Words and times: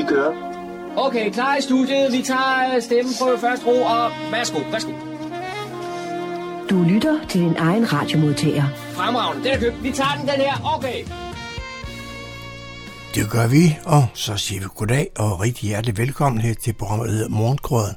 Vi 0.00 0.04
kører. 0.08 0.32
Okay, 0.96 1.30
klar 1.30 1.56
i 1.56 1.62
studiet. 1.62 2.12
Vi 2.12 2.22
tager 2.22 2.74
øh, 2.74 2.82
stemmen 2.82 3.14
på 3.20 3.36
første 3.40 3.66
ro, 3.66 3.82
og 3.82 4.10
værsgo, 4.32 4.58
værsgo. 4.70 4.92
Du 6.70 6.82
lytter 6.82 7.18
til 7.28 7.40
din 7.40 7.56
egen 7.56 7.92
radiomodtager. 7.92 8.64
Fremragende, 8.92 9.44
den 9.44 9.52
er 9.52 9.60
købt. 9.60 9.82
Vi 9.82 9.92
tager 9.92 10.14
den, 10.18 10.28
den 10.28 10.40
her. 10.46 10.76
Okay. 10.76 11.04
Det 13.14 13.30
gør 13.30 13.46
vi, 13.46 13.78
og 13.86 14.06
så 14.14 14.36
siger 14.36 14.60
vi 14.60 14.66
goddag 14.74 15.10
og 15.18 15.40
rigtig 15.40 15.68
hjertelig 15.68 15.98
velkommen 15.98 16.40
her 16.40 16.54
til 16.54 16.72
programmet, 16.72 17.08
der 17.08 17.14
hedder 17.14 17.28
Morgenkrøden. 17.28 17.96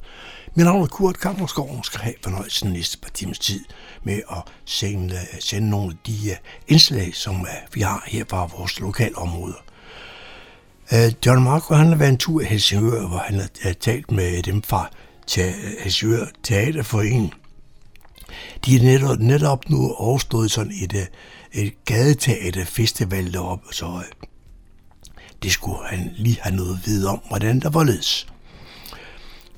Mit 0.55 0.65
navn 0.65 0.81
er 0.81 0.87
Kurt 0.87 1.19
Kammersgaard, 1.19 1.69
og 1.69 1.85
skal 1.85 1.99
have 1.99 2.15
fornøjelsen 2.23 2.71
næste 2.71 2.97
par 2.97 3.09
timers 3.09 3.39
tid 3.39 3.65
med 4.03 4.21
at 4.31 4.41
sende, 4.65 5.15
sende 5.39 5.69
nogle 5.69 5.89
af 5.91 5.97
de 6.07 6.17
uh, 6.23 6.37
indslag, 6.67 7.15
som 7.15 7.47
vi 7.73 7.81
har 7.81 8.03
her 8.07 8.23
fra 8.29 8.49
vores 8.57 8.79
lokalområder. 8.79 9.55
Uh, 9.67 9.72
Øh, 10.93 11.11
John 11.25 11.43
Marco 11.43 11.73
han 11.73 11.87
har 11.87 11.95
været 11.95 12.09
en 12.09 12.17
tur 12.17 12.41
i 12.41 12.45
Helsingør, 12.45 13.07
hvor 13.07 13.17
han 13.17 13.39
har 13.39 13.49
øh, 13.65 13.73
talt 13.73 14.11
med 14.11 14.43
dem 14.43 14.61
fra 14.61 14.89
Helsingør 15.79 16.25
Teaterforening. 16.43 17.33
De 18.65 18.75
er 18.75 18.83
netop, 18.83 19.19
netop 19.19 19.69
nu 19.69 19.93
overstået 19.93 20.51
sådan 20.51 20.73
et, 20.81 20.93
øh, 20.93 21.05
et 21.51 21.85
gadeteaterfestival 21.85 23.33
deroppe, 23.33 23.65
så 23.71 24.03
det 25.43 25.51
skulle 25.51 25.77
han 25.85 26.11
lige 26.15 26.37
have 26.41 26.55
noget 26.55 26.73
at 26.73 26.85
vide 26.85 27.09
om, 27.09 27.21
hvordan 27.27 27.59
der 27.59 27.69
var 27.69 27.83
ledes. 27.83 28.27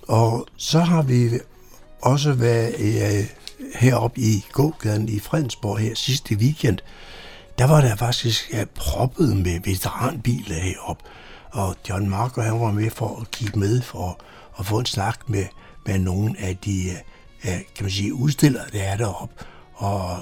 Og 0.07 0.47
så 0.57 0.79
har 0.79 1.01
vi 1.01 1.29
også 2.01 2.33
været 2.33 2.75
øh, 2.79 3.25
heroppe 3.75 4.21
i 4.21 4.45
gågaden 4.51 5.09
i 5.09 5.19
Fredensborg 5.19 5.79
her 5.79 5.95
sidste 5.95 6.35
weekend. 6.35 6.77
Der 7.57 7.65
var 7.65 7.81
der 7.81 7.95
faktisk 7.95 8.53
ja, 8.53 8.65
proppet 8.75 9.37
med 9.37 9.59
veteranbiler 9.63 10.59
heroppe. 10.59 11.03
Og 11.55 11.75
John 11.89 12.09
Marker 12.09 12.41
han 12.41 12.59
var 12.59 12.71
med 12.71 12.89
for 12.89 13.19
at 13.21 13.31
kigge 13.31 13.59
med 13.59 13.81
for 13.81 14.19
at 14.59 14.65
få 14.65 14.79
en 14.79 14.85
snak 14.85 15.29
med, 15.29 15.45
med 15.85 15.99
nogle 15.99 16.35
af 16.39 16.57
de 16.57 16.89
øh, 17.45 17.51
kan 17.75 17.83
man 17.83 17.91
sige, 17.91 18.13
udstillere, 18.13 18.63
der 18.73 18.83
er 18.83 18.97
deroppe. 18.97 19.45
Og, 19.73 20.19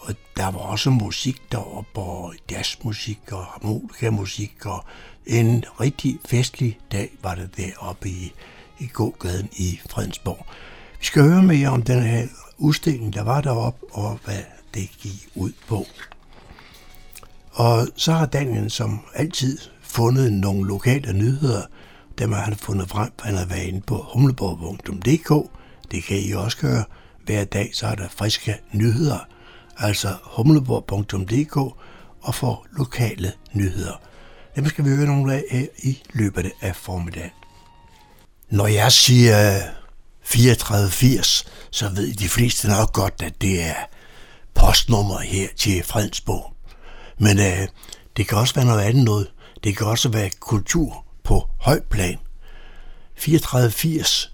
og 0.00 0.14
der 0.36 0.50
var 0.50 0.58
også 0.58 0.90
musik 0.90 1.52
deroppe, 1.52 2.00
og 2.00 2.34
jazzmusik 2.50 3.32
og 3.32 3.44
harmonikamusik, 3.44 4.66
og 4.66 4.84
en 5.26 5.64
rigtig 5.80 6.18
festlig 6.28 6.78
dag 6.92 7.10
var 7.22 7.34
det 7.34 7.56
deroppe 7.56 8.08
i, 8.08 8.32
i 8.78 8.86
gågaden 8.86 9.48
i 9.52 9.80
Fredensborg. 9.90 10.46
Vi 10.98 11.04
skal 11.04 11.22
høre 11.22 11.42
mere 11.42 11.68
om 11.68 11.82
den 11.82 12.02
her 12.02 12.26
udstilling, 12.58 13.14
der 13.14 13.22
var 13.22 13.40
deroppe, 13.40 13.86
og 13.92 14.18
hvad 14.24 14.42
det 14.74 14.90
gik 14.98 15.28
ud 15.34 15.52
på. 15.68 15.86
Og 17.52 17.88
så 17.96 18.12
har 18.12 18.26
Daniel 18.26 18.70
som 18.70 19.00
altid 19.14 19.58
fundet 19.90 20.32
nogle 20.32 20.68
lokale 20.68 21.12
nyheder, 21.12 21.62
dem 22.18 22.32
har 22.32 22.40
han 22.40 22.56
fundet 22.56 22.88
frem, 22.88 23.12
han 23.22 23.36
har 23.36 23.44
været 23.44 23.62
inde 23.62 23.80
på 23.80 24.06
humleborg.dk. 24.12 25.50
Det 25.90 26.04
kan 26.04 26.18
I 26.18 26.32
også 26.32 26.56
gøre. 26.56 26.84
Hver 27.24 27.44
dag 27.44 27.70
så 27.74 27.86
er 27.86 27.94
der 27.94 28.08
friske 28.08 28.56
nyheder, 28.72 29.18
altså 29.78 30.14
humleborg.dk 30.22 31.56
og 32.22 32.34
få 32.34 32.66
lokale 32.78 33.32
nyheder. 33.52 34.00
Dem 34.56 34.66
skal 34.66 34.84
vi 34.84 34.90
høre 34.90 35.06
nogle 35.06 35.34
af 35.34 35.44
her 35.50 35.66
i 35.82 36.02
løbet 36.12 36.50
af 36.60 36.76
formiddagen. 36.76 37.30
Når 38.50 38.66
jeg 38.66 38.92
siger 38.92 39.62
3480, 40.24 41.44
så 41.70 41.88
ved 41.88 42.14
de 42.14 42.28
fleste 42.28 42.68
nok 42.68 42.92
godt, 42.92 43.22
at 43.22 43.42
det 43.42 43.62
er 43.62 43.74
postnummer 44.54 45.18
her 45.18 45.48
til 45.56 45.82
Fredensborg. 45.84 46.54
Men 47.18 47.38
øh, 47.38 47.68
det 48.16 48.28
kan 48.28 48.38
også 48.38 48.54
være 48.54 48.64
noget 48.64 48.82
andet 48.82 49.04
noget. 49.04 49.30
Det 49.64 49.76
kan 49.76 49.86
også 49.86 50.08
være 50.08 50.30
kultur 50.40 51.04
på 51.24 51.48
høj 51.58 51.80
plan. 51.90 52.18
3480, 53.16 54.32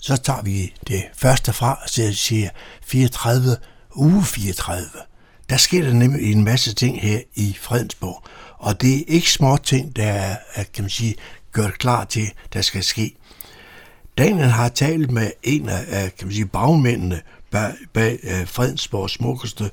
så 0.00 0.16
tager 0.16 0.42
vi 0.42 0.74
det 0.88 1.04
første 1.16 1.52
fra, 1.52 1.78
så 1.86 2.02
jeg 2.02 2.14
siger 2.14 2.48
34 2.82 3.56
uge 3.94 4.24
34. 4.24 4.90
Der 5.50 5.56
sker 5.56 5.84
der 5.84 5.92
nemlig 5.92 6.32
en 6.32 6.44
masse 6.44 6.74
ting 6.74 7.00
her 7.02 7.20
i 7.34 7.56
Fredensborg, 7.60 8.24
og 8.58 8.80
det 8.80 8.98
er 8.98 9.04
ikke 9.06 9.32
små 9.32 9.56
ting, 9.56 9.96
der 9.96 10.36
er, 10.54 10.64
kan 10.74 10.84
man 10.84 10.90
sige, 10.90 11.14
gjort 11.54 11.78
klar 11.78 12.04
til, 12.04 12.32
der 12.52 12.62
skal 12.62 12.84
ske. 12.84 13.16
Daniel 14.18 14.48
har 14.48 14.68
talt 14.68 15.10
med 15.10 15.30
en 15.42 15.68
af 15.68 16.16
kan 16.16 16.26
man 16.26 16.34
sige, 16.34 16.46
bagmændene 16.46 17.20
bag, 17.50 17.72
bag 17.92 18.18
øh, 18.22 18.46
Fredensborgs 18.46 19.12
smukkeste, 19.12 19.70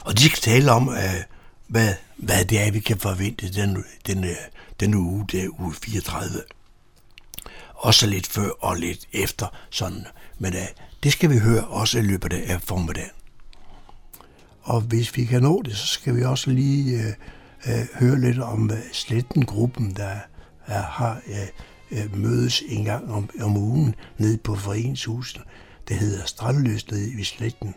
og 0.00 0.18
de 0.18 0.24
skal 0.24 0.40
tale 0.40 0.72
om, 0.72 0.88
at 0.88 1.28
hvad, 1.66 1.94
hvad 2.16 2.44
det 2.44 2.66
er, 2.66 2.70
vi 2.70 2.80
kan 2.80 2.98
forvente 2.98 3.52
den, 3.52 3.84
den, 4.06 4.24
øh, 4.24 4.36
den 4.80 4.94
uge, 4.94 5.26
det 5.32 5.44
er 5.44 5.60
uge 5.60 5.74
34. 5.74 6.42
Også 7.74 8.06
lidt 8.06 8.26
før 8.26 8.50
og 8.60 8.76
lidt 8.76 9.08
efter, 9.12 9.46
sådan. 9.70 10.06
men 10.38 10.54
uh, 10.54 10.60
det 11.02 11.12
skal 11.12 11.30
vi 11.30 11.38
høre 11.38 11.66
også 11.66 11.98
i 11.98 12.02
løbet 12.02 12.32
af 12.32 12.62
formiddagen. 12.62 13.10
Og 14.62 14.80
hvis 14.80 15.16
vi 15.16 15.24
kan 15.24 15.42
nå 15.42 15.62
det, 15.62 15.76
så 15.76 15.86
skal 15.86 16.16
vi 16.16 16.22
også 16.22 16.50
lige 16.50 16.98
uh, 16.98 17.72
uh, 17.72 18.00
høre 18.00 18.20
lidt 18.20 18.38
om 18.38 18.70
uh, 18.70 18.78
Sletten-gruppen, 18.92 19.96
der 19.96 20.16
uh, 20.68 20.74
har 20.74 21.20
uh, 21.26 21.98
uh, 21.98 22.18
mødes 22.18 22.62
en 22.68 22.84
gang 22.84 23.12
om, 23.12 23.30
om 23.40 23.56
ugen 23.56 23.94
nede 24.18 24.38
på 24.38 24.56
foreningshuset. 24.56 25.40
Det 25.88 25.96
hedder 25.96 26.26
Strandløs 26.26 26.90
nede 26.90 27.20
i 27.20 27.24
Sletten. 27.24 27.74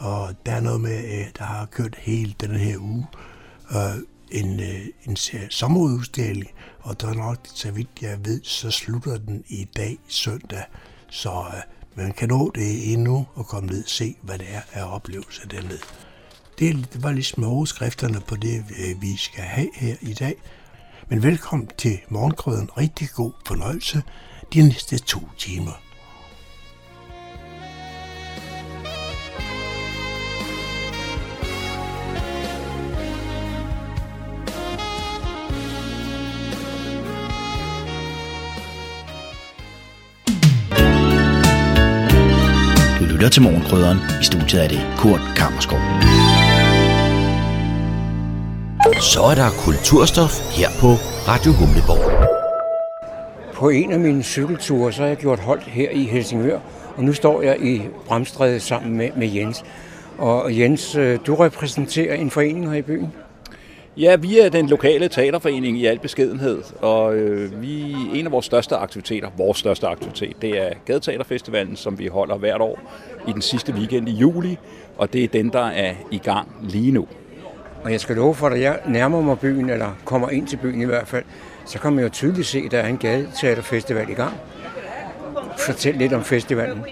Og 0.00 0.34
der 0.46 0.52
er 0.52 0.60
noget 0.60 0.80
med, 0.80 1.04
øh, 1.04 1.26
der 1.38 1.44
har 1.44 1.66
kørt 1.66 1.96
hele 1.98 2.34
den 2.40 2.56
her 2.56 2.78
uge 2.78 3.06
øh, 3.70 4.02
en, 4.30 4.60
øh, 4.60 4.86
en 5.04 5.16
sommerudstilling, 5.50 6.50
og 6.80 7.00
der 7.00 7.08
er 7.08 7.14
nok, 7.14 7.38
så 7.54 7.70
vidt 7.70 7.88
jeg 8.02 8.18
ved, 8.24 8.40
så 8.44 8.70
slutter 8.70 9.18
den 9.18 9.44
i 9.48 9.68
dag 9.76 9.98
søndag. 10.08 10.64
Så 11.10 11.30
øh, 11.30 11.62
man 11.94 12.12
kan 12.12 12.28
nå 12.28 12.50
det 12.54 12.92
endnu 12.92 13.26
og 13.34 13.46
komme 13.46 13.70
ned 13.70 13.84
og 13.84 13.90
se, 13.90 14.16
hvad 14.22 14.38
det 14.38 14.46
er 14.50 14.60
af 14.72 14.94
oplevelser 14.94 15.48
dernede. 15.48 15.78
Det, 16.58 16.92
det 16.92 17.02
var 17.02 17.12
ligesom 17.12 17.44
overskrifterne 17.44 18.20
på 18.28 18.36
det, 18.36 18.64
øh, 18.78 19.02
vi 19.02 19.16
skal 19.16 19.44
have 19.44 19.70
her 19.74 19.96
i 20.00 20.14
dag. 20.14 20.34
Men 21.08 21.22
velkommen 21.22 21.68
til 21.78 21.98
morgenkrøden. 22.08 22.68
Rigtig 22.78 23.08
god 23.14 23.32
fornøjelse 23.46 24.02
de 24.54 24.62
næste 24.62 24.98
to 24.98 25.20
timer. 25.38 25.89
Lytter 43.20 43.30
til 43.30 43.42
morgenkrydderen. 43.42 43.98
I 44.20 44.24
studiet 44.24 44.64
er 44.64 44.68
det 44.68 44.80
Kurt 44.98 45.20
Kammerskov. 45.36 45.78
Så 49.12 49.20
er 49.30 49.34
der 49.34 49.50
kulturstof 49.64 50.58
her 50.58 50.68
på 50.80 50.90
Radio 51.28 51.52
Humleborg. 51.52 52.04
På 53.54 53.68
en 53.68 53.92
af 53.92 54.00
mine 54.00 54.22
cykelture, 54.22 54.92
så 54.92 55.02
har 55.02 55.08
jeg 55.08 55.16
gjort 55.16 55.38
holdt 55.38 55.64
her 55.64 55.90
i 55.90 56.04
Helsingør, 56.04 56.58
og 56.96 57.04
nu 57.04 57.12
står 57.12 57.42
jeg 57.42 57.56
i 57.60 57.82
Bramstræde 58.06 58.60
sammen 58.60 58.96
med, 58.96 59.10
med 59.16 59.28
Jens. 59.28 59.64
Og 60.18 60.58
Jens, 60.58 60.94
øh, 60.94 61.18
du 61.26 61.34
repræsenterer 61.34 62.14
en 62.14 62.30
forening 62.30 62.70
her 62.70 62.78
i 62.78 62.82
byen? 62.82 63.12
Ja, 63.96 64.16
vi 64.16 64.38
er 64.38 64.48
den 64.48 64.68
lokale 64.68 65.08
teaterforening 65.08 65.78
i 65.78 65.86
al 65.86 65.98
beskedenhed, 65.98 66.62
og 66.80 67.16
øh, 67.16 67.62
vi 67.62 67.96
en 68.14 68.26
af 68.26 68.32
vores 68.32 68.46
største 68.46 68.76
aktiviteter, 68.76 69.30
vores 69.36 69.58
største 69.58 69.86
aktivitet, 69.86 70.42
det 70.42 70.58
er 70.58 70.70
Gadeteaterfestivalen, 70.84 71.76
som 71.76 71.98
vi 71.98 72.06
holder 72.06 72.36
hvert 72.36 72.60
år 72.60 72.78
i 73.28 73.32
den 73.32 73.42
sidste 73.42 73.72
weekend 73.72 74.08
i 74.08 74.12
juli, 74.12 74.58
og 74.98 75.12
det 75.12 75.24
er 75.24 75.28
den, 75.28 75.48
der 75.48 75.66
er 75.66 75.94
i 76.10 76.18
gang 76.18 76.48
lige 76.62 76.92
nu. 76.92 77.08
Og 77.84 77.92
jeg 77.92 78.00
skal 78.00 78.16
love 78.16 78.34
for, 78.34 78.46
at 78.46 78.60
jeg 78.60 78.78
nærmer 78.88 79.20
mig 79.20 79.38
byen, 79.38 79.70
eller 79.70 79.96
kommer 80.04 80.30
ind 80.30 80.46
til 80.46 80.56
byen 80.56 80.82
i 80.82 80.84
hvert 80.84 81.08
fald, 81.08 81.24
så 81.66 81.78
kan 81.78 81.92
man 81.92 82.04
jo 82.04 82.10
tydeligt 82.10 82.46
se, 82.46 82.62
at 82.64 82.70
der 82.70 82.78
er 82.78 82.88
en 82.88 82.98
gadeteaterfestival 82.98 84.10
i 84.10 84.14
gang. 84.14 84.34
Fortæl 85.58 85.94
lidt 85.94 86.12
om 86.12 86.24
festivalen. 86.24 86.84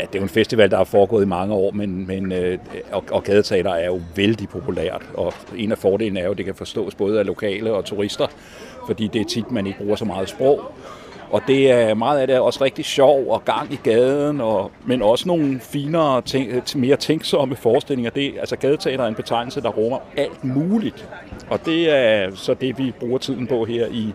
Ja, 0.00 0.06
det 0.06 0.14
er 0.14 0.18
jo 0.18 0.22
en 0.22 0.28
festival, 0.28 0.70
der 0.70 0.76
har 0.76 0.84
foregået 0.84 1.24
i 1.24 1.28
mange 1.28 1.54
år, 1.54 1.70
men, 1.70 2.06
men 2.06 2.32
øh, 2.32 2.58
og, 2.92 3.04
og 3.10 3.24
gadeteater 3.24 3.70
er 3.70 3.86
jo 3.86 4.00
vældig 4.16 4.48
populært. 4.48 5.02
Og 5.14 5.34
en 5.56 5.72
af 5.72 5.78
fordelene 5.78 6.20
er 6.20 6.24
jo, 6.24 6.30
at 6.30 6.38
det 6.38 6.44
kan 6.44 6.54
forstås 6.54 6.94
både 6.94 7.18
af 7.18 7.26
lokale 7.26 7.72
og 7.72 7.84
turister, 7.84 8.26
fordi 8.86 9.06
det 9.06 9.20
er 9.20 9.24
tit, 9.24 9.50
man 9.50 9.66
ikke 9.66 9.78
bruger 9.78 9.96
så 9.96 10.04
meget 10.04 10.28
sprog. 10.28 10.72
Og 11.30 11.42
det 11.46 11.70
er 11.70 11.94
meget 11.94 12.20
af 12.20 12.26
det 12.26 12.36
er 12.36 12.40
også 12.40 12.64
rigtig 12.64 12.84
sjov 12.84 13.26
og 13.28 13.44
gang 13.44 13.72
i 13.72 13.78
gaden, 13.82 14.40
og, 14.40 14.70
men 14.86 15.02
også 15.02 15.28
nogle 15.28 15.60
finere, 15.60 16.22
tænk, 16.22 16.76
mere 16.76 16.96
tænksomme 16.96 17.56
forestillinger. 17.56 18.10
Det, 18.10 18.34
altså 18.40 18.56
gadeteater 18.56 19.04
er 19.04 19.08
en 19.08 19.14
betegnelse, 19.14 19.60
der 19.60 19.68
rummer 19.68 19.98
alt 20.16 20.44
muligt. 20.44 21.08
Og 21.50 21.66
det 21.66 21.90
er 21.90 22.30
så 22.34 22.54
det, 22.54 22.78
vi 22.78 22.92
bruger 23.00 23.18
tiden 23.18 23.46
på 23.46 23.64
her 23.64 23.86
i, 23.86 24.14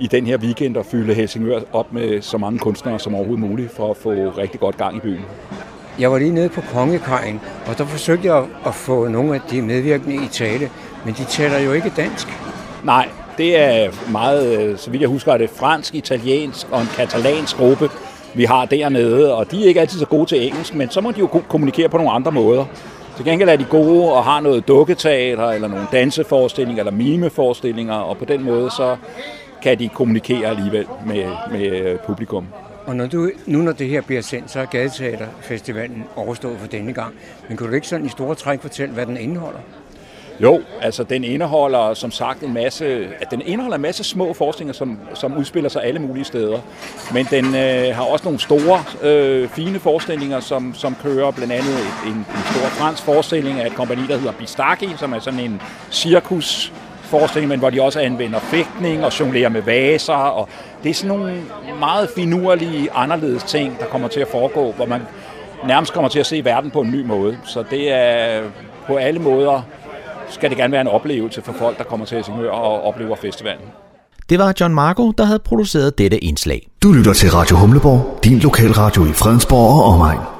i 0.00 0.06
den 0.06 0.26
her 0.26 0.38
weekend 0.38 0.76
at 0.76 0.86
fylde 0.86 1.14
Helsingør 1.14 1.60
op 1.72 1.92
med 1.92 2.22
så 2.22 2.38
mange 2.38 2.58
kunstnere 2.58 2.98
som 2.98 3.14
overhovedet 3.14 3.48
muligt 3.48 3.72
for 3.72 3.90
at 3.90 3.96
få 3.96 4.10
rigtig 4.10 4.60
godt 4.60 4.76
gang 4.76 4.96
i 4.96 5.00
byen. 5.00 5.24
Jeg 5.98 6.12
var 6.12 6.18
lige 6.18 6.32
nede 6.32 6.48
på 6.48 6.60
Kongekajen, 6.60 7.40
og 7.66 7.78
der 7.78 7.84
forsøgte 7.84 8.26
jeg 8.26 8.44
at 8.66 8.74
få 8.74 9.08
nogle 9.08 9.34
af 9.34 9.40
de 9.50 9.62
medvirkende 9.62 10.14
i 10.14 10.28
tale, 10.32 10.70
men 11.04 11.14
de 11.14 11.24
taler 11.24 11.58
jo 11.58 11.72
ikke 11.72 11.92
dansk. 11.96 12.28
Nej, 12.84 13.08
det 13.38 13.58
er 13.58 13.90
meget, 14.12 14.58
øh, 14.60 14.78
så 14.78 14.90
vidt 14.90 15.00
jeg 15.00 15.08
husker, 15.08 15.32
er 15.32 15.38
det 15.38 15.50
fransk, 15.50 15.94
italiensk 15.94 16.66
og 16.70 16.80
en 16.80 16.86
katalansk 16.96 17.56
gruppe, 17.56 17.90
vi 18.34 18.44
har 18.44 18.64
dernede, 18.64 19.34
og 19.34 19.50
de 19.50 19.64
er 19.64 19.68
ikke 19.68 19.80
altid 19.80 19.98
så 19.98 20.06
gode 20.06 20.26
til 20.26 20.46
engelsk, 20.46 20.74
men 20.74 20.90
så 20.90 21.00
må 21.00 21.10
de 21.10 21.18
jo 21.18 21.26
kommunikere 21.26 21.88
på 21.88 21.96
nogle 21.96 22.12
andre 22.12 22.32
måder. 22.32 22.64
Til 23.16 23.24
gengæld 23.24 23.48
er 23.48 23.56
de 23.56 23.64
gode 23.64 24.12
og 24.12 24.24
har 24.24 24.40
noget 24.40 24.68
dukketeater, 24.68 25.50
eller 25.50 25.68
nogle 25.68 25.86
danseforestillinger, 25.92 26.80
eller 26.80 26.92
mimeforestillinger, 26.92 27.94
og 27.94 28.16
på 28.16 28.24
den 28.24 28.44
måde 28.44 28.70
så 28.70 28.96
kan 29.62 29.78
de 29.78 29.88
kommunikere 29.88 30.48
alligevel 30.48 30.86
med, 31.06 31.24
med 31.50 31.98
publikum. 31.98 32.46
Og 32.86 32.96
når 32.96 33.06
du, 33.06 33.30
nu 33.46 33.58
når 33.58 33.72
det 33.72 33.88
her 33.88 34.00
bliver 34.00 34.22
sendt, 34.22 34.50
så 34.50 34.60
er 34.60 34.64
Gadeteaterfestivalen 34.64 36.04
overstået 36.16 36.58
for 36.58 36.66
denne 36.66 36.92
gang. 36.92 37.14
Men 37.48 37.56
kan 37.56 37.66
du 37.66 37.72
ikke 37.72 37.88
sådan 37.88 38.06
i 38.06 38.08
store 38.08 38.34
træk 38.34 38.60
fortælle, 38.60 38.94
hvad 38.94 39.06
den 39.06 39.16
indeholder? 39.16 39.60
Jo, 40.42 40.60
altså 40.80 41.04
den 41.04 41.24
indeholder 41.24 41.94
som 41.94 42.10
sagt 42.10 42.42
en 42.42 42.54
masse, 42.54 43.08
at 43.20 43.30
den 43.30 43.42
indeholder 43.46 43.76
en 43.76 43.82
masse 43.82 44.04
små 44.04 44.34
forestillinger, 44.34 44.72
som, 44.72 44.98
som 45.14 45.36
udspiller 45.36 45.70
sig 45.70 45.84
alle 45.84 46.00
mulige 46.00 46.24
steder. 46.24 46.58
Men 47.12 47.26
den 47.30 47.44
øh, 47.44 47.96
har 47.96 48.02
også 48.02 48.24
nogle 48.24 48.40
store, 48.40 48.82
øh, 49.02 49.48
fine 49.48 49.78
forestillinger, 49.78 50.40
som, 50.40 50.74
som 50.74 50.96
kører 51.02 51.30
blandt 51.30 51.52
andet 51.52 51.76
en, 52.06 52.12
en 52.12 52.24
stor 52.52 52.68
fransk 52.68 53.02
forestilling 53.02 53.60
af 53.60 53.66
et 53.66 53.74
kompani, 53.74 54.02
der 54.08 54.16
hedder 54.16 54.32
Bistaki, 54.32 54.88
som 54.96 55.12
er 55.12 55.18
sådan 55.18 55.40
en 55.40 55.62
cirkus 55.90 56.72
forestilling, 57.10 57.48
men 57.48 57.58
hvor 57.58 57.70
de 57.70 57.82
også 57.82 58.00
anvender 58.00 58.38
fægtning 58.38 59.04
og 59.04 59.20
jonglerer 59.20 59.48
med 59.48 59.62
vaser. 59.62 60.12
Og 60.12 60.48
det 60.82 60.90
er 60.90 60.94
sådan 60.94 61.08
nogle 61.18 61.42
meget 61.78 62.10
finurlige, 62.16 62.92
anderledes 62.92 63.42
ting, 63.42 63.78
der 63.80 63.86
kommer 63.86 64.08
til 64.08 64.20
at 64.20 64.28
foregå, 64.28 64.72
hvor 64.72 64.86
man 64.86 65.00
nærmest 65.66 65.92
kommer 65.92 66.08
til 66.08 66.20
at 66.20 66.26
se 66.26 66.44
verden 66.44 66.70
på 66.70 66.80
en 66.80 66.90
ny 66.90 67.04
måde. 67.04 67.38
Så 67.44 67.64
det 67.70 67.92
er 67.92 68.42
på 68.86 68.96
alle 68.96 69.20
måder 69.20 69.62
skal 70.28 70.50
det 70.50 70.58
gerne 70.58 70.72
være 70.72 70.80
en 70.80 70.88
oplevelse 70.88 71.42
for 71.42 71.52
folk, 71.52 71.78
der 71.78 71.84
kommer 71.84 72.06
til 72.06 72.14
Helsingør 72.14 72.50
og 72.50 72.84
oplever 72.84 73.16
festivalen. 73.16 73.64
Det 74.28 74.38
var 74.38 74.54
John 74.60 74.74
Marco, 74.74 75.10
der 75.10 75.24
havde 75.24 75.38
produceret 75.38 75.98
dette 75.98 76.24
indslag. 76.24 76.66
Du 76.82 76.92
lytter 76.92 77.12
til 77.12 77.30
Radio 77.30 77.56
Humleborg, 77.56 78.18
din 78.24 78.38
lokalradio 78.38 79.04
i 79.04 79.12
Fredensborg 79.12 79.84
og 79.84 79.94
omegn. 79.94 80.39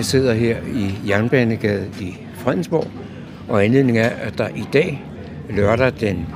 Jeg 0.00 0.06
sidder 0.06 0.34
her 0.34 0.56
i 0.74 1.08
Jernbanegade 1.08 1.86
i 2.00 2.16
Fredensborg, 2.34 2.86
og 3.48 3.64
anledningen 3.64 4.04
er, 4.04 4.08
at 4.08 4.38
der 4.38 4.48
i 4.48 4.64
dag, 4.72 5.04
lørdag 5.50 5.92
den 6.00 6.26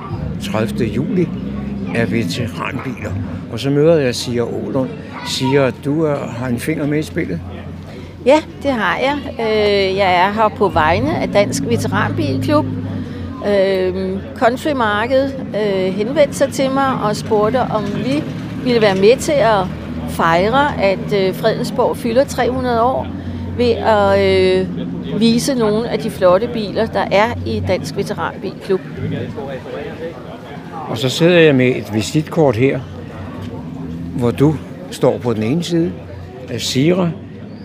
30. 0.41 0.85
juli, 0.85 1.29
er 1.95 2.05
veteranbiler. 2.05 3.11
Og 3.51 3.59
så 3.59 3.69
møder 3.69 3.95
jeg 3.95 4.15
Sia 4.15 4.41
Ålund. 4.41 4.89
Sia, 5.27 5.69
du 5.85 6.03
er, 6.03 6.15
har 6.15 6.47
en 6.47 6.59
finger 6.59 6.87
med 6.87 6.99
i 6.99 7.03
spillet? 7.03 7.39
Ja, 8.25 8.41
det 8.63 8.71
har 8.71 8.97
jeg. 8.97 9.17
Øh, 9.39 9.97
jeg 9.97 10.15
er 10.15 10.31
her 10.31 10.47
på 10.57 10.67
vegne 10.67 11.17
af 11.17 11.29
Dansk 11.29 11.63
Veteranbilklub. 11.63 12.65
Øh, 13.47 14.19
Country 14.35 14.71
Market 14.71 15.45
øh, 15.47 15.93
henvendte 15.93 16.33
sig 16.33 16.53
til 16.53 16.71
mig 16.71 16.93
og 17.03 17.15
spurgte, 17.15 17.61
om 17.61 17.83
vi 17.83 18.23
ville 18.63 18.81
være 18.81 18.95
med 18.95 19.17
til 19.17 19.35
at 19.37 19.65
fejre, 20.09 20.81
at 20.81 21.13
øh, 21.13 21.35
Fredensborg 21.35 21.97
fylder 21.97 22.23
300 22.23 22.81
år 22.81 23.07
ved 23.57 23.71
at 23.71 24.19
øh, 24.19 24.67
vise 25.19 25.55
nogle 25.55 25.89
af 25.89 25.99
de 25.99 26.09
flotte 26.09 26.49
biler, 26.53 26.85
der 26.85 27.05
er 27.11 27.33
i 27.45 27.63
Dansk 27.67 27.97
Veteranbilklub. 27.97 28.81
Og 30.89 30.97
så 30.97 31.09
sidder 31.09 31.39
jeg 31.39 31.55
med 31.55 31.75
et 31.75 31.93
visitkort 31.93 32.55
her, 32.55 32.79
hvor 34.17 34.31
du 34.31 34.55
står 34.91 35.17
på 35.17 35.33
den 35.33 35.43
ene 35.43 35.63
side 35.63 35.91
af 36.49 36.61
Sira 36.61 37.09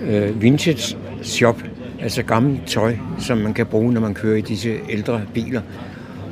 øh, 0.03 0.43
Vintage 0.43 0.97
Shop, 1.23 1.57
altså 2.01 2.23
gammelt 2.23 2.67
tøj, 2.67 2.97
som 3.19 3.39
man 3.39 3.55
kan 3.55 3.67
bruge, 3.67 3.93
når 3.93 4.01
man 4.01 4.15
kører 4.15 4.37
i 4.37 4.41
disse 4.41 4.77
ældre 4.89 5.21
biler. 5.35 5.61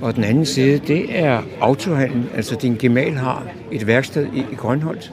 Og 0.00 0.16
den 0.16 0.24
anden 0.24 0.46
side, 0.46 0.78
det 0.78 1.18
er 1.18 1.42
autohandlen, 1.60 2.30
altså 2.34 2.56
din 2.56 2.76
gemal 2.78 3.14
har 3.14 3.46
et 3.72 3.86
værksted 3.86 4.26
i, 4.34 4.38
i 4.38 4.54
Grønholdt. 4.54 5.12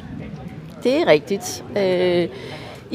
Det 0.84 1.02
er 1.02 1.08
rigtigt. 1.08 1.64
Øh, 1.78 2.28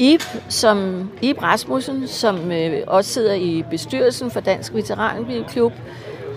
Ib, 0.01 0.21
som, 0.49 1.09
Ib 1.21 1.43
Rasmussen, 1.43 2.07
som 2.07 2.51
øh, 2.51 2.81
også 2.87 3.13
sidder 3.13 3.33
i 3.33 3.63
bestyrelsen 3.69 4.31
for 4.31 4.39
Dansk 4.39 4.73
Veteranbilklub, 4.73 5.73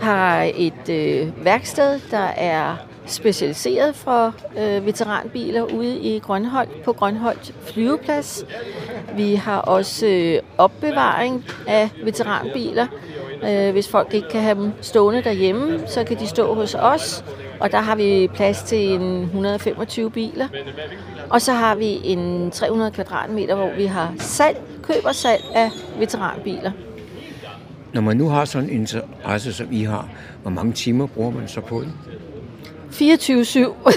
har 0.00 0.50
et 0.54 0.88
øh, 0.88 1.44
værksted, 1.44 2.00
der 2.10 2.26
er 2.36 2.76
specialiseret 3.06 3.94
for 3.94 4.34
øh, 4.58 4.86
veteranbiler 4.86 5.62
ude 5.62 5.98
i 5.98 6.18
Grønholdt, 6.18 6.82
på 6.82 6.92
Grønholdt 6.92 7.54
flyveplads. 7.62 8.44
Vi 9.16 9.34
har 9.34 9.58
også 9.58 10.06
øh, 10.06 10.38
opbevaring 10.58 11.44
af 11.66 11.90
veteranbiler. 12.04 12.86
Øh, 13.48 13.72
hvis 13.72 13.88
folk 13.88 14.14
ikke 14.14 14.28
kan 14.28 14.40
have 14.40 14.54
dem 14.54 14.72
stående 14.80 15.22
derhjemme, 15.22 15.82
så 15.86 16.04
kan 16.04 16.18
de 16.18 16.26
stå 16.26 16.54
hos 16.54 16.74
os, 16.74 17.24
og 17.60 17.72
der 17.72 17.80
har 17.80 17.96
vi 17.96 18.28
plads 18.34 18.62
til 18.62 18.92
en 18.92 19.22
125 19.22 20.10
biler. 20.10 20.48
Og 21.30 21.42
så 21.42 21.52
har 21.52 21.74
vi 21.74 22.00
en 22.04 22.50
300 22.50 22.90
kvadratmeter, 22.90 23.54
hvor 23.54 23.70
vi 23.76 23.86
har 23.86 24.14
salg, 24.18 24.60
køb 24.82 25.04
og 25.04 25.14
salg 25.14 25.44
af 25.54 25.70
veteranbiler. 25.98 26.70
Når 27.92 28.00
man 28.00 28.16
nu 28.16 28.28
har 28.28 28.44
sådan 28.44 28.68
en 28.68 28.74
interesse, 28.74 29.52
som 29.52 29.66
I 29.70 29.82
har, 29.82 30.08
hvor 30.42 30.50
mange 30.50 30.72
timer 30.72 31.06
bruger 31.06 31.30
man 31.30 31.48
så 31.48 31.60
på 31.60 31.80
det? 31.80 31.92
24-7. 32.92 33.90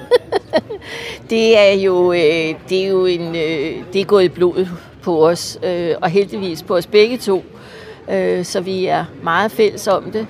det 1.30 1.58
er 1.58 1.72
jo, 1.72 2.12
øh, 2.12 2.54
det 2.68 2.84
er 2.84 2.88
jo 2.88 3.06
en, 3.06 3.36
øh, 3.36 3.84
det 3.92 4.00
er 4.00 4.04
gået 4.04 4.24
i 4.24 4.28
blodet 4.28 4.68
på 5.02 5.28
os, 5.28 5.58
øh, 5.62 5.94
og 6.02 6.10
heldigvis 6.10 6.62
på 6.62 6.76
os 6.76 6.86
begge 6.86 7.16
to. 7.16 7.44
Så 8.42 8.60
vi 8.64 8.86
er 8.86 9.04
meget 9.22 9.52
fælles 9.52 9.88
om 9.88 10.12
det. 10.12 10.26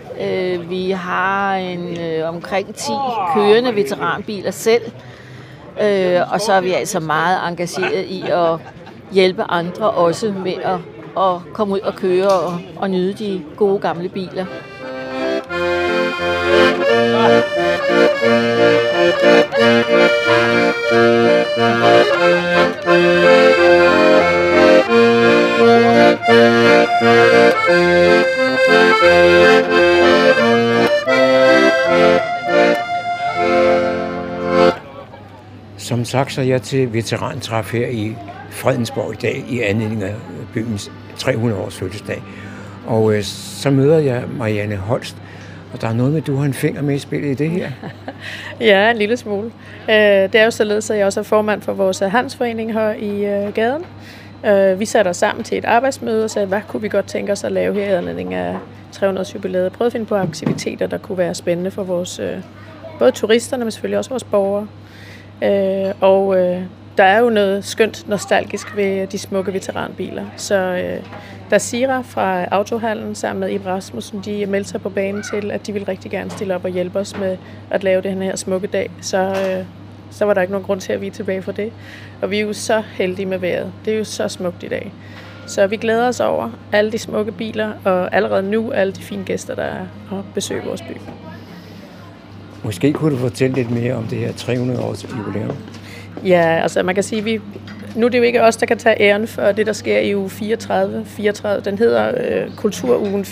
Vi 0.70 0.90
har 0.90 1.56
en, 1.56 1.98
omkring 2.22 2.74
10 2.74 2.92
kørende 3.34 3.74
veteranbiler 3.74 4.50
selv, 4.50 4.82
og 6.32 6.40
så 6.40 6.52
er 6.52 6.60
vi 6.60 6.72
altså 6.72 7.00
meget 7.00 7.48
engageret 7.48 8.04
i 8.04 8.22
at 8.22 8.58
hjælpe 9.12 9.42
andre 9.42 9.90
også 9.90 10.34
med 10.44 10.52
at, 10.52 10.78
at 11.22 11.52
komme 11.54 11.74
ud 11.74 11.80
og 11.80 11.94
køre 11.94 12.28
og, 12.28 12.58
og 12.76 12.90
nyde 12.90 13.12
de 13.12 13.42
gode 13.56 13.78
gamle 13.78 14.08
biler. 14.08 14.46
Som 35.86 36.04
sagt, 36.04 36.32
så 36.32 36.40
er 36.40 36.44
jeg 36.44 36.62
til 36.62 36.92
veterantræf 36.92 37.72
her 37.72 37.86
i 37.88 38.16
Fredensborg 38.50 39.12
i 39.12 39.16
dag 39.16 39.44
i 39.48 39.60
anledning 39.60 40.02
af 40.02 40.14
byens 40.54 40.92
300 41.16 41.60
års 41.62 41.76
fødselsdag. 41.76 42.22
Og 42.86 43.14
øh, 43.14 43.22
så 43.22 43.70
møder 43.70 43.98
jeg 43.98 44.24
Marianne 44.38 44.76
Holst, 44.76 45.16
og 45.72 45.80
der 45.80 45.88
er 45.88 45.92
noget 45.92 46.12
med, 46.12 46.20
at 46.20 46.26
du 46.26 46.36
har 46.36 46.44
en 46.44 46.54
finger 46.54 46.82
med 46.82 46.94
i 46.94 46.98
spillet 46.98 47.30
i 47.30 47.34
det 47.34 47.50
her. 47.50 47.70
ja, 48.60 48.90
en 48.90 48.96
lille 48.96 49.16
smule. 49.16 49.46
Øh, 49.90 49.94
det 49.96 50.34
er 50.34 50.44
jo 50.44 50.50
således, 50.50 50.90
at 50.90 50.98
jeg 50.98 51.06
også 51.06 51.20
er 51.20 51.24
formand 51.24 51.62
for 51.62 51.72
vores 51.72 51.98
handelsforening 51.98 52.72
her 52.72 52.92
i 52.92 53.24
øh, 53.24 53.54
gaden. 53.54 53.82
Øh, 54.46 54.80
vi 54.80 54.84
satte 54.84 55.08
os 55.08 55.16
sammen 55.16 55.44
til 55.44 55.58
et 55.58 55.64
arbejdsmøde 55.64 56.24
og 56.24 56.30
sagde, 56.30 56.48
hvad 56.48 56.60
kunne 56.68 56.82
vi 56.82 56.88
godt 56.88 57.06
tænke 57.06 57.32
os 57.32 57.44
at 57.44 57.52
lave 57.52 57.74
her 57.74 57.84
i 57.84 57.94
anledning 57.94 58.34
af 58.34 58.56
300-års 58.96 59.34
jubilæet. 59.34 59.72
Prøvede 59.72 59.86
at 59.86 59.92
finde 59.92 60.06
på 60.06 60.16
aktiviteter, 60.16 60.86
der 60.86 60.98
kunne 60.98 61.18
være 61.18 61.34
spændende 61.34 61.70
for 61.70 61.82
vores, 61.82 62.18
øh, 62.18 62.36
både 62.98 63.10
turisterne, 63.10 63.64
men 63.64 63.70
selvfølgelig 63.70 63.98
også 63.98 64.10
vores 64.10 64.24
borgere. 64.24 64.66
Øh, 65.42 65.92
Og 66.00 66.38
øh, 66.38 66.62
der 66.96 67.04
er 67.04 67.18
jo 67.18 67.30
noget 67.30 67.64
skønt 67.64 68.08
nostalgisk 68.08 68.76
ved 68.76 69.06
de 69.06 69.18
smukke 69.18 69.52
veteranbiler. 69.52 70.24
Så 70.36 70.54
øh, 70.54 71.06
da 71.50 71.58
Sira 71.58 72.00
fra 72.00 72.44
Autohallen 72.44 73.14
sammen 73.14 73.40
med 73.40 73.50
Ibrahim 73.50 73.74
Rasmussen, 73.74 74.20
de 74.24 74.46
meldte 74.46 74.70
sig 74.70 74.80
på 74.82 74.88
banen 74.88 75.22
til, 75.22 75.50
at 75.50 75.66
de 75.66 75.72
ville 75.72 75.88
rigtig 75.88 76.10
gerne 76.10 76.30
stille 76.30 76.54
op 76.54 76.64
og 76.64 76.70
hjælpe 76.70 76.98
os 76.98 77.18
med 77.18 77.36
at 77.70 77.84
lave 77.84 78.02
den 78.02 78.22
her 78.22 78.36
smukke 78.36 78.66
dag, 78.66 78.90
så, 79.00 79.18
øh, 79.18 79.64
så 80.10 80.24
var 80.24 80.34
der 80.34 80.40
ikke 80.40 80.52
nogen 80.52 80.66
grund 80.66 80.80
til 80.80 80.92
at 80.92 81.00
vi 81.00 81.06
er 81.06 81.10
tilbage 81.10 81.42
for 81.42 81.52
det. 81.52 81.72
Og 82.22 82.30
vi 82.30 82.36
er 82.36 82.42
jo 82.42 82.52
så 82.52 82.82
heldige 82.92 83.26
med 83.26 83.38
vejret. 83.38 83.72
Det 83.84 83.94
er 83.94 83.98
jo 83.98 84.04
så 84.04 84.28
smukt 84.28 84.62
i 84.62 84.68
dag. 84.68 84.92
Så 85.46 85.66
vi 85.66 85.76
glæder 85.76 86.08
os 86.08 86.20
over 86.20 86.50
alle 86.72 86.92
de 86.92 86.98
smukke 86.98 87.32
biler, 87.32 87.72
og 87.84 88.14
allerede 88.14 88.42
nu 88.42 88.72
alle 88.72 88.92
de 88.92 89.02
fine 89.02 89.24
gæster, 89.24 89.54
der 89.54 89.62
er 89.62 89.86
og 90.10 90.24
besøger 90.34 90.64
vores 90.64 90.82
by. 90.82 91.25
Måske 92.66 92.92
kunne 92.92 93.12
du 93.12 93.18
fortælle 93.18 93.56
lidt 93.56 93.70
mere 93.70 93.94
om 93.94 94.04
det 94.04 94.18
her 94.18 94.32
300 94.32 94.80
års 94.80 95.06
jubilæum. 95.18 95.56
Ja, 96.24 96.60
altså 96.62 96.82
man 96.82 96.94
kan 96.94 97.04
sige, 97.04 97.24
vi, 97.24 97.40
nu 97.94 98.06
er 98.06 98.10
det 98.10 98.18
jo 98.18 98.22
ikke 98.22 98.42
os, 98.42 98.56
der 98.56 98.66
kan 98.66 98.78
tage 98.78 99.00
æren 99.00 99.26
for 99.26 99.52
det, 99.52 99.66
der 99.66 99.72
sker 99.72 99.98
i 99.98 100.16
uge 100.16 100.30
34. 100.30 101.04
34 101.04 101.64
den 101.64 101.78
hedder 101.78 102.12
øh, 102.16 102.54
Kulturugen 102.56 103.22
34-80. 103.22 103.28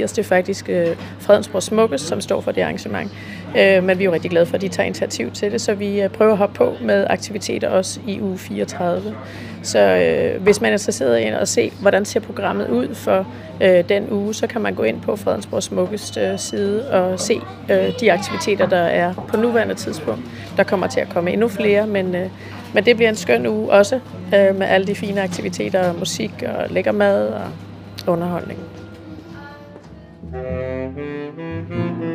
Det 0.00 0.18
er 0.18 0.22
faktisk 0.22 0.68
øh, 0.68 0.86
Fredensborg 1.18 1.62
Smukkes, 1.62 2.00
som 2.00 2.20
står 2.20 2.40
for 2.40 2.52
det 2.52 2.62
arrangement. 2.62 3.10
Øh, 3.58 3.84
men 3.84 3.98
vi 3.98 4.04
er 4.04 4.06
jo 4.06 4.12
rigtig 4.12 4.30
glade 4.30 4.46
for, 4.46 4.54
at 4.54 4.60
de 4.60 4.68
tager 4.68 4.86
initiativ 4.86 5.30
til 5.30 5.52
det, 5.52 5.60
så 5.60 5.74
vi 5.74 6.02
øh, 6.02 6.10
prøver 6.10 6.32
at 6.32 6.38
hoppe 6.38 6.54
på 6.54 6.74
med 6.82 7.06
aktiviteter 7.10 7.68
også 7.68 8.00
i 8.06 8.20
uge 8.20 8.38
34. 8.38 9.14
Så 9.62 9.78
øh, 9.78 10.42
hvis 10.42 10.60
man 10.60 10.68
er 10.68 10.74
interesseret 10.74 11.18
i 11.18 11.22
at 11.22 11.48
se, 11.48 11.72
hvordan 11.80 12.04
ser 12.04 12.20
programmet 12.20 12.68
ud 12.68 12.94
for 12.94 13.26
øh, 13.60 13.88
den 13.88 14.10
uge, 14.10 14.34
så 14.34 14.46
kan 14.46 14.60
man 14.60 14.74
gå 14.74 14.82
ind 14.82 15.00
på 15.00 15.16
Fredensborg 15.16 15.62
smukkeste 15.62 16.20
øh, 16.20 16.38
side 16.38 16.90
og 16.90 17.20
se 17.20 17.40
øh, 17.70 18.00
de 18.00 18.12
aktiviteter, 18.12 18.68
der 18.68 18.76
er 18.76 19.14
på 19.28 19.36
nuværende 19.36 19.74
tidspunkt. 19.74 20.22
Der 20.56 20.62
kommer 20.62 20.86
til 20.86 21.00
at 21.00 21.08
komme 21.08 21.32
endnu 21.32 21.48
flere, 21.48 21.86
men, 21.86 22.14
øh, 22.14 22.30
men 22.74 22.84
det 22.84 22.96
bliver 22.96 23.08
en 23.08 23.16
skøn 23.16 23.46
uge 23.46 23.70
også 23.70 24.00
øh, 24.34 24.56
med 24.56 24.66
alle 24.66 24.86
de 24.86 24.94
fine 24.94 25.22
aktiviteter, 25.22 25.92
musik 25.92 26.30
og 26.46 26.70
lækker 26.70 26.92
mad 26.92 27.28
og 27.28 27.48
underholdning. 28.06 28.58
Så 30.30 32.09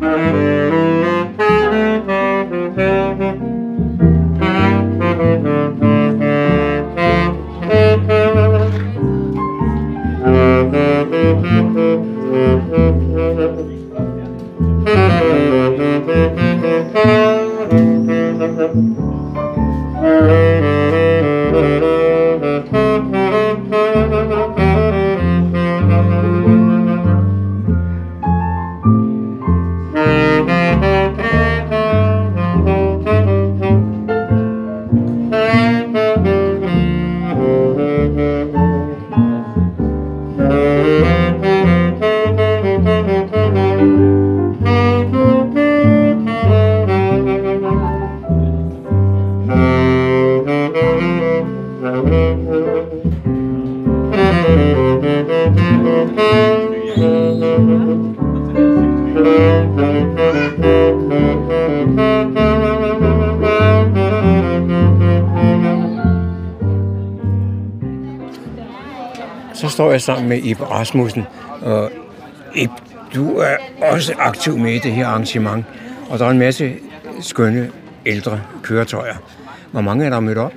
står 0.00 0.89
sammen 70.00 70.28
med 70.28 70.38
Ib 70.38 70.60
Rasmussen, 70.60 71.26
og 71.62 71.90
Ib, 72.54 72.70
du 73.14 73.38
er 73.38 73.56
også 73.80 74.14
aktiv 74.18 74.58
med 74.58 74.72
i 74.72 74.78
det 74.78 74.92
her 74.92 75.06
arrangement, 75.06 75.64
og 76.10 76.18
der 76.18 76.26
er 76.26 76.30
en 76.30 76.38
masse 76.38 76.72
skønne 77.20 77.70
ældre 78.06 78.40
køretøjer. 78.62 79.14
Hvor 79.72 79.80
mange 79.80 80.04
er 80.04 80.10
der 80.10 80.20
mødt 80.20 80.38
op? 80.38 80.52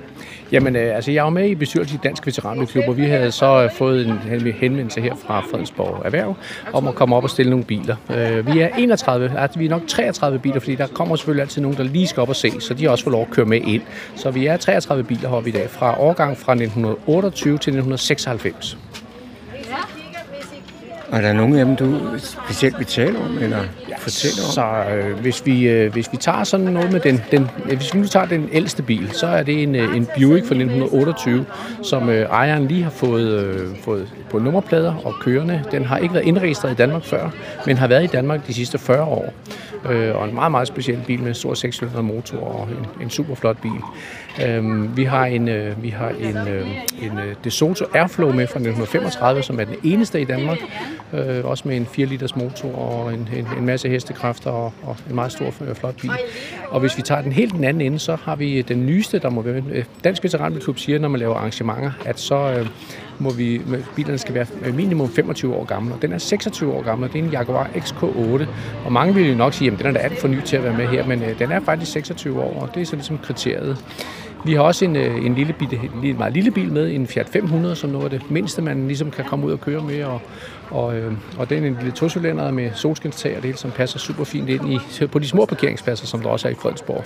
Jamen, 0.52 0.76
øh, 0.76 0.96
altså, 0.96 1.10
jeg 1.10 1.26
er 1.26 1.30
med 1.30 1.48
i 1.48 1.54
bestyrelsen 1.54 1.98
i 1.98 2.00
Dansk 2.04 2.26
Veteranklub, 2.26 2.88
og 2.88 2.96
vi 2.96 3.04
havde 3.04 3.32
så 3.32 3.62
øh, 3.62 3.70
fået 3.72 4.06
en 4.06 4.18
henvendelse 4.60 5.00
her 5.00 5.14
fra 5.26 5.40
Fredensborg 5.40 6.02
Erhverv 6.04 6.36
om 6.72 6.88
at 6.88 6.94
komme 6.94 7.16
op 7.16 7.24
og 7.24 7.30
stille 7.30 7.50
nogle 7.50 7.64
biler. 7.64 7.96
Øh, 8.10 8.54
vi 8.54 8.60
er 8.60 8.68
31, 8.68 9.38
altså 9.38 9.58
vi 9.58 9.66
er 9.66 9.70
nok 9.70 9.82
33 9.88 10.38
biler, 10.38 10.60
fordi 10.60 10.74
der 10.74 10.86
kommer 10.86 11.16
selvfølgelig 11.16 11.42
altid 11.42 11.62
nogen, 11.62 11.76
der 11.76 11.84
lige 11.84 12.06
skal 12.06 12.20
op 12.20 12.28
og 12.28 12.36
se, 12.36 12.60
så 12.60 12.74
de 12.74 12.90
også 12.90 13.04
får 13.04 13.10
lov 13.10 13.22
at 13.22 13.30
køre 13.30 13.46
med 13.46 13.60
ind. 13.60 13.82
Så 14.16 14.30
vi 14.30 14.46
er 14.46 14.56
33 14.56 15.04
biler 15.04 15.28
heroppe 15.28 15.48
i 15.48 15.52
dag, 15.52 15.70
fra 15.70 16.00
årgang 16.00 16.36
fra 16.36 16.52
1928 16.52 17.50
til 17.50 17.54
1996. 17.54 18.78
Og 21.14 21.20
er 21.20 21.22
der 21.22 21.32
nogen 21.32 21.56
af 21.56 21.64
dem, 21.64 21.76
du 21.76 22.00
specielt 22.18 22.78
vil 22.78 22.86
tale 22.86 23.18
om, 23.18 23.38
eller 23.38 23.58
ja, 23.88 23.96
fortælle 23.98 24.42
om? 24.46 24.50
Så 24.52 24.84
øh, 24.94 25.18
hvis, 25.20 25.46
vi, 25.46 25.68
øh, 25.68 25.92
hvis 25.92 26.12
vi 26.12 26.16
tager 26.16 26.44
sådan 26.44 26.66
noget 26.66 26.92
med 26.92 27.00
den, 27.00 27.22
den, 27.30 27.50
hvis 27.64 27.94
vi 27.94 27.98
nu 28.00 28.06
tager 28.06 28.26
den 28.26 28.48
ældste 28.52 28.82
bil, 28.82 29.10
så 29.12 29.26
er 29.26 29.42
det 29.42 29.62
en, 29.62 29.74
øh, 29.74 29.96
en 29.96 30.06
Buick 30.06 30.46
fra 30.46 30.54
1928, 30.54 31.44
som 31.82 32.08
øh, 32.08 32.22
ejeren 32.22 32.68
lige 32.68 32.82
har 32.82 32.90
fået, 32.90 33.30
øh, 33.30 33.76
fået 33.82 34.08
på 34.30 34.38
nummerplader 34.38 34.94
og 35.04 35.14
kørende. 35.20 35.64
Den 35.70 35.84
har 35.84 35.98
ikke 35.98 36.14
været 36.14 36.26
indregistreret 36.26 36.72
i 36.72 36.76
Danmark 36.76 37.04
før, 37.04 37.30
men 37.66 37.76
har 37.76 37.86
været 37.86 38.04
i 38.04 38.06
Danmark 38.06 38.46
de 38.46 38.54
sidste 38.54 38.78
40 38.78 39.02
år. 39.02 39.32
Øh, 39.90 40.16
og 40.16 40.28
en 40.28 40.34
meget, 40.34 40.50
meget 40.50 40.68
speciel 40.68 40.98
bil 41.06 41.22
med 41.22 41.34
stor 41.34 41.54
6 41.54 41.82
motor 42.02 42.38
og 42.38 42.68
en, 42.70 43.02
en 43.02 43.10
super 43.10 43.34
flot 43.34 43.56
bil. 43.62 43.80
Øh, 44.42 44.96
vi 44.96 45.04
har 45.04 45.26
en, 45.26 45.48
øh, 45.48 45.82
vi 45.82 45.88
har 45.88 46.08
en, 46.08 46.36
øh, 46.36 46.68
en 47.02 47.18
øh, 47.18 47.34
DeSoto 47.44 47.84
Airflow 47.94 48.32
med 48.32 48.46
fra 48.46 48.58
1935, 48.58 49.42
som 49.42 49.60
er 49.60 49.64
den 49.64 49.76
eneste 49.84 50.20
i 50.20 50.24
Danmark, 50.24 50.58
øh, 51.12 51.44
også 51.44 51.68
med 51.68 51.76
en 51.76 51.86
4 51.86 52.06
liters 52.06 52.36
motor 52.36 52.74
og 52.76 53.14
en, 53.14 53.28
en, 53.36 53.48
en 53.58 53.66
masse 53.66 53.88
hestekræfter 53.88 54.50
og, 54.50 54.72
og 54.82 54.96
en 55.08 55.14
meget 55.14 55.32
stor 55.32 55.46
øh, 55.68 55.74
flot 55.74 56.00
bil. 56.00 56.10
Og 56.68 56.80
hvis 56.80 56.96
vi 56.96 57.02
tager 57.02 57.22
den 57.22 57.32
helt 57.32 57.52
den 57.52 57.64
anden 57.64 57.80
ende, 57.80 57.98
så 57.98 58.16
har 58.22 58.36
vi 58.36 58.62
den 58.62 58.86
nyeste, 58.86 59.18
der 59.18 59.30
må 59.30 59.42
være 59.42 59.60
med. 59.60 59.82
Dansk 60.04 60.24
Veteranbilklub 60.24 60.78
siger, 60.78 60.98
når 60.98 61.08
man 61.08 61.20
laver 61.20 61.34
arrangementer, 61.34 61.92
at 62.04 62.20
så 62.20 62.36
øh, 62.36 62.66
må 63.18 63.32
vi, 63.32 63.60
bilerne 63.96 64.18
skal 64.18 64.34
være 64.34 64.46
minimum 64.72 65.08
25 65.08 65.54
år 65.54 65.64
gamle, 65.64 65.94
og 65.94 66.02
den 66.02 66.12
er 66.12 66.18
26 66.18 66.72
år 66.72 66.82
gammel, 66.82 67.08
og 67.08 67.12
det 67.12 67.20
er 67.20 67.24
en 67.24 67.30
Jaguar 67.30 67.70
XK8. 67.74 68.46
Og 68.84 68.92
mange 68.92 69.14
vil 69.14 69.30
jo 69.30 69.36
nok 69.36 69.52
sige, 69.52 69.72
at 69.72 69.78
den 69.78 69.86
er 69.86 69.92
da 69.92 69.98
alt 69.98 70.20
for 70.20 70.28
ny 70.28 70.40
til 70.40 70.56
at 70.56 70.64
være 70.64 70.76
med 70.76 70.86
her, 70.86 71.06
men 71.06 71.22
øh, 71.22 71.38
den 71.38 71.52
er 71.52 71.60
faktisk 71.60 71.92
26 71.92 72.42
år, 72.42 72.60
og 72.60 72.74
det 72.74 72.82
er 72.82 72.86
så 72.86 72.96
ligesom 72.96 73.18
kriteriet. 73.18 73.78
Vi 74.44 74.52
har 74.52 74.60
også 74.60 74.84
en, 74.84 74.96
øh, 74.96 75.26
en 75.26 75.34
lille, 75.34 75.52
bitte, 75.52 75.80
en 76.04 76.18
meget 76.18 76.32
lille 76.32 76.50
bil 76.50 76.72
med, 76.72 76.94
en 76.94 77.06
Fiat 77.06 77.28
500, 77.28 77.76
som 77.76 77.90
noget 77.90 78.04
af 78.04 78.10
det 78.10 78.30
mindste, 78.30 78.62
man 78.62 78.86
ligesom 78.86 79.10
kan 79.10 79.24
komme 79.24 79.46
ud 79.46 79.52
og 79.52 79.60
køre 79.60 79.82
med. 79.82 80.04
Og, 80.04 80.20
og, 80.70 80.96
øh, 80.96 81.12
og 81.38 81.50
den 81.50 81.64
er 81.64 81.68
en 81.68 81.74
lille 81.74 81.92
tocylinder 81.92 82.50
med 82.50 82.70
solskinstag 82.74 83.30
og 83.30 83.36
det 83.36 83.44
hele, 83.44 83.58
som 83.58 83.70
passer 83.70 83.98
super 83.98 84.24
fint 84.24 84.48
ind 84.48 84.72
i, 84.72 85.06
på 85.06 85.18
de 85.18 85.28
små 85.28 85.44
parkeringspladser, 85.44 86.06
som 86.06 86.20
der 86.20 86.28
også 86.28 86.48
er 86.48 86.52
i 86.52 86.54
Fredensborg. 86.54 87.04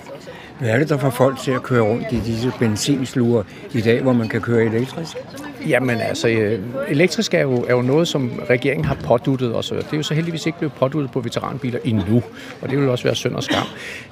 Hvad 0.59 0.69
er 0.69 0.79
det, 0.79 0.89
der 0.89 0.97
får 0.97 1.09
folk 1.09 1.39
til 1.39 1.51
at 1.51 1.63
køre 1.63 1.81
rundt 1.81 2.05
i 2.11 2.19
disse 2.25 2.51
benzinsluer 2.59 3.43
i 3.73 3.81
dag, 3.81 4.01
hvor 4.01 4.13
man 4.13 4.29
kan 4.29 4.41
køre 4.41 4.65
elektrisk? 4.65 5.17
Jamen 5.67 6.01
altså, 6.01 6.27
øh, 6.27 6.59
elektrisk 6.87 7.33
er 7.33 7.41
jo, 7.41 7.63
er 7.63 7.73
jo 7.73 7.81
noget, 7.81 8.07
som 8.07 8.31
regeringen 8.49 8.85
har 8.85 8.95
påduttet 8.95 9.55
os. 9.55 9.69
Det 9.69 9.85
er 9.93 9.97
jo 9.97 10.03
så 10.03 10.13
heldigvis 10.13 10.45
ikke 10.45 10.57
blevet 10.57 10.73
påduttet 10.73 11.11
på 11.11 11.19
veteranbiler 11.19 11.79
endnu, 11.83 12.23
og 12.61 12.69
det 12.69 12.79
vil 12.79 12.89
også 12.89 13.03
være 13.03 13.15
synd 13.15 13.35
og 13.35 13.43
skam. 13.43 13.65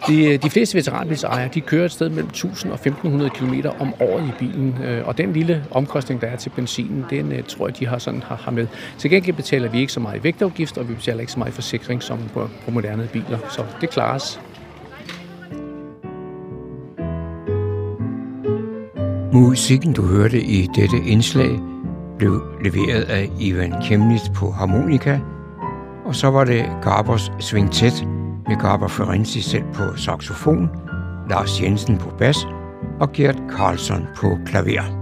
De, 0.08 0.26
øh, 0.26 0.44
de 0.44 0.50
fleste 0.50 0.78
veteranbilsejere, 0.78 1.50
de 1.54 1.62
kører 1.62 1.86
et 1.86 1.92
sted 1.92 2.10
mellem 2.10 2.30
1000 2.30 2.72
og 2.72 2.76
1500 2.76 3.30
km 3.30 3.54
om 3.80 3.94
året 4.02 4.24
i 4.24 4.32
bilen, 4.40 4.78
øh, 4.86 5.08
og 5.08 5.18
den 5.18 5.34
lille 5.34 5.64
omkostning, 5.72 6.22
der 6.22 6.28
er 6.28 6.36
til 6.36 6.50
benzinen, 6.50 7.06
den 7.10 7.44
tror 7.44 7.68
jeg, 7.68 7.80
de 7.80 7.88
har, 7.88 7.98
sådan, 7.98 8.24
har, 8.24 8.36
har 8.36 8.52
med. 8.52 8.68
Til 8.98 9.10
gengæld 9.10 9.36
betaler 9.36 9.70
vi 9.70 9.80
ikke 9.80 9.94
så 9.94 10.00
meget 10.00 10.20
i 10.20 10.24
vægtafgift, 10.24 10.78
og 10.78 10.90
vi 10.90 10.94
betaler 10.94 11.20
ikke 11.20 11.32
så 11.32 11.40
meget 11.40 11.52
i 11.52 11.56
forsikring 11.56 12.04
som 12.04 12.20
på, 12.34 12.50
på 12.66 12.72
moderne 12.72 13.10
biler, 13.14 13.38
så 13.50 13.62
det 13.82 13.90
klares. 13.90 14.40
Musikken, 19.34 19.94
du 19.94 20.08
hørte 20.08 20.42
i 20.42 20.68
dette 20.76 20.98
indslag, 21.06 21.60
blev 22.18 22.42
leveret 22.64 23.04
af 23.04 23.30
Ivan 23.40 23.74
Kemnitz 23.84 24.30
på 24.36 24.52
harmonika, 24.52 25.20
og 26.06 26.16
så 26.16 26.28
var 26.28 26.44
det 26.44 26.66
Garbers 26.84 27.32
tæt 27.72 28.08
med 28.48 28.60
Garber 28.60 28.88
Ferenczi 28.88 29.42
selv 29.42 29.64
på 29.74 29.98
saxofon, 29.98 30.70
Lars 31.30 31.62
Jensen 31.62 31.98
på 31.98 32.10
bas 32.18 32.38
og 33.00 33.12
Gert 33.12 33.42
Carlson 33.52 34.08
på 34.16 34.38
klaver. 34.46 34.97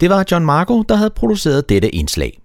Det 0.00 0.10
var 0.10 0.24
John 0.30 0.44
Marco, 0.44 0.82
der 0.82 0.94
havde 0.94 1.10
produceret 1.10 1.68
dette 1.68 1.94
indslag. 1.94 2.40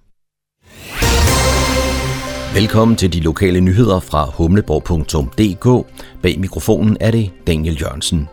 Velkommen 2.53 2.97
til 2.97 3.13
de 3.13 3.19
lokale 3.19 3.61
nyheder 3.61 3.99
fra 3.99 4.25
humleborg.dk. 4.25 5.87
Bag 6.21 6.39
mikrofonen 6.39 6.97
er 6.99 7.11
det 7.11 7.31
Daniel 7.47 7.81
Jørgensen. 7.81 8.29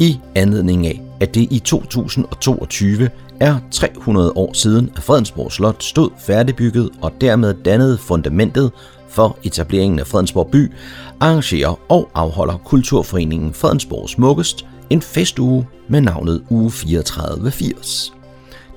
I 0.00 0.18
anledning 0.34 0.86
af, 0.86 1.02
at 1.20 1.34
det 1.34 1.52
i 1.52 1.58
2022 1.58 3.10
er 3.40 3.58
300 3.70 4.32
år 4.36 4.52
siden, 4.52 4.90
at 4.96 5.02
Fredensborg 5.02 5.52
Slot 5.52 5.82
stod 5.82 6.10
færdigbygget 6.26 6.90
og 7.02 7.12
dermed 7.20 7.54
dannede 7.54 7.98
fundamentet 7.98 8.72
for 9.08 9.38
etableringen 9.42 9.98
af 9.98 10.06
Fredensborg 10.06 10.48
by, 10.52 10.72
arrangerer 11.20 11.92
og 11.92 12.10
afholder 12.14 12.56
Kulturforeningen 12.56 13.54
Fredensborg 13.54 14.08
Smukkest 14.08 14.66
en 14.92 15.02
festuge 15.02 15.66
med 15.88 16.00
navnet 16.00 16.42
Uge 16.50 16.70
3480. 16.70 18.12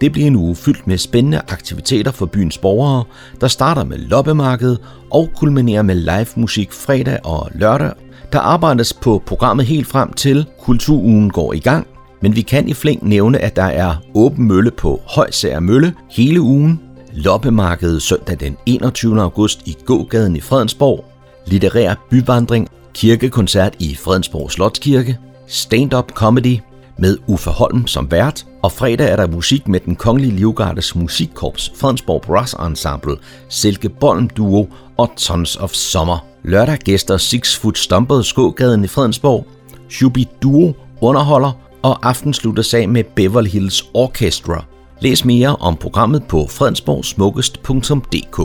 Det 0.02 0.12
bliver 0.12 0.28
en 0.28 0.36
uge 0.36 0.56
fyldt 0.56 0.88
med 0.88 0.98
spændende 0.98 1.42
aktiviteter 1.48 2.12
for 2.12 2.26
byens 2.26 2.58
borgere, 2.58 3.04
der 3.42 3.48
starter 3.48 3.84
med 3.84 3.98
loppemarked 3.98 4.78
og 5.12 5.30
kulminerer 5.36 5.82
med 5.82 5.96
live 5.96 6.28
musik 6.36 6.72
fredag 6.72 7.20
og 7.24 7.50
lørdag. 7.56 7.92
Der 8.34 8.40
arbejdes 8.40 8.94
på 8.94 9.24
programmet 9.26 9.66
helt 9.66 9.88
frem 9.88 10.14
til 10.14 10.46
Kulturugen 10.62 11.30
går 11.30 11.54
i 11.54 11.60
gang, 11.60 11.88
men 12.22 12.36
vi 12.36 12.42
kan 12.42 12.70
i 12.70 12.74
flæng 12.74 13.08
nævne, 13.08 13.40
at 13.40 13.56
der 13.56 13.64
er 13.64 13.96
åben 14.14 14.48
mølle 14.48 14.72
på 14.72 15.02
Højsager 15.06 15.60
Mølle 15.60 15.94
hele 16.12 16.42
ugen, 16.42 16.82
loppemarkedet 17.14 18.02
søndag 18.02 18.40
den 18.40 18.58
21. 18.66 19.22
august 19.22 19.68
i 19.68 19.78
gågaden 19.86 20.36
i 20.36 20.42
Fredensborg, 20.42 21.06
litterær 21.46 22.08
byvandring, 22.10 22.68
kirkekoncert 22.94 23.76
i 23.80 23.96
Fredensborg 23.96 24.52
Slotskirke, 24.52 25.18
stand-up 25.48 26.12
comedy 26.14 26.60
med 26.98 27.18
Uffe 27.28 27.52
Holm 27.52 27.88
som 27.88 28.08
vært, 28.12 28.46
og 28.64 28.72
fredag 28.72 29.10
er 29.10 29.16
der 29.16 29.28
musik 29.28 29.68
med 29.68 29.80
den 29.86 29.96
kongelige 29.96 30.36
livgardes 30.36 30.96
musikkorps 30.96 31.72
Fredensborg 31.76 32.22
Brass 32.22 32.54
Ensemble, 32.54 33.18
Silke 33.50 33.90
Bolm 33.90 34.30
Duo 34.30 34.68
og 34.98 35.10
Tons 35.18 35.56
of 35.56 35.72
Summer. 35.72 36.26
Lørdag 36.44 36.80
gæster 36.80 37.18
Six 37.18 37.58
Foot 37.58 37.78
Stompede 37.78 38.24
Skågaden 38.24 38.84
i 38.84 38.88
Fredensborg, 38.88 39.48
Shubi 39.90 40.28
Duo 40.44 40.74
underholder, 41.02 41.52
og 41.84 42.10
aften 42.10 42.34
slutter 42.34 42.64
sag 42.64 42.90
med 42.90 43.04
Beverly 43.04 43.50
Hills 43.50 43.84
Orchestra. 43.94 44.66
Læs 45.02 45.26
mere 45.26 45.56
om 45.56 45.76
programmet 45.76 46.24
på 46.24 46.48
fredensborgsmukkest.dk. 46.50 48.40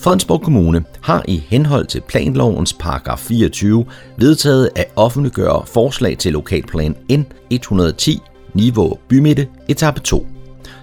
Fredensborg 0.00 0.42
Kommune 0.42 0.84
har 1.02 1.24
i 1.28 1.42
henhold 1.48 1.86
til 1.86 2.00
planlovens 2.00 2.72
paragraf 2.72 3.18
24 3.18 3.84
vedtaget 4.16 4.70
at 4.76 4.84
offentliggøre 4.96 5.66
forslag 5.66 6.18
til 6.18 6.32
lokalplan 6.32 6.96
N110 7.12 8.18
Niveau 8.54 8.98
Bymidte 9.08 9.48
etape 9.68 10.00
2. 10.00 10.26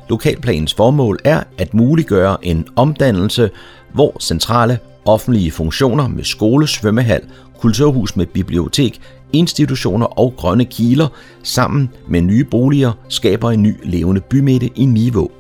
Lokalplanens 0.10 0.74
formål 0.74 1.20
er 1.24 1.44
at 1.58 1.74
muliggøre 1.74 2.46
en 2.46 2.68
omdannelse, 2.76 3.50
hvor 3.94 4.18
centrale 4.20 4.80
offentlige 5.06 5.52
funktioner 5.52 6.08
med 6.08 6.24
skole, 6.24 6.68
svømmehal, 6.68 7.22
kulturhus 7.60 8.16
med 8.16 8.26
bibliotek, 8.26 9.02
institutioner 9.34 10.06
og 10.06 10.34
grønne 10.38 10.66
kiler 10.66 11.08
sammen 11.44 11.90
med 12.08 12.22
nye 12.22 12.44
boliger 12.44 12.92
skaber 13.10 13.52
en 13.52 13.64
ny 13.64 13.76
levende 13.84 14.22
bymidte 14.22 14.70
i 14.76 14.86
Niveau. 14.86 15.32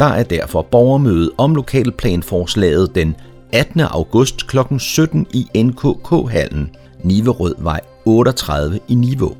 Der 0.00 0.06
er 0.06 0.22
derfor 0.22 0.62
borgermøde 0.62 1.30
om 1.38 1.54
lokalplanforslaget 1.54 2.94
den 2.94 3.16
18. 3.52 3.80
august 3.80 4.46
kl. 4.46 4.58
17 4.78 5.26
i 5.34 5.46
NKK-hallen, 5.56 6.70
Niverødvej 7.04 7.80
38 8.04 8.80
i 8.88 8.94
Niveau. 8.94 9.36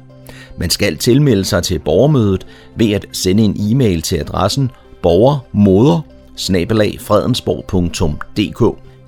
Man 0.59 0.71
skal 0.71 0.97
tilmelde 0.97 1.45
sig 1.45 1.63
til 1.63 1.79
borgermødet 1.79 2.47
ved 2.77 2.93
at 2.93 3.07
sende 3.13 3.43
en 3.43 3.57
e-mail 3.59 4.03
til 4.03 4.17
adressen 4.17 4.71
borgermoder 5.03 6.01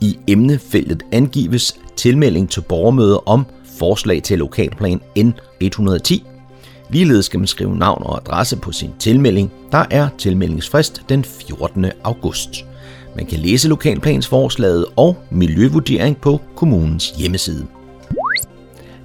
I 0.01 0.19
emnefeltet 0.27 1.03
angives 1.12 1.81
tilmelding 1.97 2.51
til 2.51 2.61
borgermøde 2.61 3.21
om 3.21 3.47
forslag 3.79 4.23
til 4.23 4.38
lokalplan 4.38 5.01
N110. 5.19 6.32
Ligeledes 6.92 7.26
skal 7.26 7.40
man 7.40 7.46
skrive 7.46 7.76
navn 7.76 8.02
og 8.07 8.16
adresse 8.16 8.57
på 8.57 8.72
sin 8.72 8.90
tilmelding. 8.98 9.52
Der 9.72 9.85
er 9.90 10.09
tilmeldingsfrist 10.18 11.02
den 11.09 11.24
14. 11.24 11.87
august. 12.05 12.64
Man 13.16 13.26
kan 13.26 13.38
læse 13.38 13.68
lokalplansforslaget 13.68 14.87
og 14.96 15.16
miljøvurdering 15.31 16.16
på 16.16 16.40
kommunens 16.57 17.11
hjemmeside. 17.11 17.66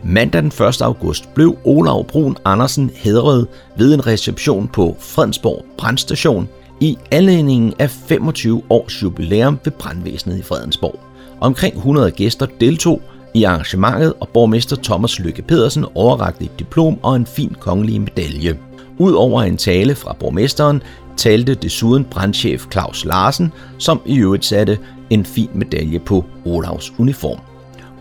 Mandag 0.04 0.41
den 0.41 0.67
1. 0.67 0.82
august 0.82 1.34
blev 1.34 1.58
Olav 1.63 2.06
Brun 2.06 2.38
Andersen 2.45 2.91
hedret 2.93 3.47
ved 3.78 3.93
en 3.93 4.08
reception 4.08 4.67
på 4.67 4.95
Fredensborg 5.00 5.65
Brandstation 5.78 6.50
i 6.80 6.97
anledningen 7.12 7.73
af 7.80 7.89
25 7.89 8.63
års 8.69 9.04
jubilæum 9.04 9.60
ved 9.63 9.71
brandvæsenet 9.71 10.38
i 10.38 10.41
Fredensborg. 10.41 11.00
Omkring 11.41 11.76
100 11.76 12.12
gæster 12.12 12.45
deltog 12.60 13.02
i 13.38 13.43
arrangementet, 13.43 14.13
og 14.19 14.30
borgmester 14.30 14.76
Thomas 14.84 15.19
Lykke 15.19 15.41
Pedersen 15.41 15.86
overrakte 15.95 16.45
et 16.45 16.60
diplom 16.60 16.97
og 17.04 17.15
en 17.15 17.26
fin 17.26 17.56
kongelig 17.60 18.02
medalje. 18.02 18.58
Udover 18.97 19.41
en 19.41 19.58
tale 19.58 19.95
fra 19.95 20.15
borgmesteren, 20.19 20.82
talte 21.17 21.54
desuden 21.54 22.04
brandchef 22.04 22.65
Claus 22.71 23.06
Larsen, 23.06 23.52
som 23.78 24.02
i 24.06 24.17
øvrigt 24.17 24.45
satte 24.45 24.80
en 25.10 25.26
fin 25.26 25.50
medalje 25.54 26.00
på 26.00 26.26
Olavs 26.45 26.93
uniform. 26.97 27.39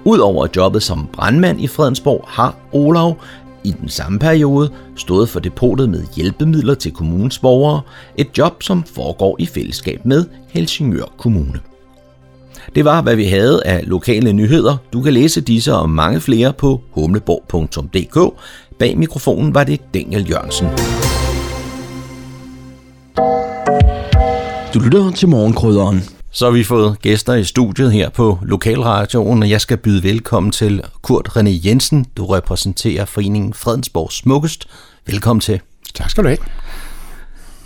Udover 0.05 0.47
jobbet 0.57 0.83
som 0.83 1.09
brandmand 1.13 1.61
i 1.61 1.67
Fredensborg 1.67 2.25
har 2.29 2.55
Olav 2.73 3.17
i 3.65 3.75
den 3.81 3.89
samme 3.89 4.19
periode 4.19 4.71
stået 4.97 5.29
for 5.29 5.41
depotet 5.41 5.91
med 5.91 6.05
hjælpemidler 6.17 6.75
til 6.75 6.93
kommunens 6.93 7.39
borgere, 7.39 7.81
et 8.17 8.39
job 8.39 8.63
som 8.63 8.85
foregår 8.85 9.37
i 9.39 9.47
fællesskab 9.47 10.05
med 10.05 10.25
Helsingør 10.49 11.13
Kommune. 11.19 11.61
Det 12.77 12.85
var, 12.85 13.03
hvad 13.03 13.17
vi 13.17 13.25
havde 13.25 13.63
af 13.65 13.83
lokale 13.87 14.33
nyheder. 14.33 14.77
Du 14.93 15.03
kan 15.03 15.13
læse 15.13 15.41
disse 15.41 15.75
og 15.75 15.91
mange 15.91 16.21
flere 16.21 16.53
på 16.53 16.81
humleborg.dk. 16.91 18.41
Bag 18.79 18.99
mikrofonen 18.99 19.55
var 19.55 19.65
det 19.65 19.81
Daniel 19.95 20.31
Jørgensen. 20.31 20.67
Du 24.75 24.81
lytter 24.81 25.11
til 25.11 25.29
morgenkrydderen. 25.29 26.03
Så 26.31 26.45
har 26.45 26.53
vi 26.53 26.65
fået 26.65 27.01
gæster 27.03 27.35
i 27.35 27.45
studiet 27.45 27.93
her 27.93 28.11
på 28.11 28.39
Lokalradioen, 28.43 29.43
og 29.43 29.51
jeg 29.51 29.61
skal 29.61 29.77
byde 29.77 30.03
velkommen 30.03 30.53
til 30.53 30.83
Kurt 31.03 31.29
René 31.37 31.67
Jensen. 31.67 32.07
Du 32.17 32.27
repræsenterer 32.27 33.05
foreningen 33.05 33.55
Fredensborg 33.55 34.13
Smukkest. 34.13 34.67
Velkommen 35.07 35.41
til. 35.41 35.61
Tak 35.95 36.11
skal 36.11 36.25
du 36.25 36.29
have. 36.29 36.39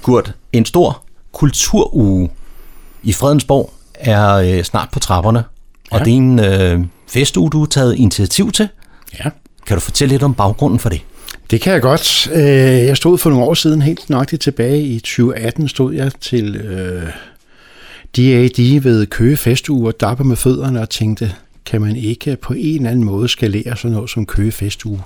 Kurt, 0.03 0.35
en 0.53 0.64
stor 0.64 1.03
kulturuge 1.33 2.31
i 3.03 3.12
Fredensborg 3.12 3.73
er 4.00 4.34
øh, 4.34 4.62
snart 4.64 4.88
på 4.92 4.98
trapperne, 4.98 5.44
og 5.90 5.98
Ja. 5.98 6.04
det 6.04 6.12
er 6.12 6.16
en 6.16 6.38
øh, 6.40 6.80
festuge, 7.08 7.50
du 7.50 7.58
har 7.58 7.66
taget 7.66 7.96
initiativ 7.96 8.52
til. 8.52 8.68
Ja. 9.24 9.30
Kan 9.66 9.76
du 9.76 9.80
fortælle 9.80 10.12
lidt 10.12 10.22
om 10.22 10.34
baggrunden 10.34 10.78
for 10.78 10.88
det? 10.88 11.00
Det 11.50 11.60
kan 11.60 11.72
jeg 11.72 11.82
godt. 11.82 12.28
Øh, 12.32 12.42
Jeg 12.86 12.96
stod 12.96 13.18
for 13.18 13.30
nogle 13.30 13.44
år 13.44 13.54
siden, 13.54 13.82
helt 13.82 14.10
nøjagtigt 14.10 14.42
tilbage 14.42 14.82
i 14.82 14.98
2018, 15.00 15.68
stod 15.68 15.94
jeg 15.94 16.12
til 16.20 16.56
øh, 16.56 17.02
DAD 18.16 18.80
ved 18.80 19.06
Køge 19.06 19.36
Festuge 19.36 19.88
og 19.88 20.00
dapper 20.00 20.24
med 20.24 20.36
fødderne 20.36 20.80
og 20.80 20.90
tænkte, 20.90 21.32
kan 21.66 21.80
man 21.80 21.96
ikke 21.96 22.36
på 22.36 22.52
en 22.56 22.76
eller 22.76 22.90
anden 22.90 23.04
måde 23.04 23.28
skalere 23.28 23.76
sådan 23.76 23.90
noget 23.92 24.10
som 24.10 24.26
Køge 24.26 24.52
Festuge, 24.52 25.00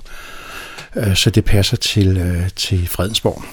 øh, 0.95 1.15
så 1.15 1.29
det 1.29 1.45
passer 1.45 1.77
til, 1.77 2.17
øh, 2.17 2.49
til 2.55 2.87
Fredensborg. 2.87 3.43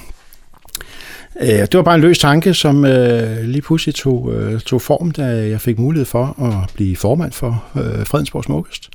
Øh, 1.40 1.48
Det 1.48 1.74
var 1.74 1.82
bare 1.82 1.94
en 1.94 2.00
løs 2.00 2.18
tanke, 2.18 2.54
som 2.54 2.84
øh, 2.84 3.44
lige 3.44 3.62
pludselig 3.62 3.94
tog, 3.94 4.32
øh, 4.34 4.60
tog 4.60 4.82
form, 4.82 5.10
da 5.10 5.22
jeg 5.48 5.60
fik 5.60 5.78
mulighed 5.78 6.06
for 6.06 6.42
at 6.42 6.70
blive 6.74 6.96
formand 6.96 7.32
for 7.32 7.64
øh, 7.76 8.06
Fredensborg 8.06 8.44
Smukkest. 8.44 8.90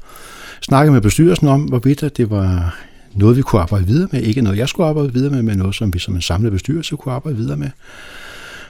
Snakkede 0.61 0.93
med 0.93 1.01
bestyrelsen 1.01 1.47
om, 1.47 1.61
hvorvidt 1.61 2.03
at 2.03 2.17
det 2.17 2.29
var 2.29 2.75
noget, 3.13 3.37
vi 3.37 3.41
kunne 3.41 3.61
arbejde 3.61 3.87
videre 3.87 4.07
med. 4.11 4.21
Ikke 4.21 4.41
noget, 4.41 4.57
jeg 4.57 4.69
skulle 4.69 4.89
arbejde 4.89 5.13
videre 5.13 5.31
med, 5.31 5.41
men 5.41 5.57
noget, 5.57 5.75
som 5.75 5.93
vi 5.93 5.99
som 5.99 6.15
en 6.15 6.21
samlet 6.21 6.51
bestyrelse 6.51 6.95
kunne 6.95 7.13
arbejde 7.13 7.37
videre 7.37 7.57
med. 7.57 7.69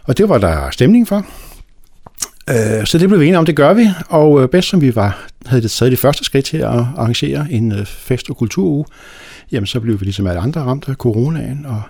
Og 0.04 0.18
det 0.18 0.30
var 0.30 0.38
der 0.38 0.70
stemning 0.72 1.08
for. 1.08 1.26
Øh, 2.50 2.86
Så 2.86 2.98
det 2.98 3.10
blev 3.10 3.20
vi 3.20 3.26
enige 3.26 3.38
om, 3.40 3.46
det 3.46 3.56
gør 3.56 3.74
vi. 3.74 3.90
Og 4.10 4.42
øh, 4.44 4.50
bedst 4.50 4.70
som 4.70 4.82
vi 4.82 4.96
var, 4.96 5.28
havde 5.46 5.62
det 5.62 5.72
taget 5.72 5.92
det 5.92 6.00
første 6.00 6.24
skridt 6.24 6.46
til 6.46 6.58
at 6.58 6.66
arrangere 6.70 7.48
en 7.50 7.72
øh, 7.72 7.86
fest- 7.86 8.30
og 8.30 8.38
kulturuge, 8.38 8.86
jamen 9.52 9.68
så 9.68 9.80
blev 9.80 10.00
vi 10.00 10.06
ligesom 10.06 10.28
alle 10.28 10.40
andre 10.40 10.62
ramt 10.62 10.90
af 10.90 10.96
coronaen 10.96 11.66
og 11.66 11.82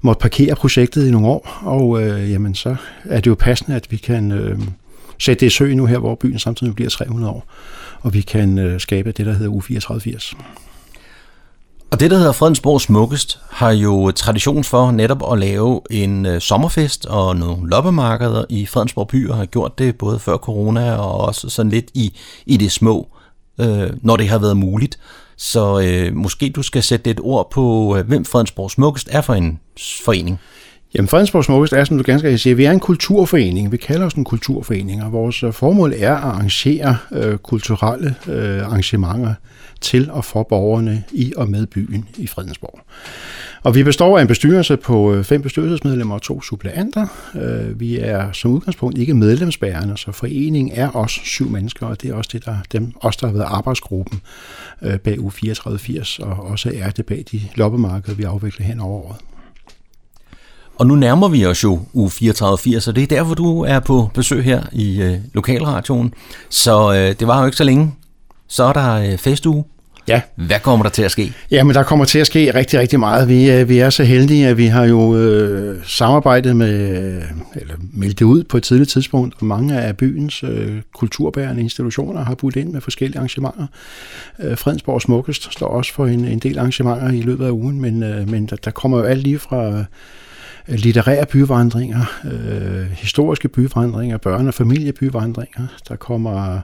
måtte 0.00 0.20
parkere 0.20 0.54
projektet 0.54 1.06
i 1.06 1.10
nogle 1.10 1.26
år. 1.26 1.58
Og 1.62 2.02
øh, 2.02 2.30
jamen 2.30 2.54
så 2.54 2.76
er 3.04 3.20
det 3.20 3.26
jo 3.26 3.34
passende, 3.34 3.76
at 3.76 3.86
vi 3.90 3.96
kan 3.96 4.32
øh, 4.32 4.58
sætte 5.18 5.40
det 5.40 5.46
i 5.46 5.50
sø 5.50 5.74
nu 5.74 5.86
her, 5.86 5.98
hvor 5.98 6.14
byen 6.14 6.38
samtidig 6.38 6.74
bliver 6.74 6.90
300 6.90 7.32
år. 7.32 7.44
Og 8.00 8.14
vi 8.14 8.20
kan 8.20 8.58
øh, 8.58 8.80
skabe 8.80 9.12
det, 9.12 9.26
der 9.26 9.32
hedder 9.32 9.52
U3480. 9.52 10.36
Og 11.90 12.00
det, 12.00 12.10
der 12.10 12.16
hedder 12.16 12.32
Fredensborg 12.32 12.80
Smukkest, 12.80 13.38
har 13.50 13.70
jo 13.70 14.10
tradition 14.10 14.64
for 14.64 14.90
netop 14.90 15.32
at 15.32 15.38
lave 15.38 15.80
en 15.90 16.26
øh, 16.26 16.40
sommerfest 16.40 17.06
og 17.06 17.36
nogle 17.36 17.70
loppemarkeder 17.70 18.44
i 18.48 18.66
Fredensborg 18.66 19.08
by, 19.08 19.28
og 19.28 19.36
har 19.36 19.46
gjort 19.46 19.78
det 19.78 19.98
både 19.98 20.18
før 20.18 20.36
corona 20.36 20.94
og 20.94 21.20
også 21.20 21.48
sådan 21.48 21.70
lidt 21.70 21.90
i, 21.94 22.16
i 22.46 22.56
det 22.56 22.72
små, 22.72 23.08
øh, 23.60 23.90
når 24.02 24.16
det 24.16 24.28
har 24.28 24.38
været 24.38 24.56
muligt. 24.56 24.98
Så 25.36 25.80
øh, 25.80 26.16
måske 26.16 26.50
du 26.50 26.62
skal 26.62 26.82
sætte 26.82 27.10
et 27.10 27.20
ord 27.20 27.50
på, 27.50 27.96
øh, 27.96 28.06
hvem 28.06 28.24
Fredensborg 28.24 28.70
Smukkest 28.70 29.08
er 29.12 29.20
for 29.20 29.34
en 29.34 29.60
forening. 30.04 30.38
Jamen, 30.94 31.08
Fredensborg 31.08 31.44
Smukkest 31.44 31.72
er, 31.72 31.84
som 31.84 31.96
du 31.96 32.02
ganske 32.02 32.28
rigtigt 32.28 32.42
siger, 32.42 32.56
vi 32.56 32.64
er 32.64 32.70
en 32.70 32.80
kulturforening. 32.80 33.72
Vi 33.72 33.76
kalder 33.76 34.06
os 34.06 34.14
en 34.14 34.24
kulturforening, 34.24 35.04
og 35.04 35.12
vores 35.12 35.42
øh, 35.42 35.52
formål 35.52 35.92
er 35.96 36.16
at 36.16 36.22
arrangere 36.22 36.96
øh, 37.12 37.38
kulturelle 37.38 38.14
øh, 38.28 38.66
arrangementer 38.66 39.34
til 39.80 40.10
og 40.10 40.24
for 40.24 40.42
borgerne 40.42 41.04
i 41.12 41.32
og 41.36 41.50
med 41.50 41.66
byen 41.66 42.08
i 42.16 42.26
Fredensborg. 42.26 42.80
Og 43.62 43.74
vi 43.74 43.82
består 43.82 44.18
af 44.18 44.22
en 44.22 44.28
bestyrelse 44.28 44.76
på 44.76 45.14
øh, 45.14 45.24
fem 45.24 45.42
bestyrelsesmedlemmer 45.42 46.14
og 46.14 46.22
to 46.22 46.42
suppleanter. 46.42 47.06
Øh, 47.34 47.80
vi 47.80 47.98
er 47.98 48.32
som 48.32 48.50
udgangspunkt 48.50 48.98
ikke 48.98 49.14
medlemsbærende, 49.14 49.96
så 49.96 50.12
foreningen 50.12 50.74
er 50.74 50.88
også 50.88 51.20
syv 51.24 51.48
mennesker, 51.48 51.86
og 51.86 52.02
det 52.02 52.10
er 52.10 52.14
også 52.14 52.30
det, 52.32 52.44
der, 52.44 52.56
dem, 52.72 52.92
os, 53.00 53.16
der 53.16 53.26
har 53.26 53.34
været 53.34 53.46
arbejdsgruppen 53.48 54.20
øh, 54.82 54.98
bag 54.98 55.20
u 55.20 55.30
3480, 55.30 56.18
og 56.18 56.32
også 56.32 56.72
er 56.74 56.90
det 56.90 57.06
bag 57.06 57.24
de 57.32 57.40
loppemarkeder, 57.54 58.16
vi 58.16 58.22
afvikler 58.22 58.66
hen 58.66 58.80
over 58.80 59.02
året. 59.04 59.16
Og 60.78 60.86
nu 60.86 60.94
nærmer 60.94 61.28
vi 61.28 61.46
os 61.46 61.64
jo 61.64 61.80
u 61.92 62.08
3480, 62.08 62.84
så 62.84 62.92
det 62.92 63.02
er 63.02 63.06
derfor, 63.06 63.34
du 63.34 63.60
er 63.60 63.80
på 63.80 64.10
besøg 64.14 64.44
her 64.44 64.62
i 64.72 65.02
øh, 65.02 65.18
lokalradioen. 65.34 66.14
Så 66.48 66.92
øh, 66.92 67.14
det 67.20 67.26
var 67.26 67.40
jo 67.40 67.46
ikke 67.46 67.56
så 67.56 67.64
længe. 67.64 67.92
Så 68.48 68.64
er 68.64 68.72
der 68.72 69.12
øh, 69.12 69.18
festuge. 69.18 69.64
Ja. 70.08 70.20
Hvad 70.36 70.60
kommer 70.60 70.82
der 70.82 70.90
til 70.90 71.02
at 71.02 71.10
ske? 71.10 71.32
Jamen, 71.50 71.74
der 71.74 71.82
kommer 71.82 72.04
til 72.04 72.18
at 72.18 72.26
ske 72.26 72.54
rigtig, 72.54 72.80
rigtig 72.80 73.00
meget. 73.00 73.28
Vi, 73.28 73.50
øh, 73.50 73.68
vi 73.68 73.78
er 73.78 73.90
så 73.90 74.04
heldige, 74.04 74.48
at 74.48 74.56
vi 74.56 74.66
har 74.66 74.84
jo 74.84 75.16
øh, 75.16 75.84
samarbejdet 75.84 76.56
med, 76.56 77.22
eller 77.54 77.74
meldt 77.92 78.18
det 78.18 78.24
ud 78.24 78.44
på 78.44 78.56
et 78.56 78.62
tidligt 78.62 78.90
tidspunkt, 78.90 79.34
og 79.38 79.46
mange 79.46 79.80
af 79.80 79.96
byens 79.96 80.42
øh, 80.42 80.80
kulturbærende 80.94 81.62
institutioner 81.62 82.24
har 82.24 82.34
budt 82.34 82.56
ind 82.56 82.72
med 82.72 82.80
forskellige 82.80 83.18
arrangementer. 83.18 83.66
Øh, 84.38 84.58
Fredensborg 84.58 85.02
Smukkest 85.02 85.52
står 85.52 85.66
også 85.66 85.94
for 85.94 86.06
en, 86.06 86.24
en 86.24 86.38
del 86.38 86.58
arrangementer 86.58 87.10
i 87.10 87.20
løbet 87.20 87.46
af 87.46 87.50
ugen, 87.50 87.80
men, 87.80 88.02
øh, 88.02 88.30
men 88.30 88.46
der, 88.46 88.56
der 88.56 88.70
kommer 88.70 88.98
jo 88.98 89.04
alt 89.04 89.22
lige 89.22 89.38
fra 89.38 89.84
litterære 90.68 91.26
byvandringer, 91.26 92.04
øh, 92.24 92.90
historiske 92.90 93.48
byvandringer, 93.48 94.18
børne- 94.26 94.48
og 94.48 94.54
familiebyvandringer. 94.54 95.66
Der 95.88 95.96
kommer 95.96 96.60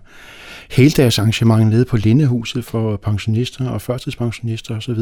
heldagsarrangementer 0.71 1.67
nede 1.67 1.85
på 1.85 1.97
Lindehuset 1.97 2.65
for 2.65 2.97
pensionister 2.97 3.69
og 3.69 3.83
førtidspensionister 3.83 4.77
osv. 4.77 5.01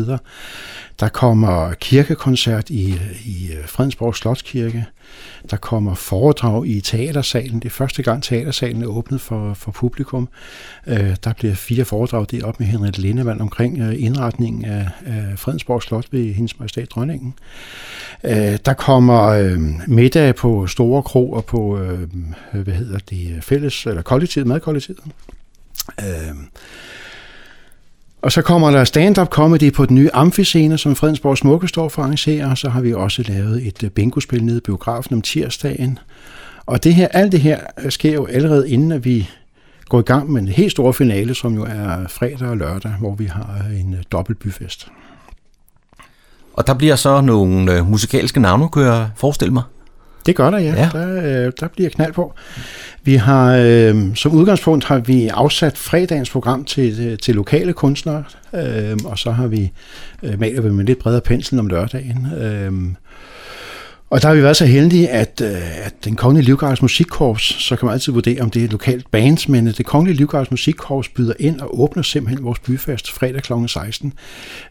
Der 1.00 1.08
kommer 1.08 1.72
kirkekoncert 1.72 2.70
i, 2.70 2.94
i 3.24 3.50
Fredensborg 3.66 4.16
Slotskirke. 4.16 4.86
Der 5.50 5.56
kommer 5.56 5.94
foredrag 5.94 6.66
i 6.66 6.80
teatersalen. 6.80 7.58
Det 7.58 7.64
er 7.64 7.70
første 7.70 8.02
gang 8.02 8.22
teatersalen 8.22 8.82
er 8.82 8.86
åbnet 8.86 9.20
for, 9.20 9.54
for 9.54 9.70
publikum. 9.70 10.28
Øh, 10.86 11.16
der 11.24 11.32
bliver 11.32 11.54
fire 11.54 11.84
foredrag 11.84 12.26
deroppe 12.30 12.64
med 12.64 12.70
Henrik 12.70 12.98
Lindemann 12.98 13.40
omkring 13.40 13.78
øh, 13.80 13.94
indretningen 13.98 14.64
af, 14.64 14.88
af 15.06 15.38
Fredensborg 15.38 15.82
Slot 15.82 16.06
ved 16.10 16.34
hendes 16.34 16.58
majestæt 16.58 16.90
dronningen. 16.90 17.34
Øh, 18.24 18.58
der 18.64 18.72
kommer 18.72 18.89
kommer 18.90 19.22
øh, 19.22 19.59
middag 19.87 20.35
på 20.35 20.66
Store 20.66 21.03
Kro 21.03 21.33
og 21.33 21.44
på, 21.44 21.79
øh, 21.79 21.98
hvad 22.53 22.74
hedder 22.74 22.98
det, 23.11 23.38
fælles, 23.44 23.87
eller 23.87 24.03
kollektivet, 24.03 24.46
madkollektivet. 24.46 25.00
Øh, 26.00 26.35
og 28.22 28.33
så 28.33 28.42
kommer 28.42 28.70
der 28.70 28.85
stand-up 28.85 29.29
comedy 29.29 29.72
på 29.72 29.87
den 29.87 29.96
nye 29.96 30.11
amfiscene, 30.12 30.79
som 30.79 30.96
Fredensborg 30.96 31.38
Smukke 31.38 31.68
står 31.68 31.88
for 31.88 32.03
at 32.03 32.07
arrangere, 32.07 32.44
og 32.44 32.59
så 32.59 32.68
har 32.68 32.81
vi 32.81 32.94
også 32.94 33.22
lavet 33.29 33.66
et 33.66 33.83
øh, 33.83 33.90
bingospil 33.90 34.44
nede 34.44 34.57
i 34.57 34.61
biografen 34.61 35.14
om 35.14 35.22
tirsdagen. 35.22 35.98
Og 36.66 36.85
det 36.85 36.94
her, 36.94 37.09
alt 37.09 37.33
det 37.33 37.40
her 37.40 37.61
sker 37.88 38.12
jo 38.12 38.26
allerede 38.26 38.70
inden, 38.70 38.92
at 38.92 39.05
vi 39.05 39.29
går 39.88 39.98
i 39.98 40.03
gang 40.03 40.31
med 40.31 40.42
en 40.42 40.48
helt 40.48 40.72
stor 40.72 40.92
finale, 40.92 41.35
som 41.35 41.55
jo 41.55 41.62
er 41.62 42.09
fredag 42.09 42.48
og 42.48 42.57
lørdag, 42.57 42.92
hvor 43.00 43.14
vi 43.14 43.24
har 43.24 43.64
en 43.81 43.94
øh, 43.94 44.03
dobbelt 44.12 44.38
byfest. 44.38 44.88
Og 46.61 46.66
der 46.66 46.75
bliver 46.75 46.96
så 46.96 47.20
nogle 47.20 47.73
øh, 47.73 47.87
musikalske 47.87 48.40
navne, 48.40 48.68
kan 48.68 48.83
jeg 48.83 49.09
forestille 49.16 49.53
mig? 49.55 49.62
Det 50.27 50.37
gør 50.37 50.51
der, 50.51 50.59
ja. 50.59 50.75
ja. 50.75 50.88
Der, 50.92 51.46
øh, 51.46 51.53
der 51.61 51.68
bliver 51.68 51.90
knald 51.90 52.12
på. 52.12 52.35
Vi 53.03 53.14
har 53.14 53.57
øh, 53.57 54.16
som 54.16 54.33
udgangspunkt 54.33 54.85
har 54.85 54.99
vi 54.99 55.29
afsat 55.29 55.79
fredagens 55.79 56.31
program 56.31 56.64
til, 56.64 57.07
øh, 57.07 57.18
til 57.18 57.35
lokale 57.35 57.73
kunstnere, 57.73 58.25
øh, 58.55 58.96
og 59.05 59.18
så 59.18 59.31
har 59.31 59.46
vi 59.46 59.73
øh, 60.23 60.40
malet 60.40 60.75
med 60.75 60.85
lidt 60.85 60.99
bredere 60.99 61.20
pensel 61.20 61.59
om 61.59 61.66
lørdagen. 61.66 62.27
Øh, 62.40 62.73
og 64.11 64.23
der 64.23 64.29
har 64.29 64.35
vi 64.35 64.42
været 64.42 64.57
så 64.57 64.66
heldige, 64.66 65.09
at, 65.09 65.40
øh, 65.44 65.87
at 65.87 65.94
den 66.05 66.16
Kongelige 66.16 66.46
livgardes 66.46 66.83
Musikkorps, 66.83 67.62
så 67.62 67.77
kan 67.77 67.87
man 67.87 67.92
altid 67.92 68.12
vurdere, 68.12 68.40
om 68.40 68.51
det 68.51 68.61
er 68.61 68.64
et 68.64 68.73
lokalt 68.73 69.11
band, 69.11 69.49
men 69.49 69.68
øh, 69.68 69.77
det 69.77 69.87
Kongelige 69.87 70.16
livgardes 70.16 70.51
Musikkorps 70.51 71.09
byder 71.09 71.33
ind 71.38 71.61
og 71.61 71.81
åbner 71.81 72.03
simpelthen 72.03 72.44
vores 72.44 72.59
byfest 72.59 73.11
fredag 73.11 73.42
kl. 73.42 73.53
16. 73.66 74.12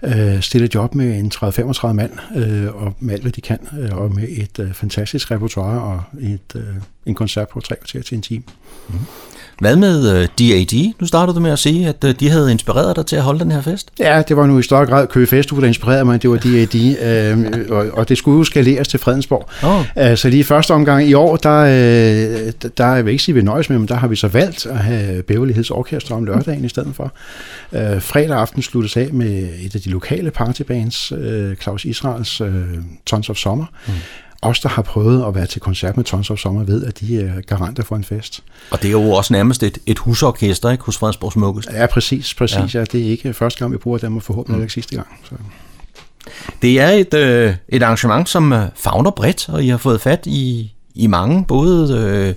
Øh, 0.04 0.42
stiller 0.42 0.68
job 0.76 0.96
med 0.96 1.20
en 1.20 1.32
30-35 1.36 1.94
mand, 1.94 2.12
øh, 2.36 2.76
og 2.76 2.96
med 3.00 3.14
alt, 3.14 3.22
hvad 3.22 3.32
de 3.32 3.42
kan, 3.42 3.60
øh, 3.80 3.98
og 3.98 4.16
med 4.16 4.28
et 4.30 4.60
øh, 4.60 4.74
fantastisk 4.74 5.32
repertoire 5.32 5.82
og 5.82 6.02
et, 6.22 6.56
øh, 6.56 6.76
en 7.06 7.16
koncert 7.16 7.50
på 7.50 7.60
tre 7.60 7.76
kvarter 7.76 8.02
til 8.02 8.16
en 8.16 8.22
time. 8.22 8.44
Mm. 8.90 8.96
Hvad 9.60 9.76
med 9.76 10.12
uh, 10.12 10.22
øh, 10.22 10.28
DAD? 10.40 10.94
Nu 11.00 11.08
startede 11.08 11.36
du 11.36 11.42
med 11.42 11.52
at 11.52 11.60
sige, 11.60 11.88
at 11.88 12.04
uh, 12.04 12.10
de 12.10 12.30
havde 12.30 12.52
inspireret 12.52 12.96
dig 12.96 13.06
til 13.06 13.16
at 13.16 13.22
holde 13.22 13.40
den 13.40 13.52
her 13.52 13.62
fest. 13.62 13.90
Ja, 14.00 14.22
det 14.28 14.38
var 14.38 14.46
nu 14.46 14.60
i 14.60 14.64
større 14.64 14.86
grad 14.86 15.08
Køge 15.08 15.28
Festuge, 15.28 15.62
der 15.62 15.68
inspirerede 15.68 16.06
mig. 16.06 16.22
Det 16.22 16.30
var 16.30 16.38
DAD, 16.38 16.76
øh, 16.76 17.78
og, 17.78 17.86
og 17.94 18.10
det 18.10 18.18
skulle 18.18 18.38
jo 18.38 18.44
skaleres 18.44 18.88
til 18.88 19.00
Fredensborg. 19.00 19.50
Oh. 19.64 20.16
Så 20.16 20.30
lige 20.30 20.44
første 20.44 20.72
omgang 20.72 21.08
i 21.08 21.14
år, 21.14 21.36
der, 21.36 21.64
der 22.78 22.96
jeg 22.96 23.06
vil 23.06 23.12
ikke 23.12 23.24
sige, 23.24 23.36
vi 23.36 23.42
nøjes 23.42 23.70
med, 23.70 23.80
men 23.80 23.88
der 23.88 23.96
har 23.96 24.08
vi 24.08 24.16
så 24.16 24.28
valgt 24.28 24.66
at 24.66 24.78
have 24.78 25.24
Beverligheds 25.24 25.72
Orkester 25.72 26.16
om 26.16 26.26
lørdagen 26.26 26.66
i 26.66 26.70
stedet 26.70 26.96
for. 26.96 27.12
Uh, 27.72 27.80
fredag 28.02 28.38
aften 28.38 28.62
sluttes 28.62 28.98
af 28.98 29.10
med 29.14 29.50
et 29.62 29.76
af 29.76 29.82
de 29.82 29.90
lokale 29.90 30.32
partybands, 30.32 31.12
uh, 31.12 31.56
Claus 31.62 31.86
Israels 31.86 32.42
uh, 32.42 32.50
Tons 33.06 33.30
of 33.30 33.38
Summer. 33.38 33.66
Mm 33.88 33.94
os, 34.42 34.60
der 34.60 34.70
har 34.70 34.82
prøvet 34.82 35.28
at 35.28 35.36
være 35.36 35.46
til 35.46 35.62
koncert 35.62 35.98
med 35.98 36.06
Tons 36.06 36.30
of 36.30 36.40
Sommer, 36.40 36.64
ved, 36.64 36.86
at 36.86 37.00
de 37.00 37.22
er 37.22 37.42
garanter 37.42 37.84
for 37.84 37.96
en 37.96 38.04
fest. 38.04 38.44
Og 38.72 38.82
det 38.82 38.88
er 38.88 38.92
jo 38.92 39.12
også 39.12 39.34
nærmest 39.34 39.64
et, 39.64 39.78
et 39.86 40.00
husorkester, 40.00 40.70
ikke, 40.70 40.84
hos 40.84 40.98
Fredensborg 40.98 41.32
Smukkest? 41.32 41.70
Ja, 41.74 41.86
præcis, 41.86 42.34
præcis. 42.34 42.76
Ja. 42.76 42.80
Ja. 42.80 42.86
Det 42.86 43.02
er 43.02 43.10
ikke 43.10 43.34
første 43.34 43.60
gang, 43.60 43.72
vi 43.72 43.78
bruger 43.78 43.98
dem, 43.98 44.16
og 44.16 44.24
forhåbentlig 44.24 44.58
mm. 44.58 44.64
ikke 44.64 44.74
sidste 44.74 44.96
gang. 44.96 45.08
Så. 45.24 45.36
Det 46.62 46.80
er 46.80 46.90
et, 46.90 47.14
øh, 47.14 47.56
et 47.70 47.84
arrangement, 47.84 48.30
som 48.30 48.54
øh, 48.54 48.66
fagner 48.76 49.12
bredt, 49.12 49.50
og 49.50 49.64
I 49.64 49.68
har 49.68 49.78
fået 49.78 50.02
fat 50.02 50.24
i, 50.26 50.74
i 50.96 51.08
mange, 51.08 51.46
både 51.46 51.98
øh, 51.98 52.34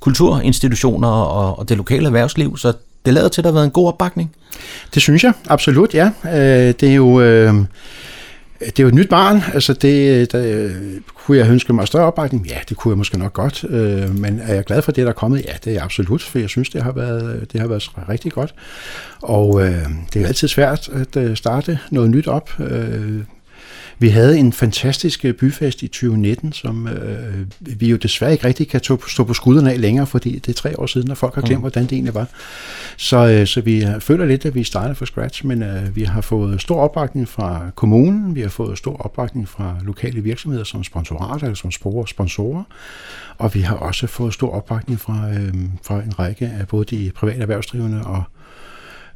kulturinstitutioner 0.00 1.08
og, 1.08 1.58
og 1.58 1.68
det 1.68 1.76
lokale 1.76 2.06
erhvervsliv, 2.06 2.56
så 2.56 2.72
det 3.06 3.14
lader 3.14 3.28
til, 3.28 3.40
at 3.40 3.44
der 3.44 3.50
har 3.50 3.54
været 3.54 3.64
en 3.64 3.70
god 3.70 3.88
opbakning. 3.88 4.34
Det 4.94 5.02
synes 5.02 5.24
jeg, 5.24 5.32
absolut, 5.48 5.94
ja. 5.94 6.10
Øh, 6.24 6.74
det 6.80 6.82
er 6.82 6.94
jo... 6.94 7.20
Øh, 7.20 7.54
det 8.66 8.78
er 8.78 8.82
jo 8.82 8.88
et 8.88 8.94
nyt 8.94 9.08
barn, 9.08 9.42
altså 9.54 9.72
det, 9.72 10.32
der, 10.32 10.64
øh, 10.64 10.74
kunne 11.14 11.38
jeg 11.38 11.50
ønske 11.50 11.72
mig 11.72 11.86
større 11.86 12.06
opbakning? 12.06 12.46
Ja, 12.46 12.58
det 12.68 12.76
kunne 12.76 12.92
jeg 12.92 12.98
måske 12.98 13.18
nok 13.18 13.32
godt, 13.32 13.64
øh, 13.68 14.18
men 14.18 14.40
er 14.40 14.54
jeg 14.54 14.64
glad 14.64 14.82
for 14.82 14.92
det, 14.92 15.02
der 15.02 15.08
er 15.08 15.14
kommet? 15.14 15.44
Ja, 15.44 15.52
det 15.64 15.66
er 15.66 15.74
jeg 15.74 15.82
absolut, 15.82 16.22
for 16.22 16.38
jeg 16.38 16.48
synes, 16.48 16.70
det 16.70 16.82
har 16.82 16.92
været, 16.92 17.52
det 17.52 17.60
har 17.60 17.68
været 17.68 17.90
rigtig 18.08 18.32
godt. 18.32 18.54
Og 19.22 19.62
øh, 19.62 19.86
det 20.14 20.22
er 20.22 20.26
altid 20.26 20.48
svært 20.48 20.88
at 20.88 21.16
øh, 21.16 21.36
starte 21.36 21.78
noget 21.90 22.10
nyt 22.10 22.26
op. 22.26 22.50
Øh, 22.60 23.20
vi 24.02 24.08
havde 24.08 24.38
en 24.38 24.52
fantastisk 24.52 25.24
øh, 25.24 25.34
byfest 25.34 25.82
i 25.82 25.88
2019, 25.88 26.52
som 26.52 26.88
øh, 26.88 27.46
vi 27.60 27.90
jo 27.90 27.96
desværre 27.96 28.32
ikke 28.32 28.46
rigtig 28.46 28.68
kan 28.68 28.80
stå 29.08 29.24
på 29.24 29.34
skuldrene 29.34 29.72
af 29.72 29.80
længere, 29.80 30.06
fordi 30.06 30.38
det 30.38 30.48
er 30.48 30.52
tre 30.52 30.80
år 30.80 30.86
siden, 30.86 31.10
og 31.10 31.16
folk 31.16 31.34
har 31.34 31.42
glemt, 31.42 31.58
mm. 31.58 31.60
hvordan 31.60 31.82
det 31.82 31.92
egentlig 31.92 32.14
var. 32.14 32.26
Så, 32.96 33.28
øh, 33.28 33.46
så 33.46 33.60
vi 33.60 33.86
føler 34.00 34.24
lidt, 34.24 34.46
at 34.46 34.54
vi 34.54 34.64
startede 34.64 34.94
fra 34.94 35.06
scratch, 35.06 35.46
men 35.46 35.62
øh, 35.62 35.96
vi 35.96 36.02
har 36.02 36.20
fået 36.20 36.60
stor 36.60 36.80
opbakning 36.80 37.28
fra 37.28 37.70
kommunen, 37.74 38.34
vi 38.34 38.40
har 38.40 38.48
fået 38.48 38.78
stor 38.78 38.96
opbakning 38.96 39.48
fra 39.48 39.76
lokale 39.82 40.20
virksomheder 40.20 40.64
som 40.64 40.84
sponsorater 40.84 41.46
eller 41.46 41.56
som 41.56 41.70
sponsorer, 42.06 42.64
og 43.38 43.54
vi 43.54 43.60
har 43.60 43.76
også 43.76 44.06
fået 44.06 44.34
stor 44.34 44.50
opbakning 44.50 45.00
fra, 45.00 45.28
øh, 45.30 45.54
fra 45.82 46.02
en 46.02 46.18
række 46.18 46.46
af 46.46 46.68
både 46.68 46.96
de 46.96 47.10
private 47.14 47.40
erhvervsdrivende 47.40 48.04
og 48.04 48.22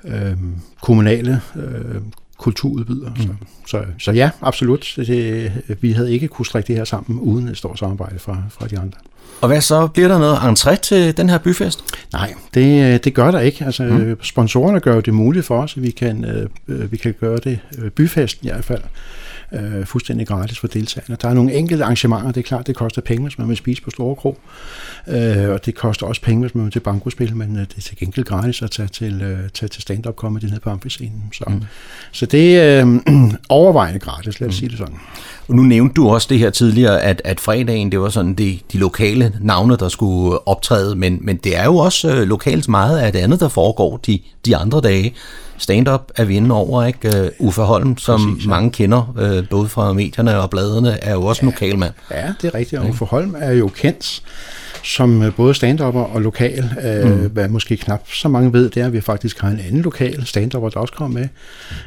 øh, 0.05 0.37
kommunale 0.83 1.41
øh, 1.57 2.03
kulturudbyder. 2.37 3.11
Mm. 3.11 3.17
Så, 3.17 3.35
så, 3.67 3.85
så 3.99 4.13
ja, 4.13 4.31
absolut. 4.41 4.95
Det, 4.97 5.53
vi 5.81 5.93
havde 5.93 6.13
ikke 6.13 6.29
kunne 6.29 6.47
strække 6.47 6.67
det 6.67 6.77
her 6.77 6.85
sammen 6.85 7.21
uden 7.21 7.49
et 7.49 7.57
stort 7.57 7.79
samarbejde 7.79 8.19
fra, 8.19 8.43
fra 8.51 8.67
de 8.67 8.79
andre. 8.79 8.99
Og 9.41 9.49
hvad 9.49 9.61
så? 9.61 9.87
Bliver 9.87 10.09
der 10.09 10.19
noget 10.19 10.37
entré 10.37 10.77
til 10.77 11.17
den 11.17 11.29
her 11.29 11.39
byfest? 11.39 11.85
Nej, 12.13 12.35
det, 12.55 13.05
det 13.05 13.15
gør 13.15 13.31
der 13.31 13.41
ikke. 13.41 13.65
Altså, 13.65 13.83
mm. 13.83 14.17
Sponsorerne 14.23 14.81
gør 14.81 15.01
det 15.01 15.15
muligt 15.15 15.47
for 15.47 15.63
os, 15.63 15.77
at 15.77 15.83
vi 15.83 15.91
kan, 15.91 16.25
øh, 16.69 16.93
vi 16.93 16.97
kan 16.97 17.15
gøre 17.21 17.39
det 17.45 17.59
øh, 17.79 17.91
byfesten 17.91 18.49
i 18.49 18.51
hvert 18.51 18.65
fald 18.65 18.83
øh, 19.53 19.87
fuldstændig 19.87 20.27
gratis 20.27 20.59
for 20.59 20.67
deltagerne. 20.67 21.17
Der 21.23 21.29
er 21.29 21.35
nogle 21.35 21.53
enkelte 21.55 21.85
arrangementer, 21.85 22.33
det 22.33 22.41
er 22.41 22.43
klart, 22.43 22.67
det 22.67 22.77
koster 22.77 23.03
penge, 23.03 23.23
hvis 23.23 23.39
man 23.39 23.49
vil 23.49 23.57
spise 23.57 23.83
på 23.83 23.91
Store 23.91 24.17
Kro, 24.17 24.39
øh, 25.07 25.51
og 25.51 25.67
det 25.67 25.75
koster 25.75 26.07
også 26.07 26.23
penge, 26.23 26.41
hvis 26.41 26.55
man 26.55 26.65
vil 26.65 26.73
til 26.73 26.81
bankospil, 26.81 27.37
men 27.37 27.57
øh, 27.57 27.63
det 27.63 27.77
er 27.77 27.81
til 27.81 27.97
gengæld 27.97 28.27
gratis 28.27 28.63
at 28.63 28.71
tage 28.71 28.89
til, 28.89 29.23
øh, 29.23 29.39
tage 29.55 29.69
til 29.69 29.83
stand-up 29.83 30.15
comedy 30.15 30.45
nede 30.45 30.61
på 30.61 30.71
amfiscenen. 30.71 31.23
Så, 31.33 31.45
mm. 31.49 31.63
så 32.13 32.27
det 32.27 32.59
er 32.61 32.87
øh, 32.87 33.35
overvejende 33.49 34.01
gratis, 34.01 34.41
lad 34.41 34.49
os 34.49 34.55
mm. 34.55 34.59
sige 34.59 34.69
det 34.69 34.79
sådan. 34.79 34.99
Og 35.49 35.55
nu 35.55 35.63
nævnte 35.63 35.95
du 35.95 36.09
også 36.09 36.27
det 36.31 36.39
her 36.39 36.51
tidligere, 36.51 37.03
at, 37.03 37.23
at 37.25 37.41
fredagen, 37.41 37.93
det 37.93 38.01
var 38.01 38.09
sådan 38.09 38.35
de, 38.35 38.59
de 38.73 38.79
lokale 38.79 39.33
navne, 39.41 39.77
der 39.77 39.89
skulle 39.89 40.49
optræde, 40.49 40.97
men, 40.97 41.19
men 41.21 41.37
det 41.37 41.57
er 41.57 41.65
jo 41.65 41.77
også 41.77 42.09
øh, 42.09 42.23
lokalt 42.23 42.69
meget 42.69 42.99
af 42.99 43.13
det 43.13 43.19
andet, 43.19 43.41
der 43.41 43.49
foregår 43.49 43.97
de, 43.97 44.19
de 44.47 44.57
andre 44.57 44.81
dage. 44.81 45.15
Stand-up 45.59 46.03
er 46.17 46.25
vi 46.25 46.37
inde 46.37 46.55
over, 46.55 46.85
ikke? 46.85 47.31
Uh, 47.41 47.47
Uffe 47.47 47.63
Holm, 47.63 47.99
som 47.99 48.21
Præcis, 48.21 48.45
ja. 48.45 48.51
mange 48.51 48.71
kender, 48.71 49.15
uh, 49.21 49.49
både 49.49 49.69
fra 49.69 49.93
medierne 49.93 50.41
og 50.41 50.51
bladene, 50.51 51.05
er 51.05 51.13
jo 51.13 51.23
også 51.23 51.41
ja, 51.43 51.47
en 51.47 51.53
lokalmand. 51.53 51.93
Ja, 52.11 52.33
det 52.43 52.49
er 52.49 52.55
rigtigt, 52.55 52.81
og 52.83 52.89
Uffe 52.89 53.05
Holm 53.05 53.35
er 53.39 53.53
jo 53.53 53.69
kendt 53.69 54.23
som 54.87 55.23
øh, 55.23 55.35
både 55.35 55.55
stand 55.55 55.81
og 55.81 56.23
lokal. 56.23 56.65
Øh, 56.85 57.23
mm. 57.23 57.31
Hvad 57.31 57.49
måske 57.49 57.77
knap 57.77 58.09
så 58.09 58.29
mange 58.29 58.53
ved, 58.53 58.71
det 58.71 58.83
er, 58.83 58.87
at 58.87 58.93
vi 58.93 59.01
faktisk 59.01 59.41
har 59.41 59.49
en 59.49 59.61
anden 59.61 59.83
lokal 59.83 60.27
stand 60.27 60.51
der 60.51 60.59
også 60.59 60.95
kommer 60.97 61.21
med 61.21 61.29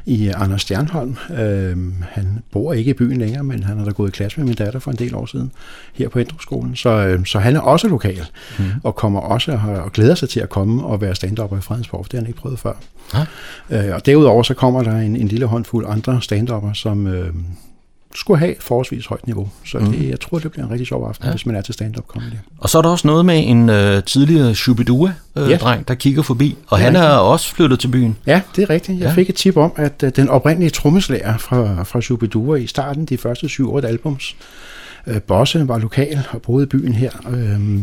i 0.06 0.28
Anders 0.28 0.62
Stjernholm. 0.62 1.18
Øh, 1.40 1.78
han 2.10 2.40
bor 2.52 2.74
ikke 2.74 2.90
i 2.90 2.94
byen 2.94 3.18
længere, 3.18 3.44
men 3.44 3.64
han 3.64 3.78
har 3.78 3.86
da 3.86 3.92
gået 3.92 4.10
i 4.10 4.12
klasse 4.12 4.40
med 4.40 4.48
min 4.48 4.56
datter 4.56 4.80
for 4.80 4.92
en 4.92 4.98
del 4.98 5.16
år 5.16 5.26
siden 5.26 5.52
her 5.94 6.10
på 6.10 6.20
Ændrup-skolen. 6.20 6.76
Så, 6.76 6.90
øh, 6.90 7.26
så 7.26 7.40
han 7.40 7.56
er 7.56 7.60
også 7.60 7.88
lokal, 7.88 8.26
mm. 8.60 8.66
og 8.84 8.96
kommer 8.96 9.20
også 9.20 9.60
og, 9.86 9.92
glæder 9.92 10.16
sig 10.16 10.30
til 10.30 10.40
at 10.40 10.50
komme 10.50 10.84
og 10.84 11.02
være 11.02 11.16
stand 11.16 11.40
i 11.40 11.62
Fredensborg, 11.62 12.06
for 12.06 12.10
det 12.10 12.14
har 12.14 12.20
han 12.20 12.28
ikke 12.28 12.40
prøvet 12.40 12.60
før. 12.60 12.74
Ja. 13.14 13.26
Øh, 13.88 13.96
og 13.96 14.06
derudover 14.06 14.44
så 14.44 14.54
kommer 14.54 14.84
der 14.84 14.98
en, 14.98 15.16
en 15.16 15.28
lille 15.28 15.46
håndfuld 15.46 15.86
andre 15.90 16.22
stand 16.22 16.50
som, 16.74 17.08
øh, 17.08 17.34
skulle 18.15 18.39
have 18.39 18.56
forholdsvis 18.60 19.06
højt 19.06 19.28
niveau. 19.28 19.50
Så 19.65 19.80
det, 19.80 19.88
mm. 19.88 20.10
jeg 20.10 20.19
tror, 20.19 20.39
det 20.39 20.52
bliver 20.52 20.65
en 20.65 20.72
rigtig 20.72 20.88
sjov 20.88 21.08
aften, 21.08 21.26
ja. 21.26 21.32
hvis 21.32 21.45
man 21.45 21.56
er 21.56 21.62
til 21.62 21.74
stand-up 21.74 22.08
comedy. 22.08 22.34
Og 22.58 22.69
så 22.69 22.78
er 22.78 22.82
der 22.82 22.89
også 22.89 23.08
noget 23.08 23.26
med 23.26 23.43
en 23.48 23.69
øh, 23.69 24.04
tidligere 24.04 24.56
Shubidua-dreng, 24.56 25.80
øh, 25.80 25.80
ja. 25.80 25.84
der 25.88 25.93
kigger 25.95 26.22
forbi, 26.22 26.58
og 26.67 26.80
han 26.80 26.95
er 26.95 27.08
også 27.10 27.56
flyttet 27.56 27.80
til 27.80 27.88
byen. 27.88 28.17
Ja, 28.26 28.41
det 28.56 28.62
er 28.62 28.69
rigtigt. 28.69 29.00
Jeg 29.00 29.08
ja. 29.08 29.13
fik 29.13 29.30
et 29.30 29.36
tip 29.36 29.58
om, 29.58 29.74
at 29.76 30.04
øh, 30.04 30.12
den 30.15 30.30
oprindelige 30.30 30.69
trommeslager 30.69 31.38
fra, 31.38 31.84
fra 31.84 32.02
Shubidua 32.02 32.56
i 32.56 32.67
starten, 32.67 33.06
de 33.06 33.17
første 33.17 33.48
7-8 33.48 33.86
albums, 33.86 34.36
øh, 35.08 35.22
Bosse 35.22 35.67
var 35.67 35.78
lokal 35.78 36.19
og 36.32 36.41
boede 36.41 36.63
i 36.63 36.67
byen 36.67 36.93
her. 36.93 37.12
Øh, 37.30 37.80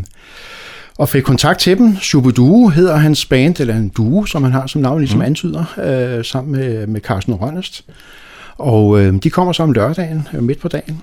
og 0.98 1.08
fik 1.08 1.22
kontakt 1.22 1.60
til 1.60 1.78
dem. 1.78 1.96
Shubiduo 1.96 2.68
hedder 2.68 2.96
hans 2.96 3.26
band, 3.26 3.60
eller 3.60 3.76
en 3.76 3.88
duo, 3.88 4.24
som 4.24 4.42
han 4.42 4.52
har 4.52 4.66
som 4.66 4.80
navn 4.80 5.00
ligesom 5.00 5.18
mm. 5.18 5.24
antyder, 5.24 5.64
øh, 5.78 6.24
sammen 6.24 6.52
med, 6.52 6.86
med 6.86 7.00
Carsten 7.00 7.34
Rønnest. 7.34 7.84
Og 8.58 9.00
øh, 9.00 9.14
de 9.22 9.30
kommer 9.30 9.52
så 9.52 9.62
om 9.62 9.72
lørdagen, 9.72 10.28
øh, 10.34 10.42
midt 10.42 10.60
på 10.60 10.68
dagen, 10.68 11.02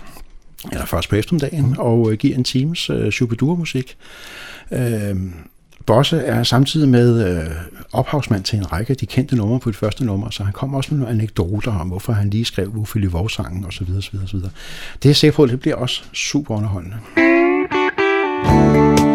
eller 0.71 0.85
først 0.85 1.09
på 1.09 1.15
eftermiddagen, 1.15 1.75
og 1.79 2.11
øh, 2.11 2.17
giver 2.17 2.37
en 2.37 2.43
times 2.43 2.89
øh, 2.89 3.11
Shubidua-musik. 3.11 3.97
Øh, 4.71 5.15
Bosse 5.85 6.17
er 6.17 6.43
samtidig 6.43 6.89
med 6.89 7.37
øh, 7.37 7.51
ophavsmand 7.91 8.43
til 8.43 8.59
en 8.59 8.71
række 8.71 8.91
af 8.91 8.97
de 8.97 9.05
kendte 9.05 9.35
numre 9.35 9.59
på 9.59 9.69
det 9.69 9.77
første 9.77 10.05
nummer, 10.05 10.29
så 10.29 10.43
han 10.43 10.53
kommer 10.53 10.77
også 10.77 10.93
med 10.93 10.99
nogle 10.99 11.13
anekdoter 11.13 11.71
om, 11.79 11.87
hvorfor 11.87 12.13
han 12.13 12.29
lige 12.29 12.45
skrev 12.45 12.71
Uffe 12.75 12.99
Livov-sangen 12.99 13.65
osv. 13.65 13.87
osv., 13.97 14.17
osv. 14.23 14.39
Det 14.39 14.45
er 15.05 15.09
jeg 15.09 15.15
sikker 15.15 15.35
på, 15.35 15.43
at 15.43 15.49
det 15.49 15.59
bliver 15.59 15.75
også 15.75 16.03
super 16.13 16.55
underholdende. 16.55 16.97
Jeg 17.15 19.12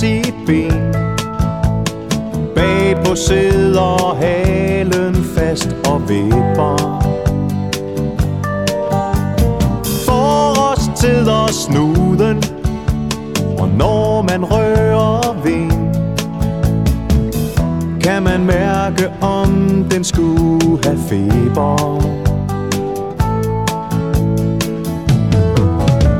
sit 0.00 0.34
ben 0.46 0.92
Bag 2.54 2.96
på 3.04 3.14
sidder 3.14 4.14
halen 4.20 5.14
fast 5.14 5.76
og 5.88 6.00
vipper. 6.08 7.02
Os 10.08 10.90
tider 10.96 11.46
snuden 11.52 12.42
Og 13.58 13.68
når 13.68 14.22
man 14.22 14.44
rører 14.44 15.42
ved 15.44 15.70
Kan 18.00 18.22
man 18.22 18.44
mærke 18.44 19.10
om 19.20 19.84
den 19.90 20.04
skulle 20.04 20.78
have 20.84 20.98
feber. 21.08 22.00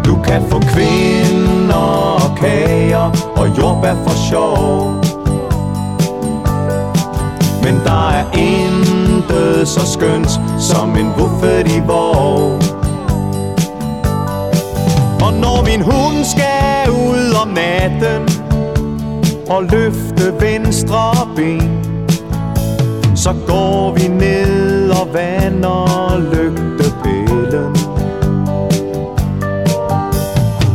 Du 0.05 0.23
kan 0.23 0.43
få 0.51 0.61
kvind 0.61 1.36
og 1.77 2.37
kager 2.37 3.33
og 3.37 3.59
jordbær 3.59 3.95
for 4.05 4.17
sjov. 4.29 4.95
Men 7.67 7.81
der 7.85 8.11
er 8.11 8.25
intet 8.33 9.69
så 9.69 9.87
skønt 9.93 10.41
som 10.59 10.97
en 10.97 11.13
buffet 11.17 11.73
i 11.77 11.81
vår 11.87 12.59
Og 15.25 15.33
når 15.33 15.65
min 15.65 15.83
hund 15.83 16.25
skal 16.25 16.91
ud 16.91 17.35
om 17.43 17.49
natten 17.49 18.23
Og 19.49 19.63
løfte 19.63 20.35
venstre 20.41 21.29
ben 21.37 21.85
Så 23.15 23.35
går 23.47 23.93
vi 23.95 24.09
ned 24.09 24.91
og 24.91 25.09
vander 25.13 26.19
lygtepælen. 26.19 27.77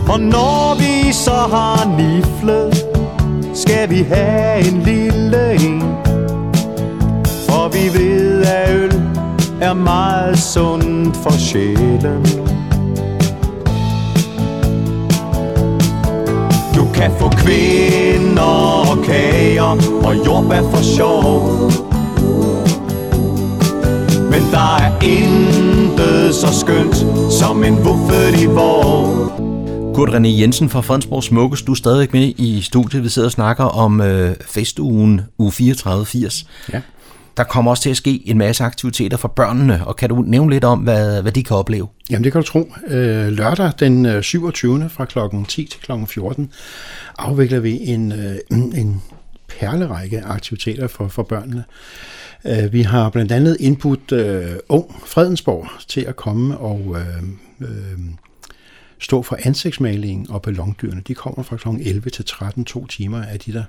Og 0.10 0.20
når 0.20 0.76
vi 0.80 0.91
så 1.14 1.32
har 1.32 1.98
niflet 1.98 2.86
Skal 3.54 3.90
vi 3.90 4.04
have 4.04 4.68
en 4.68 4.82
lille 4.82 5.54
en? 5.54 5.82
For 7.50 7.70
vi 7.70 8.00
ved 8.00 8.46
at 8.46 8.76
øl 8.76 9.02
er 9.62 9.74
meget 9.74 10.40
sundt 10.40 11.18
for 11.18 11.32
sjælen. 11.32 12.26
Du 16.76 16.86
kan 16.94 17.12
få 17.20 17.30
kvinder 17.30 18.92
og 18.92 19.04
kager 19.04 19.78
og 20.04 20.26
jordbær 20.26 20.62
for 20.62 20.82
sjov. 20.96 21.72
Men 24.32 24.42
der 24.52 24.78
er 24.78 24.92
intet 25.02 26.36
så 26.36 26.60
skønt 26.60 27.06
som 27.32 27.64
en 27.64 27.78
vuffet 27.86 28.42
i 28.42 28.46
vår. 28.46 29.51
Kurt 29.94 30.10
René 30.10 30.28
Jensen 30.28 30.70
fra 30.70 30.82
Fredensborg 30.82 31.24
Smukkes, 31.24 31.62
du 31.62 31.72
er 31.72 31.76
stadig 31.76 32.10
med 32.14 32.34
i 32.38 32.62
studiet. 32.62 33.04
Vi 33.04 33.10
sidder 33.10 33.28
og 33.28 33.32
snakker 33.32 33.64
om 33.64 34.02
øh, 34.02 34.36
festugen 34.46 35.22
uge 35.38 35.52
34-80. 35.52 36.46
Ja. 36.74 36.82
Der 37.38 37.44
kommer 37.44 37.72
også 37.72 37.84
til 37.84 37.90
at 37.90 37.98
ske 37.98 38.28
en 38.30 38.38
masse 38.38 38.64
aktiviteter 38.64 39.18
for 39.18 39.28
børnene, 39.28 39.88
og 39.88 39.96
kan 39.96 40.10
du 40.10 40.24
nævne 40.28 40.52
lidt 40.52 40.64
om, 40.64 40.80
hvad, 40.80 41.22
hvad 41.22 41.32
de 41.32 41.44
kan 41.44 41.58
opleve? 41.58 41.88
Jamen 42.10 42.24
det 42.24 42.32
kan 42.32 42.42
du 42.42 42.48
tro. 42.48 42.74
Øh, 42.88 43.28
lørdag 43.28 43.72
den 43.80 44.24
27. 44.24 44.84
Øh, 44.84 44.92
fra 44.92 45.06
kl. 45.06 45.20
10 45.48 45.66
til 45.66 45.82
kl. 45.82 45.92
14 46.08 46.52
afvikler 47.18 47.60
vi 47.60 47.80
en, 47.80 48.12
øh, 48.12 48.36
en 48.52 49.02
perlerække 49.48 50.22
aktiviteter 50.22 50.88
for, 50.88 51.08
for 51.08 51.24
børnene. 51.24 51.64
Øh, 52.46 52.74
vi 52.74 52.82
har 52.82 53.10
blandt 53.10 53.32
andet 53.32 53.58
indbudt 53.60 54.12
øh, 54.12 54.56
Ung 54.70 55.02
Fredensborg 55.06 55.68
til 55.88 56.02
at 56.02 56.16
komme 56.16 56.58
og 56.58 56.98
øh, 56.98 57.24
øh, 57.62 58.00
stå 59.02 59.22
for 59.22 59.38
ansigtsmalingen 59.44 60.28
og 60.30 60.42
ballondyrene. 60.42 61.02
De 61.08 61.14
kommer 61.14 61.44
fra 61.44 61.58
kl. 61.58 61.68
11 61.82 62.10
til 62.10 62.26
13, 62.26 62.66
to 62.66 62.88
timer 62.88 63.24
af 63.24 63.40
de 63.40 63.54
der. 63.54 63.64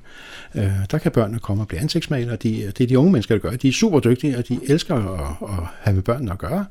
Øh, 0.54 0.72
der 0.90 0.98
kan 0.98 1.12
børnene 1.12 1.38
komme 1.38 1.62
og 1.62 1.68
blive 1.68 1.80
ansigtsmalere. 1.80 2.36
De, 2.36 2.72
det 2.78 2.80
er 2.80 2.88
de 2.88 2.98
unge 2.98 3.12
mennesker, 3.12 3.34
der 3.34 3.50
gør 3.50 3.56
De 3.56 3.68
er 3.68 3.72
super 3.72 4.00
dygtige, 4.00 4.38
og 4.38 4.48
de 4.48 4.60
elsker 4.64 4.94
at, 4.94 5.48
at 5.48 5.64
have 5.80 5.94
med 5.94 6.02
børnene 6.02 6.32
at 6.32 6.38
gøre. 6.38 6.64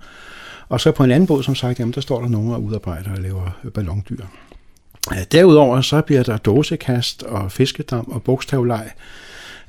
Og 0.69 0.81
så 0.81 0.91
på 0.91 1.03
en 1.03 1.11
anden 1.11 1.27
båd, 1.27 1.43
som 1.43 1.55
sagt, 1.55 1.79
jamen, 1.79 1.93
der 1.93 2.01
står 2.01 2.21
der 2.21 2.29
nogen 2.29 2.51
og 2.51 2.63
udarbejder 2.63 3.11
og 3.11 3.17
laver 3.17 3.69
ballondyr. 3.73 4.25
Øh, 5.11 5.23
derudover 5.31 5.81
så 5.81 6.01
bliver 6.01 6.23
der 6.23 6.37
dåsekast 6.37 7.23
og 7.23 7.51
fiskedam 7.51 8.11
og 8.11 8.23
bogstavleg. 8.23 8.89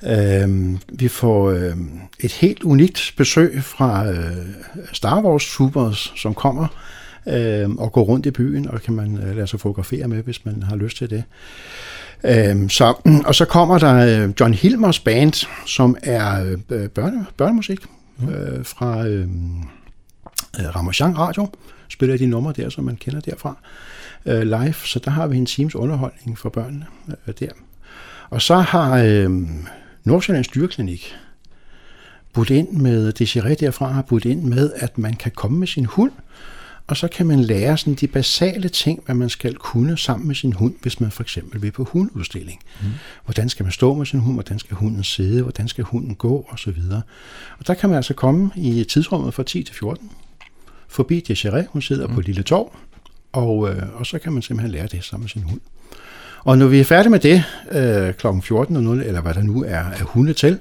Øhm, 0.02 0.78
vi 0.92 1.08
får 1.08 1.50
øh, 1.50 1.76
et 2.20 2.32
helt 2.32 2.62
unikt 2.62 3.14
besøg 3.16 3.64
fra 3.64 4.10
øh, 4.10 4.46
Star 4.92 5.22
Wars 5.22 5.42
Supers, 5.42 6.12
som 6.16 6.34
kommer 6.34 6.66
øh, 7.26 7.70
og 7.70 7.92
gå 7.92 8.02
rundt 8.02 8.26
i 8.26 8.30
byen, 8.30 8.68
og 8.68 8.82
kan 8.82 8.94
man 8.94 9.18
øh, 9.18 9.36
lade 9.36 9.46
sig 9.46 9.60
fotografere 9.60 10.08
med, 10.08 10.22
hvis 10.22 10.44
man 10.44 10.62
har 10.62 10.76
lyst 10.76 10.96
til 10.96 11.10
det. 11.10 11.24
Øh, 12.24 12.70
så, 12.70 12.94
og 13.28 13.34
så 13.34 13.44
kommer 13.44 13.78
der 13.78 14.24
øh, 14.24 14.30
John 14.40 14.54
Hilmers 14.54 15.00
band, 15.00 15.46
som 15.66 15.96
er 16.02 16.56
øh, 16.70 16.88
børne, 16.88 17.26
børnemusik 17.36 17.80
mm. 18.18 18.28
øh, 18.28 18.64
fra 18.64 19.06
øh, 19.06 19.28
Ramachan 20.76 21.18
Radio. 21.18 21.48
Spiller 21.88 22.16
de 22.16 22.26
numre 22.26 22.52
der, 22.56 22.68
som 22.68 22.84
man 22.84 22.96
kender 22.96 23.20
derfra 23.20 23.56
øh, 24.26 24.42
live. 24.42 24.74
Så 24.74 25.00
der 25.04 25.10
har 25.10 25.26
vi 25.26 25.36
en 25.36 25.46
teams 25.46 25.74
underholdning 25.74 26.38
for 26.38 26.48
børnene 26.48 26.86
øh, 27.26 27.34
der. 27.40 27.48
Og 28.30 28.42
så 28.42 28.54
har 28.54 28.96
øh, 29.04 29.30
Nordsjællands 30.04 30.48
Dyreklinik 30.48 31.14
budt 32.32 32.50
ind 32.50 32.70
med, 32.70 33.12
Desiree 33.12 33.54
derfra 33.54 33.92
har 33.92 34.02
budt 34.02 34.24
ind 34.24 34.42
med, 34.42 34.72
at 34.76 34.98
man 34.98 35.14
kan 35.14 35.32
komme 35.34 35.58
med 35.58 35.66
sin 35.66 35.84
hund, 35.84 36.12
og 36.92 36.96
så 36.96 37.08
kan 37.08 37.26
man 37.26 37.40
lære 37.40 37.78
sådan 37.78 37.94
de 37.94 38.06
basale 38.06 38.68
ting, 38.68 39.02
hvad 39.04 39.14
man 39.14 39.28
skal 39.28 39.54
kunne 39.54 39.98
sammen 39.98 40.26
med 40.26 40.34
sin 40.34 40.52
hund, 40.52 40.74
hvis 40.82 41.00
man 41.00 41.10
for 41.10 41.22
eksempel 41.22 41.62
vil 41.62 41.70
på 41.70 41.84
hundudstilling. 41.84 42.60
Mm. 42.80 42.88
Hvordan 43.24 43.48
skal 43.48 43.64
man 43.64 43.72
stå 43.72 43.94
med 43.94 44.06
sin 44.06 44.20
hund, 44.20 44.34
hvordan 44.34 44.58
skal 44.58 44.76
hunden 44.76 45.04
sidde, 45.04 45.42
hvordan 45.42 45.68
skal 45.68 45.84
hunden 45.84 46.14
gå 46.14 46.46
osv. 46.50 46.78
Og 47.58 47.66
der 47.66 47.74
kan 47.74 47.88
man 47.88 47.96
altså 47.96 48.14
komme 48.14 48.50
i 48.56 48.84
tidsrummet 48.84 49.34
fra 49.34 49.42
10 49.42 49.62
til 49.62 49.74
14, 49.74 50.10
forbi 50.88 51.20
Desiree, 51.20 51.66
hun 51.70 51.82
sidder 51.82 52.06
mm. 52.06 52.14
på 52.14 52.20
Lille 52.20 52.42
Torv, 52.42 52.76
og, 53.32 53.70
øh, 53.70 53.82
og 53.94 54.06
så 54.06 54.18
kan 54.18 54.32
man 54.32 54.42
simpelthen 54.42 54.72
lære 54.72 54.86
det 54.86 55.04
sammen 55.04 55.24
med 55.24 55.28
sin 55.28 55.42
hund. 55.42 55.60
Og 56.44 56.58
når 56.58 56.66
vi 56.66 56.80
er 56.80 56.84
færdige 56.84 57.10
med 57.10 57.18
det 57.18 57.44
øh, 57.70 58.14
kl. 58.14 58.26
14.00, 58.26 59.06
eller 59.06 59.20
hvad 59.20 59.34
der 59.34 59.42
nu 59.42 59.64
er, 59.64 59.78
er 59.78 60.04
hunde 60.04 60.32
til, 60.32 60.58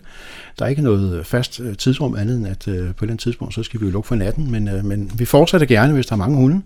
der 0.60 0.66
er 0.66 0.70
ikke 0.70 0.82
noget 0.82 1.18
øh, 1.18 1.24
fast 1.24 1.60
øh, 1.60 1.76
tidsrum 1.76 2.16
andet 2.16 2.38
end, 2.38 2.48
at 2.48 2.68
øh, 2.68 2.74
på 2.76 2.80
et 2.80 2.84
eller 2.84 2.96
andet 3.02 3.20
tidspunkt, 3.20 3.54
så 3.54 3.64
skal 3.64 3.82
vi 3.82 3.86
jo 3.86 3.92
lukke 3.92 4.08
for 4.08 4.16
natten, 4.16 4.52
men, 4.52 4.68
øh, 4.68 4.86
men 4.86 5.12
vi 5.16 5.26
fortsætter 5.26 5.68
gerne, 5.68 5.94
hvis 5.94 6.06
der 6.06 6.14
er 6.14 6.18
mange 6.18 6.38
hunde. 6.38 6.62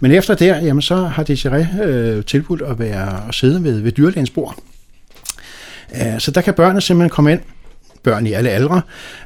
Men 0.00 0.12
efter 0.12 0.34
der, 0.34 0.56
jamen, 0.56 0.82
så 0.82 0.96
har 0.96 1.22
Desiree 1.22 1.68
øh, 1.84 2.24
tilbudt 2.24 2.62
at 2.62 2.78
være 2.78 3.28
at 3.28 3.34
sidde 3.34 3.64
ved, 3.64 3.80
ved 3.80 3.92
dyrlægens 3.92 4.30
bord. 4.30 4.56
Øh, 5.94 6.20
så 6.20 6.30
der 6.30 6.40
kan 6.40 6.54
børnene 6.54 6.80
simpelthen 6.80 7.10
komme 7.10 7.32
ind, 7.32 7.40
børn 8.06 8.26
i 8.26 8.32
alle 8.32 8.50
aldre, 8.50 8.82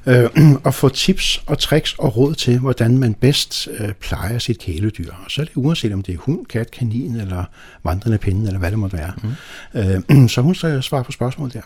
øh, 0.06 0.30
og 0.66 0.74
få 0.74 0.88
tips 0.88 1.42
og 1.46 1.58
tricks 1.58 1.94
og 1.98 2.16
råd 2.16 2.34
til, 2.34 2.58
hvordan 2.58 2.98
man 2.98 3.14
bedst 3.14 3.68
øh, 3.78 3.92
plejer 3.92 4.38
sit 4.38 4.58
kæledyr. 4.58 5.12
Og 5.24 5.30
så 5.30 5.40
er 5.40 5.44
det 5.44 5.56
uanset 5.56 5.92
om 5.92 6.02
det 6.02 6.14
er 6.14 6.18
hund, 6.18 6.46
kat, 6.46 6.70
kanin 6.70 7.16
eller 7.16 7.44
vandrende 7.84 8.18
pinde, 8.18 8.46
eller 8.46 8.58
hvad 8.58 8.70
det 8.70 8.78
måtte 8.78 8.96
være. 8.96 9.12
Mm. 9.22 10.20
Øh, 10.20 10.28
så 10.34 10.40
hun 10.40 10.54
skal 10.54 10.82
svare 10.82 11.04
på 11.04 11.12
spørgsmål 11.12 11.52
der. 11.52 11.60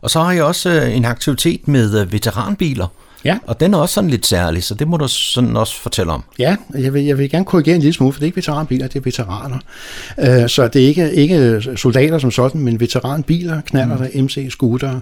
Og 0.00 0.10
så 0.10 0.20
har 0.20 0.32
jeg 0.32 0.44
også 0.44 0.70
øh, 0.70 0.96
en 0.96 1.04
aktivitet 1.04 1.68
med 1.68 2.00
øh, 2.00 2.12
veteranbiler. 2.12 2.86
Ja. 3.26 3.38
Og 3.46 3.60
den 3.60 3.74
er 3.74 3.78
også 3.78 3.94
sådan 3.94 4.10
lidt 4.10 4.26
særlig, 4.26 4.64
så 4.64 4.74
det 4.74 4.88
må 4.88 4.96
du 4.96 5.08
sådan 5.08 5.56
også 5.56 5.80
fortælle 5.80 6.12
om. 6.12 6.24
Ja, 6.38 6.56
jeg 6.78 6.94
vil, 6.94 7.04
jeg 7.04 7.18
vil 7.18 7.30
gerne 7.30 7.44
korrigere 7.44 7.74
en 7.74 7.80
lille 7.80 7.92
smule, 7.92 8.12
for 8.12 8.20
det 8.20 8.24
er 8.24 8.26
ikke 8.26 8.36
veteranbiler, 8.36 8.86
det 8.86 8.96
er 8.96 9.00
veteraner. 9.04 9.58
Uh, 10.18 10.48
så 10.48 10.68
det 10.68 10.82
er 10.82 10.86
ikke, 10.86 11.12
ikke 11.12 11.62
soldater 11.76 12.18
som 12.18 12.30
sådan, 12.30 12.60
men 12.60 12.80
veteranbiler, 12.80 13.60
knaller 13.60 13.96
der, 13.96 14.22
MC, 14.22 14.46
scooter. 14.50 15.00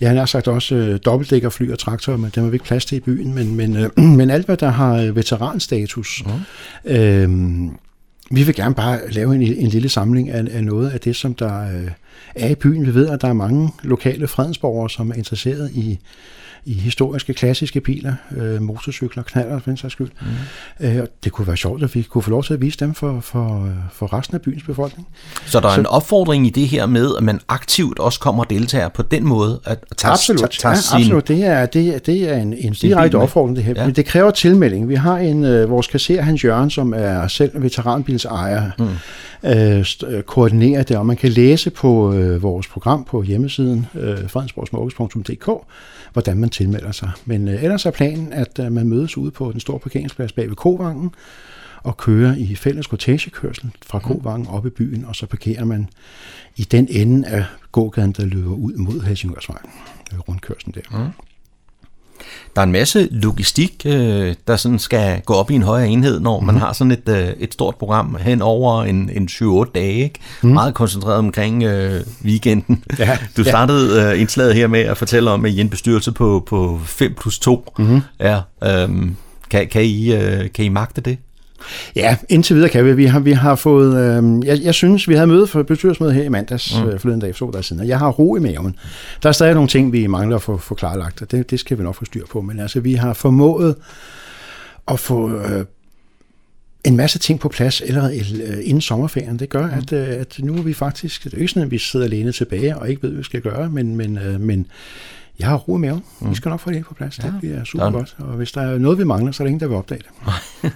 Jeg 0.00 0.10
har 0.10 0.26
sagt 0.26 0.48
også 0.48 0.74
uh, 0.74 0.96
dobbeltdækkerfly 1.04 1.70
og 1.72 1.78
traktorer, 1.78 2.16
men 2.16 2.30
dem 2.34 2.42
har 2.42 2.50
vi 2.50 2.54
ikke 2.54 2.64
plads 2.64 2.84
til 2.84 2.96
i 2.96 3.00
byen. 3.00 3.34
Men, 3.34 3.54
men, 3.54 3.76
uh, 3.96 4.04
men 4.18 4.30
alt, 4.30 4.46
hvad 4.46 4.56
der 4.56 4.70
har 4.70 5.12
veteranstatus, 5.12 6.22
mm. 6.26 6.92
uh, 6.92 7.72
vi 8.30 8.42
vil 8.42 8.54
gerne 8.54 8.74
bare 8.74 8.98
lave 9.10 9.34
en, 9.34 9.42
en 9.42 9.68
lille 9.68 9.88
samling 9.88 10.30
af, 10.30 10.44
af 10.50 10.64
noget 10.64 10.90
af 10.90 11.00
det, 11.00 11.16
som 11.16 11.34
der 11.34 11.66
uh, 11.66 11.90
er 12.34 12.48
i 12.48 12.54
byen. 12.54 12.86
Vi 12.86 12.94
ved, 12.94 13.08
at 13.08 13.22
der 13.22 13.28
er 13.28 13.32
mange 13.32 13.72
lokale 13.82 14.28
fredensborgere, 14.28 14.90
som 14.90 15.10
er 15.10 15.14
interesseret 15.14 15.70
i 15.74 15.98
i 16.66 16.74
historiske, 16.74 17.34
klassiske 17.34 17.80
biler, 17.80 18.14
øh, 18.36 18.62
motorcykler, 18.62 19.22
knaller, 19.22 19.58
for 19.58 19.70
den 19.70 19.76
sags 19.76 19.92
skyld. 19.92 20.08
Mm. 20.80 20.86
Øh, 20.86 21.06
det 21.24 21.32
kunne 21.32 21.46
være 21.46 21.56
sjovt, 21.56 21.82
at 21.82 21.94
vi 21.94 22.02
kunne 22.02 22.22
få 22.22 22.30
lov 22.30 22.44
til 22.44 22.54
at 22.54 22.60
vise 22.60 22.78
dem 22.78 22.94
for, 22.94 23.20
for, 23.20 23.68
for 23.92 24.12
resten 24.12 24.34
af 24.34 24.42
byens 24.42 24.62
befolkning. 24.62 25.08
Så 25.46 25.60
der 25.60 25.68
er 25.68 25.74
Så, 25.74 25.80
en 25.80 25.86
opfordring 25.86 26.46
i 26.46 26.50
det 26.50 26.68
her 26.68 26.86
med, 26.86 27.10
at 27.18 27.24
man 27.24 27.40
aktivt 27.48 27.98
også 27.98 28.20
kommer 28.20 28.44
og 28.44 28.50
deltager 28.50 28.88
på 28.88 29.02
den 29.02 29.24
måde? 29.24 29.60
At 29.64 29.78
tage, 29.96 30.12
absolut, 30.12 30.40
tage, 30.40 30.48
tage 30.50 30.70
ja, 30.70 30.76
sin, 30.76 30.96
absolut. 30.96 31.28
Det 31.28 31.44
er, 31.44 31.66
det, 31.66 32.06
det 32.06 32.30
er 32.30 32.36
en, 32.36 32.52
en 32.52 32.72
direkte 32.72 33.16
opfordring, 33.16 33.56
det 33.56 33.64
her. 33.64 33.74
Ja. 33.76 33.86
Men 33.86 33.94
det 33.94 34.04
kræver 34.04 34.30
tilmelding. 34.30 34.88
Vi 34.88 34.94
har 34.94 35.18
en, 35.18 35.44
øh, 35.44 35.70
vores 35.70 35.86
kasser, 35.86 36.22
Hans 36.22 36.44
Jørgen, 36.44 36.70
som 36.70 36.94
er 36.96 37.28
selv 37.28 37.62
veteranbilsejer, 37.62 38.70
mm. 38.78 39.50
øh, 39.50 40.22
koordinerer 40.22 40.82
det, 40.82 40.96
og 40.96 41.06
man 41.06 41.16
kan 41.16 41.30
læse 41.30 41.70
på 41.70 42.12
øh, 42.12 42.42
vores 42.42 42.66
program 42.66 43.04
på 43.04 43.22
hjemmesiden 43.22 43.86
øh, 43.94 44.28
fredensborgsmorges.dk, 44.28 45.50
hvordan 46.12 46.36
man 46.36 46.50
tilmelder 46.56 46.92
sig. 46.92 47.10
Men 47.24 47.48
øh, 47.48 47.62
ellers 47.62 47.86
er 47.86 47.90
planen, 47.90 48.32
at 48.32 48.58
øh, 48.58 48.72
man 48.72 48.88
mødes 48.88 49.16
ude 49.16 49.30
på 49.30 49.52
den 49.52 49.60
store 49.60 49.78
parkeringsplads 49.78 50.32
bag 50.32 50.48
ved 50.48 50.56
Kovangen 50.56 51.14
og 51.82 51.96
kører 51.96 52.34
i 52.36 52.54
fælles 52.54 52.86
kortagekørsel 52.86 53.70
fra 53.86 53.98
Kovangen 53.98 54.46
op 54.48 54.66
i 54.66 54.70
byen, 54.70 55.04
og 55.04 55.16
så 55.16 55.26
parkerer 55.26 55.64
man 55.64 55.88
i 56.56 56.62
den 56.62 56.88
ende 56.90 57.28
af 57.28 57.44
gågaden, 57.72 58.12
der 58.12 58.24
løber 58.24 58.54
ud 58.54 58.72
mod 58.72 59.00
Helsingørsvej, 59.00 59.58
øh, 60.12 60.18
rundkørslen 60.18 60.74
der. 60.74 60.98
Mm. 60.98 61.10
Der 62.54 62.62
er 62.62 62.66
en 62.66 62.72
masse 62.72 63.08
logistik, 63.10 63.82
øh, 63.86 64.34
der 64.46 64.56
sådan 64.56 64.78
skal 64.78 65.20
gå 65.20 65.34
op 65.34 65.50
i 65.50 65.54
en 65.54 65.62
højere 65.62 65.88
enhed, 65.88 66.20
når 66.20 66.40
man 66.40 66.54
mm. 66.54 66.60
har 66.60 66.72
sådan 66.72 66.90
et, 66.90 67.08
øh, 67.08 67.28
et 67.38 67.52
stort 67.52 67.76
program 67.76 68.16
hen 68.20 68.42
over 68.42 68.82
en, 68.84 69.10
en 69.12 69.28
7-8 69.32 69.72
dage. 69.74 70.04
Ikke? 70.04 70.18
Mm. 70.42 70.48
Meget 70.48 70.74
koncentreret 70.74 71.18
omkring 71.18 71.62
øh, 71.62 72.00
weekenden. 72.24 72.84
Ja, 72.98 73.18
du 73.36 73.44
startede 73.44 74.02
ja. 74.02 74.12
øh, 74.12 74.20
indslaget 74.20 74.54
her 74.54 74.66
med 74.66 74.80
at 74.80 74.96
fortælle 74.96 75.30
om, 75.30 75.44
at 75.44 75.52
I 75.52 75.56
er 75.56 75.60
en 75.60 75.70
bestyrelse 75.70 76.12
på, 76.12 76.44
på 76.46 76.80
5 76.84 77.14
plus 77.14 77.38
2. 77.38 77.72
Mm. 77.78 78.00
Ja, 78.20 78.40
øh, 78.64 78.88
kan, 79.50 79.68
kan, 79.68 79.84
I, 79.84 80.12
øh, 80.12 80.52
kan 80.54 80.64
I 80.64 80.68
magte 80.68 81.00
det? 81.00 81.18
Ja, 81.96 82.16
indtil 82.28 82.56
videre 82.56 82.70
kan 82.70 82.84
vi. 82.84 82.92
Vi 82.92 83.04
har, 83.04 83.20
vi 83.20 83.32
har 83.32 83.54
fået, 83.54 83.96
øh, 83.96 84.46
jeg, 84.46 84.60
jeg 84.62 84.74
synes, 84.74 85.08
vi 85.08 85.14
havde 85.14 85.26
møde 85.26 85.46
for 85.46 85.62
bestyrelsesmøde 85.62 86.12
her 86.12 86.22
i 86.22 86.28
mandags, 86.28 86.80
mm. 86.80 86.88
øh, 86.88 87.00
forleden 87.00 87.20
dag, 87.20 87.34
to 87.34 87.50
dage 87.50 87.62
siden, 87.62 87.88
jeg 87.88 87.98
har 87.98 88.10
ro 88.10 88.36
i 88.36 88.40
maven. 88.40 88.76
Der 89.22 89.28
er 89.28 89.32
stadig 89.32 89.54
nogle 89.54 89.68
ting, 89.68 89.92
vi 89.92 90.06
mangler 90.06 90.36
at 90.36 90.42
få, 90.42 90.56
få 90.56 90.74
klarlagt, 90.74 91.22
og 91.22 91.30
det, 91.30 91.50
det 91.50 91.60
skal 91.60 91.78
vi 91.78 91.82
nok 91.82 91.94
få 91.94 92.04
styr 92.04 92.26
på. 92.30 92.40
Men 92.40 92.60
altså, 92.60 92.80
vi 92.80 92.94
har 92.94 93.12
formået 93.12 93.74
at 94.88 95.00
få 95.00 95.30
øh, 95.30 95.64
en 96.84 96.96
masse 96.96 97.18
ting 97.18 97.40
på 97.40 97.48
plads 97.48 97.80
allerede 97.80 98.18
øh, 98.18 98.58
inden 98.62 98.80
sommerferien. 98.80 99.38
Det 99.38 99.48
gør, 99.48 99.66
mm. 99.66 99.72
at, 99.72 99.92
øh, 99.92 100.08
at 100.08 100.38
nu 100.38 100.56
er 100.56 100.62
vi 100.62 100.74
faktisk, 100.74 101.24
det 101.24 101.34
er 101.34 101.38
ikke 101.38 101.48
sådan, 101.48 101.62
at 101.62 101.70
vi 101.70 101.78
sidder 101.78 102.06
alene 102.06 102.32
tilbage 102.32 102.78
og 102.78 102.90
ikke 102.90 103.02
ved, 103.02 103.10
hvad 103.10 103.18
vi 103.18 103.24
skal 103.24 103.40
gøre, 103.40 103.70
men, 103.70 103.96
men, 103.96 104.18
øh, 104.18 104.40
men 104.40 104.66
jeg 105.38 105.48
har 105.48 105.56
ro 105.56 105.76
i 105.76 105.80
maven. 105.80 106.02
Mm. 106.20 106.30
Vi 106.30 106.34
skal 106.34 106.48
nok 106.48 106.60
få 106.60 106.70
det 106.70 106.84
på 106.84 106.94
plads. 106.94 107.18
Ja. 107.18 107.24
Det 107.24 107.34
bliver 107.38 107.64
super 107.64 107.84
der... 107.84 107.92
godt. 107.92 108.16
Og 108.18 108.36
hvis 108.36 108.52
der 108.52 108.60
er 108.60 108.78
noget, 108.78 108.98
vi 108.98 109.04
mangler, 109.04 109.32
så 109.32 109.42
er 109.42 109.44
der 109.44 109.48
ingen, 109.48 109.60
der 109.60 109.66
vil 109.66 109.76
opdage 109.76 110.00
det. 110.00 110.32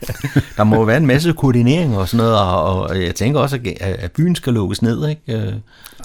der 0.57 0.65
må 0.65 0.85
være 0.85 0.97
en 0.97 1.07
masse 1.07 1.33
koordinering 1.33 1.97
og 1.97 2.09
sådan 2.09 2.25
noget, 2.25 2.39
og, 2.39 2.83
og 2.83 3.03
jeg 3.03 3.15
tænker 3.15 3.41
også, 3.41 3.59
at 3.81 4.13
byen 4.13 4.35
skal 4.35 4.53
lukkes 4.53 4.83
ned, 4.83 5.09
ikke? 5.09 5.23
Øh, 5.29 5.53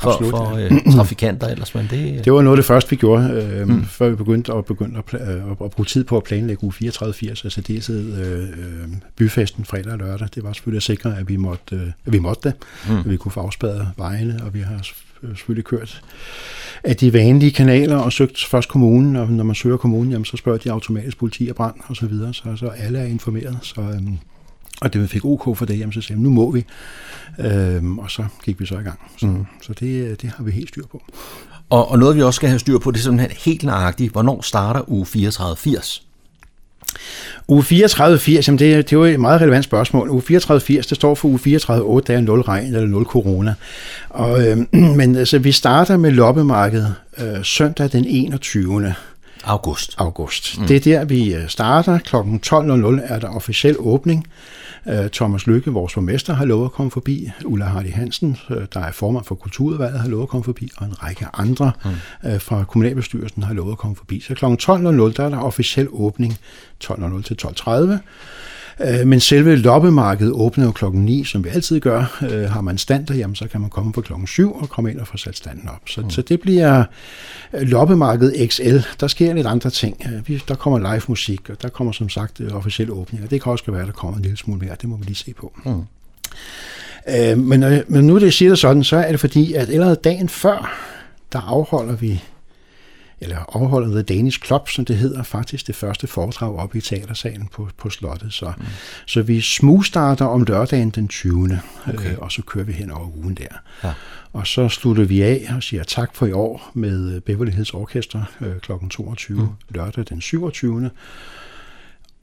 for, 0.01 0.09
Absolut, 0.09 0.31
for 0.31 0.57
ja. 0.57 0.65
øh, 0.65 0.93
trafikanter 0.95 1.47
ellers. 1.47 1.75
Men 1.75 1.87
det, 1.89 2.25
det 2.25 2.33
var 2.33 2.41
noget 2.41 2.57
af 2.57 2.61
det 2.61 2.65
første, 2.65 2.89
vi 2.89 2.95
gjorde, 2.95 3.29
øh, 3.29 3.67
mm. 3.67 3.85
før 3.85 4.09
vi 4.09 4.15
begyndte 4.15 4.53
at, 4.53 4.65
begynde 4.65 4.97
at, 5.07 5.21
at, 5.21 5.37
at 5.63 5.71
bruge 5.71 5.85
tid 5.85 6.03
på 6.03 6.17
at 6.17 6.23
planlægge 6.23 6.63
uge 6.63 6.73
34-80, 6.73 7.29
altså 7.29 7.61
det 7.67 7.89
øh, 7.89 8.87
byfesten 9.15 9.65
fredag 9.65 9.93
og 9.93 9.97
lørdag. 9.97 10.27
Det 10.35 10.43
var 10.43 10.53
selvfølgelig 10.53 10.77
at 10.77 10.83
sikre, 10.83 11.17
at 11.17 11.29
vi 11.29 11.37
måtte, 11.37 11.75
øh, 11.75 11.87
at 12.05 12.13
vi 12.13 12.19
måtte 12.19 12.49
det, 12.49 12.53
mm. 12.89 12.97
at 12.97 13.09
vi 13.09 13.17
kunne 13.17 13.31
få 13.31 13.39
afspadet 13.39 13.87
vejene, 13.97 14.39
og 14.45 14.53
vi 14.53 14.59
har 14.59 14.87
selvfølgelig 15.21 15.65
kørt 15.65 16.01
af 16.85 16.95
de 16.95 17.13
vanlige 17.13 17.51
kanaler 17.51 17.97
og 17.97 18.13
søgt 18.13 18.45
først 18.45 18.69
kommunen, 18.69 19.15
og 19.15 19.29
når 19.29 19.43
man 19.43 19.55
søger 19.55 19.77
kommunen, 19.77 20.11
jamen, 20.11 20.25
så 20.25 20.37
spørger 20.37 20.57
de 20.57 20.71
automatisk 20.71 21.17
politi 21.17 21.47
og 21.47 21.55
brand 21.55 21.75
og 21.87 21.95
så 21.95 22.05
videre, 22.07 22.33
så, 22.33 22.55
så 22.55 22.67
alle 22.67 22.99
er 22.99 23.05
informeret. 23.05 23.57
Så, 23.61 23.81
øhm, 23.81 24.17
og 24.81 24.93
det 24.93 25.01
vi 25.01 25.07
fik 25.07 25.25
OK 25.25 25.57
for 25.57 25.65
det, 25.65 25.79
jamen, 25.79 25.93
så 25.93 26.01
sagde 26.01 26.23
nu 26.23 26.29
må 26.29 26.51
vi. 26.51 26.65
Øhm, 27.39 27.99
og 27.99 28.11
så 28.11 28.25
gik 28.43 28.59
vi 28.59 28.65
så 28.65 28.75
i 28.75 28.83
gang. 28.83 28.99
Så, 29.17 29.25
mm. 29.25 29.45
så 29.61 29.73
det, 29.73 30.21
det 30.21 30.29
har 30.37 30.43
vi 30.43 30.51
helt 30.51 30.69
styr 30.69 30.85
på. 30.91 31.03
Og, 31.69 31.91
og 31.91 31.99
noget 31.99 32.15
vi 32.15 32.21
også 32.21 32.35
skal 32.35 32.49
have 32.49 32.59
styr 32.59 32.77
på, 32.77 32.91
det 32.91 32.97
er 32.97 33.03
sådan 33.03 33.31
helt 33.45 33.63
nøjagtigt, 33.63 34.11
hvornår 34.11 34.41
starter 34.41 34.89
uge 34.89 35.05
34-80? 35.05 36.01
Uge 37.47 37.63
34-80, 37.63 38.31
jamen 38.31 38.59
det, 38.59 38.59
det 38.59 38.93
er 38.93 38.97
jo 38.97 39.03
et 39.03 39.19
meget 39.19 39.41
relevant 39.41 39.63
spørgsmål. 39.63 40.09
Uge 40.09 40.21
34-80, 40.21 40.73
det 40.73 40.95
står 40.95 41.15
for 41.15 41.27
uge 41.27 41.39
34-8, 41.39 41.47
der 42.07 42.15
er 42.15 42.21
0 42.21 42.41
regn 42.41 42.65
eller 42.65 42.87
0 42.87 43.05
corona. 43.05 43.53
Og, 44.09 44.47
øh, 44.47 44.57
men 44.97 45.15
altså, 45.15 45.39
vi 45.39 45.51
starter 45.51 45.97
med 45.97 46.11
loppemarkedet 46.11 46.95
øh, 47.17 47.43
søndag 47.43 47.91
den 47.91 48.05
21. 48.07 48.95
August. 49.43 49.95
August. 49.97 50.59
Mm. 50.59 50.67
Det 50.67 50.75
er 50.75 50.79
der, 50.79 51.05
vi 51.05 51.33
øh, 51.33 51.47
starter. 51.47 51.99
Klokken 51.99 52.41
12.00 52.45 53.13
er 53.13 53.19
der 53.19 53.35
officiel 53.35 53.75
åbning. 53.79 54.27
Øh, 54.87 55.09
Thomas 55.09 55.47
Lykke, 55.47 55.71
vores 55.71 55.93
borgmester, 55.93 56.33
har 56.33 56.45
lovet 56.45 56.65
at 56.65 56.71
komme 56.71 56.91
forbi. 56.91 57.31
Ulla 57.45 57.65
Hardy 57.65 57.91
Hansen, 57.91 58.37
øh, 58.49 58.65
der 58.73 58.79
er 58.79 58.91
formand 58.91 59.25
for 59.25 59.35
Kulturudvalget, 59.35 59.99
har 59.99 60.09
lovet 60.09 60.23
at 60.23 60.29
komme 60.29 60.43
forbi. 60.43 60.71
Og 60.77 60.85
en 60.85 61.03
række 61.03 61.25
andre 61.33 61.71
mm. 61.85 62.39
fra 62.39 62.63
kommunalbestyrelsen 62.63 63.43
har 63.43 63.53
lovet 63.53 63.71
at 63.71 63.77
komme 63.77 63.95
forbi. 63.95 64.19
Så 64.19 64.33
kl. 64.35 64.45
12.00 64.45 64.47
der 64.47 65.23
er 65.23 65.29
der 65.29 65.37
officiel 65.37 65.87
åbning 65.91 66.37
12.00 66.83 67.21
til 67.21 67.37
12.30. 67.45 67.97
Øh, 68.79 69.07
men 69.07 69.19
selve 69.19 69.55
loppemarkedet 69.55 70.33
åbner 70.33 70.65
jo 70.65 70.71
klokken 70.71 71.05
9, 71.05 71.23
som 71.23 71.43
vi 71.43 71.49
altid 71.49 71.79
gør. 71.79 72.17
Øh, 72.31 72.49
har 72.49 72.61
man 72.61 72.77
stand 72.77 73.07
der, 73.07 73.13
jamen, 73.13 73.35
så 73.35 73.47
kan 73.47 73.61
man 73.61 73.69
komme 73.69 73.91
på 73.91 74.01
klokken 74.01 74.27
7 74.27 74.55
og 74.55 74.69
komme 74.69 74.91
ind 74.91 74.99
og 74.99 75.07
få 75.07 75.17
sat 75.17 75.37
standen 75.37 75.69
op. 75.69 75.81
Så, 75.89 76.01
mm. 76.01 76.09
så 76.09 76.21
det 76.21 76.41
bliver 76.41 76.83
øh, 77.53 77.61
loppemarkedet 77.61 78.49
XL. 78.51 78.77
Der 78.99 79.07
sker 79.07 79.33
lidt 79.33 79.47
andre 79.47 79.69
ting. 79.69 80.03
Der 80.47 80.55
kommer 80.55 80.79
live 80.79 81.01
musik, 81.07 81.49
og 81.49 81.61
der 81.61 81.69
kommer 81.69 81.93
som 81.93 82.09
sagt 82.09 82.41
officiel 82.51 82.91
åbning. 82.91 83.23
Og 83.23 83.31
det 83.31 83.43
kan 83.43 83.51
også 83.51 83.71
være, 83.71 83.81
at 83.81 83.87
der 83.87 83.93
kommer 83.93 84.17
en 84.17 84.23
lille 84.23 84.37
smule 84.37 84.59
mere. 84.59 84.75
Det 84.81 84.89
må 84.89 84.97
vi 84.97 85.03
lige 85.03 85.15
se 85.15 85.33
på. 85.33 85.59
Mm. 85.65 85.83
Men, 87.37 87.83
men 87.87 88.07
nu 88.07 88.19
det 88.19 88.33
siger 88.33 88.51
det 88.51 88.59
sådan, 88.59 88.83
så 88.83 88.97
er 88.97 89.11
det 89.11 89.19
fordi, 89.19 89.53
at 89.53 89.69
allerede 89.69 89.95
dagen 89.95 90.29
før, 90.29 90.77
der 91.33 91.39
afholder 91.39 91.95
vi 91.95 92.23
eller 93.19 93.55
afholder 93.55 94.03
The 94.03 94.17
Danish 94.17 94.39
Club, 94.41 94.69
som 94.69 94.85
det 94.85 94.97
hedder, 94.97 95.23
faktisk 95.23 95.67
det 95.67 95.75
første 95.75 96.07
foredrag 96.07 96.55
op 96.55 96.75
i 96.75 96.81
teatersalen 96.81 97.47
på, 97.47 97.69
på 97.77 97.89
slottet. 97.89 98.33
Så, 98.33 98.53
mm. 98.57 98.65
så 99.05 99.21
vi 99.21 99.41
smugstarter 99.41 100.25
om 100.25 100.43
lørdagen 100.43 100.89
den 100.89 101.07
20. 101.07 101.59
Okay. 101.87 102.11
Øh, 102.11 102.17
og 102.17 102.31
så 102.31 102.41
kører 102.41 102.65
vi 102.65 102.73
hen 102.73 102.91
over 102.91 103.17
ugen 103.17 103.35
der. 103.35 103.61
Ja. 103.83 103.93
Og 104.33 104.47
så 104.47 104.69
slutter 104.69 105.03
vi 105.03 105.21
af 105.21 105.51
og 105.55 105.63
siger 105.63 105.83
tak 105.83 106.15
for 106.15 106.25
i 106.25 106.31
år 106.31 106.71
med 106.73 107.21
Beverly 107.21 107.51
Hills 107.51 107.73
Orkester 107.73 108.23
øh, 108.41 108.59
kl. 108.59 108.71
22 108.89 109.41
mm. 109.41 109.47
lørdag 109.69 110.05
den 110.09 110.21
27. 110.21 110.89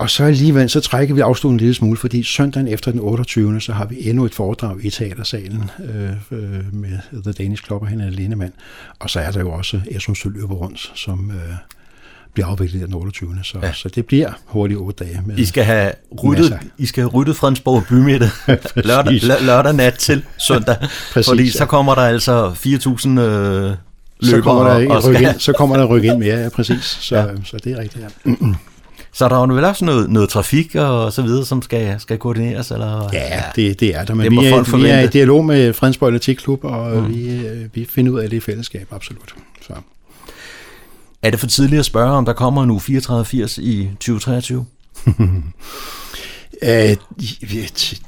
Og 0.03 0.11
så 0.11 0.25
alligevel, 0.25 0.71
så 0.71 0.81
trækker 0.81 1.15
vi 1.15 1.21
afstanden 1.21 1.55
en 1.55 1.59
lille 1.59 1.75
smule, 1.75 1.97
fordi 1.97 2.23
søndagen 2.23 2.69
efter 2.69 2.91
den 2.91 3.01
28. 3.01 3.61
så 3.61 3.73
har 3.73 3.85
vi 3.85 4.09
endnu 4.09 4.25
et 4.25 4.35
foredrag 4.35 4.85
i 4.85 4.91
teatersalen 4.91 5.71
øh, 5.85 6.11
øh, 6.31 6.75
med 6.75 7.23
The 7.23 7.33
Danish 7.33 7.65
Club 7.65 7.83
og 7.83 7.89
Henrik 7.89 8.15
Lindemann. 8.15 8.53
Og 8.99 9.11
så 9.11 9.21
er 9.21 9.31
der 9.31 9.41
jo 9.41 9.51
også 9.51 9.81
Esrum 9.91 10.15
Søløber 10.15 10.55
rundt, 10.55 10.93
som 10.95 11.31
øh, 11.31 11.55
bliver 12.35 12.47
afviklet 12.47 12.87
den 12.87 12.95
28. 12.95 13.39
Så, 13.43 13.59
ja. 13.63 13.73
så 13.73 13.89
det 13.89 14.07
bliver 14.07 14.31
hurtigt 14.45 14.81
otte 14.81 15.05
dage. 15.05 15.23
Med 15.27 15.39
I 15.39 15.45
skal 15.45 15.65
have 15.65 15.93
ryddet, 16.25 16.59
I 16.79 16.87
skal 16.87 17.03
have 17.03 17.11
ryddet 17.11 17.37
Fredensborg 17.37 17.85
bymidte 17.89 18.31
lørdag, 18.89 19.23
lø, 19.23 19.35
lørdag 19.41 19.75
nat 19.75 19.95
til 19.95 20.25
søndag, 20.49 20.77
Præcis, 21.13 21.29
fordi 21.29 21.51
så 21.51 21.67
kommer 21.67 21.95
der 21.95 22.03
altså 22.03 22.49
4.000 22.49 23.09
øh, 23.09 23.15
løbere. 23.15 23.77
Så 24.21 24.41
kommer 24.41 24.65
der, 24.65 24.95
og 24.95 25.03
skal... 25.03 25.23
ind, 25.23 25.41
så 25.41 25.53
kommer 25.53 25.77
der 25.77 25.85
ryk 25.85 26.05
ind 26.05 26.19
mere, 26.19 26.39
ja, 26.39 26.49
præcis. 26.49 26.85
Så, 27.01 27.17
ja. 27.17 27.27
så 27.45 27.57
det 27.65 27.73
er 27.73 27.79
rigtigt, 27.79 28.05
ja. 28.27 28.33
Så 29.15 29.29
der 29.29 29.37
er 29.37 29.47
jo 29.49 29.55
vel 29.55 29.65
også 29.65 29.85
noget, 29.85 30.11
noget 30.11 30.29
trafik 30.29 30.75
og 30.75 31.13
så 31.13 31.23
videre, 31.23 31.45
som 31.45 31.63
skal, 31.63 32.01
skal 32.01 32.19
koordineres? 32.19 32.71
Eller? 32.71 33.11
Ja, 33.13 33.43
det, 33.57 33.81
det 33.81 33.97
er 33.97 34.05
der. 34.05 34.15
Men 34.15 34.25
det 34.25 34.41
vi, 34.41 34.47
er, 34.47 34.77
vi 34.77 34.87
er 34.87 35.01
i 35.01 35.07
dialog 35.07 35.45
med 35.45 35.73
Fredensborg 35.73 36.09
Atletikklub, 36.09 36.65
og 36.65 37.03
mm. 37.03 37.09
vi, 37.09 37.43
vi 37.75 37.85
finder 37.85 38.13
ud 38.13 38.19
af 38.19 38.31
det 38.31 38.37
i 38.37 38.41
fællesskab, 38.41 38.87
absolut. 38.91 39.35
Så. 39.67 39.73
Er 41.23 41.31
det 41.31 41.41
for 41.41 41.47
tidligt 41.47 41.79
at 41.79 41.85
spørge, 41.85 42.11
om 42.11 42.25
der 42.25 42.33
kommer 42.33 42.63
en 42.63 42.71
u 42.71 42.79
3480 42.79 43.59
i 43.59 43.91
2023? 44.01 44.67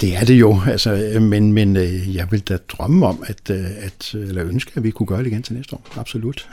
det 0.00 0.16
er 0.16 0.24
det 0.26 0.34
jo, 0.34 0.60
altså, 0.66 1.18
men, 1.20 1.52
men 1.52 1.76
øh, 1.76 2.16
jeg 2.16 2.26
vil 2.30 2.40
da 2.40 2.56
drømme 2.56 3.06
om, 3.06 3.24
at, 3.26 3.50
øh, 3.50 3.64
at, 3.80 4.14
eller 4.14 4.44
ønske, 4.44 4.72
at 4.74 4.82
vi 4.82 4.90
kunne 4.90 5.06
gøre 5.06 5.18
det 5.18 5.26
igen 5.26 5.42
til 5.42 5.54
næste 5.54 5.74
år. 5.74 5.86
Absolut. 5.96 6.48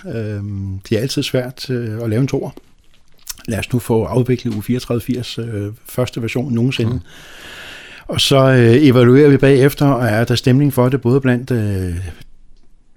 Det 0.90 0.98
er 0.98 1.00
altid 1.00 1.24
svært 1.24 1.70
øh, 1.70 2.04
at 2.04 2.10
lave 2.10 2.22
en 2.22 2.28
tor. 2.28 2.56
Lad 3.48 3.60
os 3.60 3.74
nu 3.74 3.80
få 3.80 4.04
afviklet 4.04 4.56
u 4.56 4.62
3480 4.62 5.38
øh, 5.38 5.74
første 5.86 6.22
version 6.22 6.54
nogensinde. 6.54 6.94
Mm. 6.94 7.00
Og 8.08 8.22
så 8.22 8.38
øh, 8.38 8.84
evaluerer 8.84 9.30
vi 9.30 9.38
bagefter, 9.38 9.88
og 9.88 10.08
er 10.08 10.24
der 10.24 10.36
stemning 10.36 10.74
for 10.74 10.90
det, 10.90 11.02
både 11.02 11.22
blandt 11.22 11.52
øh, 11.52 11.96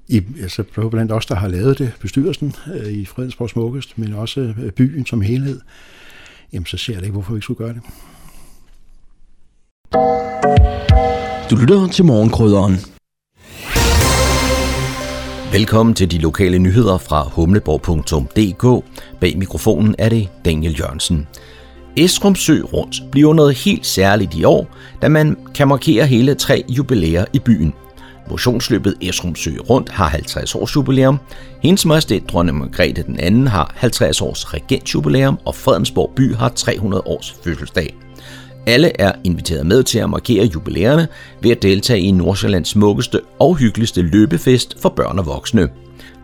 i, 0.09 0.23
altså 0.43 0.63
blandt 0.91 1.13
os, 1.13 1.27
der 1.27 1.35
har 1.35 1.49
lavet 1.49 1.79
det, 1.79 1.93
bestyrelsen 2.01 2.55
øh, 2.75 2.93
i 2.93 3.05
Fredensborg 3.05 3.51
Smukkest, 3.51 3.99
men 3.99 4.13
også 4.13 4.41
øh, 4.41 4.71
byen 4.71 5.07
som 5.07 5.21
helhed, 5.21 5.61
jamen 6.53 6.67
så 6.67 6.77
ser 6.77 6.93
jeg 6.93 7.03
ikke, 7.03 7.13
hvorfor 7.13 7.33
vi 7.33 7.37
ikke 7.37 7.45
skulle 7.45 7.59
gøre 7.59 7.75
det. 7.75 7.83
Du 11.51 11.57
lytter 11.57 11.89
til 11.89 12.05
morgenkrydderen. 12.05 12.94
Velkommen 15.55 15.95
til 15.95 16.11
de 16.11 16.19
lokale 16.19 16.59
nyheder 16.59 16.99
fra 16.99 17.23
humleborg.dk. 17.23 18.85
Bag 19.21 19.39
mikrofonen 19.39 19.95
er 19.99 20.09
det 20.09 20.29
Daniel 20.45 20.81
Jørgensen. 20.81 21.29
Esrum 21.97 22.35
Sø 22.35 22.61
Rundt 22.61 22.97
bliver 23.13 23.35
noget 23.35 23.55
helt 23.55 23.87
særligt 23.87 24.35
i 24.35 24.45
år, 24.45 24.69
da 25.03 25.09
man 25.09 25.37
kan 25.55 25.69
markere 25.69 26.07
hele 26.07 26.35
tre 26.35 26.65
jubilæer 26.69 27.25
i 27.33 27.39
byen– 27.39 27.75
Motionsløbet 28.31 28.95
Esrum 29.01 29.37
Sø 29.37 29.51
Rundt 29.71 29.91
har 29.91 30.09
50 30.09 30.55
års 30.55 30.77
jubilæum. 30.77 31.19
Hendes 31.63 31.87
Majestæt 31.87 32.23
Dronning 32.29 32.59
Margrethe 32.59 33.03
den 33.03 33.21
anden 33.21 33.47
har 33.47 33.73
50 33.77 34.21
års 34.21 34.55
regentjubilæum, 34.55 35.39
og 35.45 35.55
Fredensborg 35.55 36.11
by 36.17 36.35
har 36.35 36.49
300 36.49 37.03
års 37.07 37.37
fødselsdag. 37.45 37.95
Alle 38.67 39.01
er 39.01 39.13
inviteret 39.25 39.67
med 39.67 39.83
til 39.83 39.99
at 39.99 40.11
markere 40.11 40.45
jubilæerne 40.45 41.09
ved 41.43 41.51
at 41.51 41.63
deltage 41.63 42.01
i 42.01 42.11
Nordsjællands 42.11 42.69
smukkeste 42.69 43.21
og 43.39 43.57
hyggeligste 43.57 44.03
løbefest 44.03 44.77
for 44.81 44.89
børn 44.89 45.19
og 45.19 45.27
voksne. 45.27 45.69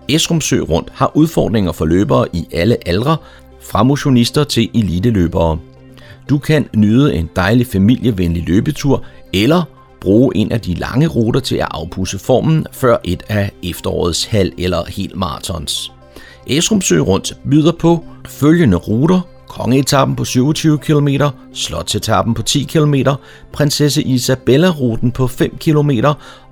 Esrumsø 0.08 0.60
Rundt 0.60 0.90
har 0.94 1.16
udfordringer 1.16 1.72
for 1.72 1.84
løbere 1.84 2.26
i 2.32 2.46
alle 2.52 2.88
aldre, 2.88 3.16
fra 3.62 3.82
motionister 3.82 4.44
til 4.44 4.70
eliteløbere. 4.74 5.58
Du 6.28 6.38
kan 6.38 6.68
nyde 6.74 7.14
en 7.14 7.30
dejlig 7.36 7.66
familievenlig 7.66 8.48
løbetur 8.48 9.04
eller 9.32 9.62
bruge 10.00 10.36
en 10.36 10.52
af 10.52 10.60
de 10.60 10.74
lange 10.74 11.06
ruter 11.06 11.40
til 11.40 11.56
at 11.56 11.68
afpusse 11.70 12.18
formen 12.18 12.66
før 12.72 12.96
et 13.04 13.22
af 13.28 13.50
efterårets 13.62 14.24
halv- 14.24 14.52
eller 14.58 14.84
helt 14.88 15.16
marathons. 15.16 15.92
Esrumsø 16.46 16.98
Rundt 16.98 17.34
byder 17.50 17.72
på 17.72 18.04
følgende 18.26 18.76
ruter, 18.76 19.20
Kongeetappen 19.50 20.16
på 20.16 20.24
27 20.24 20.78
km, 20.78 21.08
Slotsetappen 21.54 22.34
på 22.34 22.42
10 22.42 22.62
km, 22.64 22.94
Prinsesse 23.52 24.02
Isabella-ruten 24.02 25.12
på 25.12 25.26
5 25.26 25.56
km 25.60 25.90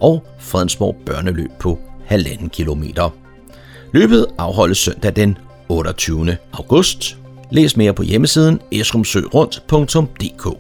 og 0.01 0.25
Fredensborg 0.41 0.97
Børneløb 1.07 1.51
på 1.61 1.79
1,5 2.11 2.49
km. 2.49 2.83
Løbet 3.93 4.27
afholdes 4.39 4.79
søndag 4.79 5.17
den 5.17 5.39
28. 5.69 6.37
august. 6.53 7.17
Læs 7.51 7.77
mere 7.77 7.93
på 7.93 8.03
hjemmesiden 8.03 8.61
esrumsørundt.dk. 8.73 10.59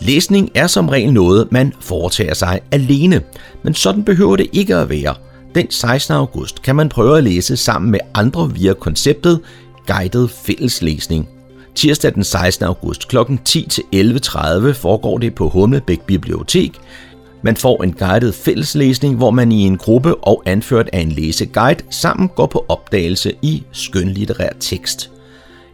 Læsning 0.00 0.50
er 0.54 0.66
som 0.66 0.88
regel 0.88 1.12
noget, 1.12 1.52
man 1.52 1.72
foretager 1.80 2.34
sig 2.34 2.60
alene, 2.70 3.22
men 3.62 3.74
sådan 3.74 4.04
behøver 4.04 4.36
det 4.36 4.46
ikke 4.52 4.76
at 4.76 4.88
være. 4.88 5.14
Den 5.54 5.70
16. 5.70 6.14
august 6.14 6.62
kan 6.62 6.76
man 6.76 6.88
prøve 6.88 7.18
at 7.18 7.24
læse 7.24 7.56
sammen 7.56 7.90
med 7.90 8.00
andre 8.14 8.50
via 8.54 8.72
konceptet 8.74 9.40
Guided 9.86 10.28
Fælleslæsning. 10.28 11.28
Tirsdag 11.78 12.14
den 12.14 12.24
16. 12.24 12.64
august 12.64 13.08
kl. 13.08 13.16
10-11.30 13.16 14.72
foregår 14.72 15.18
det 15.18 15.34
på 15.34 15.48
Humlebæk 15.48 16.00
Bibliotek. 16.00 16.72
Man 17.42 17.56
får 17.56 17.82
en 17.82 17.92
guided 17.92 18.32
fælleslæsning, 18.32 19.16
hvor 19.16 19.30
man 19.30 19.52
i 19.52 19.60
en 19.60 19.76
gruppe 19.76 20.14
og 20.14 20.42
anført 20.46 20.90
af 20.92 21.00
en 21.00 21.12
læseguide 21.12 21.80
sammen 21.90 22.28
går 22.28 22.46
på 22.46 22.64
opdagelse 22.68 23.32
i 23.42 23.62
skønlitterær 23.72 24.50
tekst. 24.60 25.10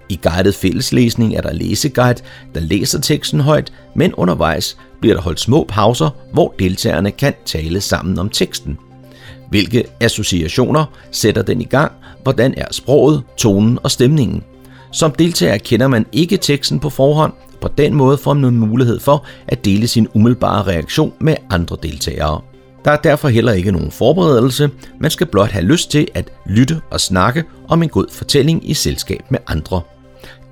I 0.09 0.21
guided 0.23 0.53
fælleslæsning 0.53 1.35
er 1.35 1.41
der 1.41 1.53
læseguide, 1.53 2.23
der 2.55 2.61
læser 2.61 3.01
teksten 3.01 3.41
højt, 3.41 3.73
men 3.97 4.15
undervejs 4.15 4.77
bliver 5.01 5.15
der 5.15 5.23
holdt 5.23 5.41
små 5.41 5.65
pauser, 5.69 6.11
hvor 6.33 6.55
deltagerne 6.59 7.11
kan 7.11 7.35
tale 7.45 7.81
sammen 7.81 8.19
om 8.19 8.29
teksten. 8.29 8.79
Hvilke 9.51 9.85
associationer 10.01 10.85
sætter 11.11 11.43
den 11.43 11.61
i 11.61 11.65
gang? 11.65 11.93
Hvordan 12.23 12.55
er 12.57 12.67
sproget, 12.71 13.23
tonen 13.37 13.79
og 13.83 13.91
stemningen? 13.91 14.43
Som 14.95 15.13
deltager 15.13 15.59
kender 15.59 15.89
man 15.89 16.07
ikke 16.13 16.37
teksten 16.37 16.81
på 16.81 16.91
forhånd. 16.91 17.33
På 17.61 17.69
den 17.79 17.95
måde 17.95 18.19
får 18.19 18.35
man 18.35 18.55
mulighed 18.55 19.01
for 19.01 19.27
at 19.49 19.65
dele 19.65 19.89
sin 19.89 20.09
umiddelbare 20.15 20.63
reaktion 20.63 21.13
med 21.21 21.37
andre 21.51 21.77
deltagere. 21.83 22.41
Der 22.85 22.91
er 22.91 22.97
derfor 22.97 23.29
heller 23.29 23.53
ikke 23.53 23.73
nogen 23.73 23.91
forberedelse, 23.91 24.71
man 25.01 25.11
skal 25.11 25.27
blot 25.27 25.51
have 25.51 25.65
lyst 25.65 25.91
til 25.91 26.09
at 26.15 26.33
lytte 26.47 26.81
og 26.91 27.01
snakke 27.01 27.45
om 27.69 27.83
en 27.83 27.89
god 27.89 28.07
fortælling 28.13 28.71
i 28.71 28.75
selskab 28.75 29.21
med 29.31 29.39
andre. 29.47 29.81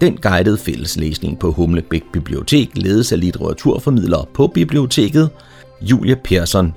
Den 0.01 0.17
guidede 0.17 0.59
fælleslæsning 0.59 1.39
på 1.39 1.53
Humlebæk 1.53 2.03
Bibliotek 2.13 2.71
ledes 2.75 3.13
af 3.13 3.21
litteraturformidler 3.21 4.29
på 4.35 4.47
biblioteket, 4.47 5.31
Julia 5.81 6.15
Persson. 6.25 6.75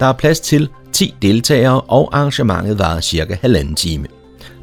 Der 0.00 0.06
er 0.06 0.12
plads 0.12 0.40
til 0.40 0.68
10 0.92 1.14
deltagere, 1.22 1.80
og 1.80 2.08
arrangementet 2.12 2.78
varer 2.78 3.00
cirka 3.00 3.36
halvanden 3.40 3.74
time. 3.74 4.06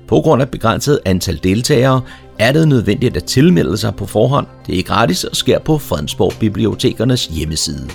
På 0.08 0.22
grund 0.22 0.42
af 0.42 0.50
begrænset 0.50 1.00
antal 1.06 1.40
deltagere 1.44 2.02
er 2.40 2.52
det 2.52 2.68
nødvendigt 2.68 3.18
at 3.18 3.24
tilmelde 3.24 3.78
sig 3.78 3.96
på 3.96 4.06
forhånd. 4.06 4.48
Det 4.68 4.80
er 4.80 4.84
gratis 4.84 5.24
og 5.24 5.36
sker 5.36 5.60
på 5.60 5.78
Fredensborg 5.78 6.34
Bibliotekernes 6.40 7.26
hjemmeside. 7.26 7.90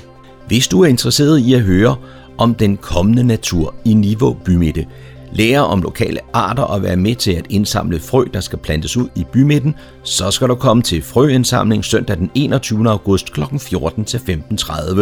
Hvis 0.47 0.69
du 0.69 0.83
er 0.83 0.87
interesseret 0.87 1.39
i 1.39 1.55
at 1.55 1.61
høre 1.61 1.97
om 2.39 2.55
den 2.55 2.77
kommende 2.77 3.25
natur 3.25 3.75
i 3.85 3.95
Niveau 3.95 4.37
Bymidte, 4.45 4.87
lære 5.33 5.67
om 5.67 5.83
lokale 5.83 6.21
arter 6.33 6.63
og 6.63 6.83
være 6.83 6.97
med 6.97 7.15
til 7.15 7.33
at 7.33 7.47
indsamle 7.51 8.01
frø, 8.01 8.25
der 8.35 8.41
skal 8.41 8.59
plantes 8.59 8.97
ud 8.97 9.09
i 9.15 9.25
bymidten, 9.33 9.75
så 10.03 10.31
skal 10.31 10.49
du 10.49 10.55
komme 10.55 10.83
til 10.83 11.03
frøindsamling 11.03 11.85
søndag 11.85 12.17
den 12.17 12.31
21. 12.35 12.91
august 12.91 13.33
kl. 13.33 13.41
14 13.59 14.05
til 14.05 14.19
15.30. 14.19 15.01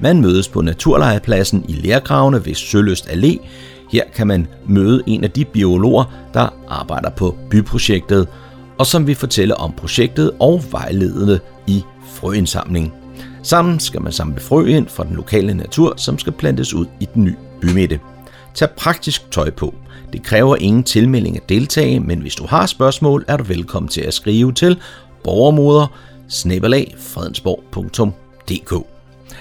Man 0.00 0.20
mødes 0.20 0.48
på 0.48 0.62
Naturlejepladsen 0.62 1.64
i 1.68 1.72
Lærgravene 1.72 2.46
ved 2.46 2.54
Søløst 2.54 3.06
Allé. 3.06 3.38
Her 3.90 4.04
kan 4.14 4.26
man 4.26 4.46
møde 4.66 5.02
en 5.06 5.24
af 5.24 5.30
de 5.30 5.44
biologer, 5.44 6.04
der 6.34 6.48
arbejder 6.68 7.10
på 7.10 7.36
byprojektet, 7.50 8.28
og 8.78 8.86
som 8.86 9.06
vil 9.06 9.14
fortælle 9.14 9.56
om 9.56 9.72
projektet 9.72 10.30
og 10.38 10.62
vejledende 10.70 11.40
i 11.66 11.82
frøindsamling. 12.14 12.92
Sammen 13.42 13.80
skal 13.80 14.02
man 14.02 14.12
samle 14.12 14.40
frø 14.40 14.64
ind 14.64 14.88
fra 14.88 15.04
den 15.04 15.16
lokale 15.16 15.54
natur, 15.54 15.94
som 15.96 16.18
skal 16.18 16.32
plantes 16.32 16.74
ud 16.74 16.86
i 17.00 17.08
den 17.14 17.24
nye 17.24 17.36
bymidte. 17.60 18.00
Tag 18.54 18.70
praktisk 18.70 19.30
tøj 19.30 19.50
på. 19.50 19.74
Det 20.12 20.22
kræver 20.22 20.56
ingen 20.56 20.82
tilmelding 20.82 21.36
at 21.36 21.48
deltage, 21.48 22.00
men 22.00 22.20
hvis 22.20 22.34
du 22.34 22.46
har 22.46 22.66
spørgsmål, 22.66 23.24
er 23.28 23.36
du 23.36 23.44
velkommen 23.44 23.88
til 23.88 24.00
at 24.00 24.14
skrive 24.14 24.52
til 24.52 24.80
borgermoder 25.24 25.86
fredensborg.dk. 26.98 28.86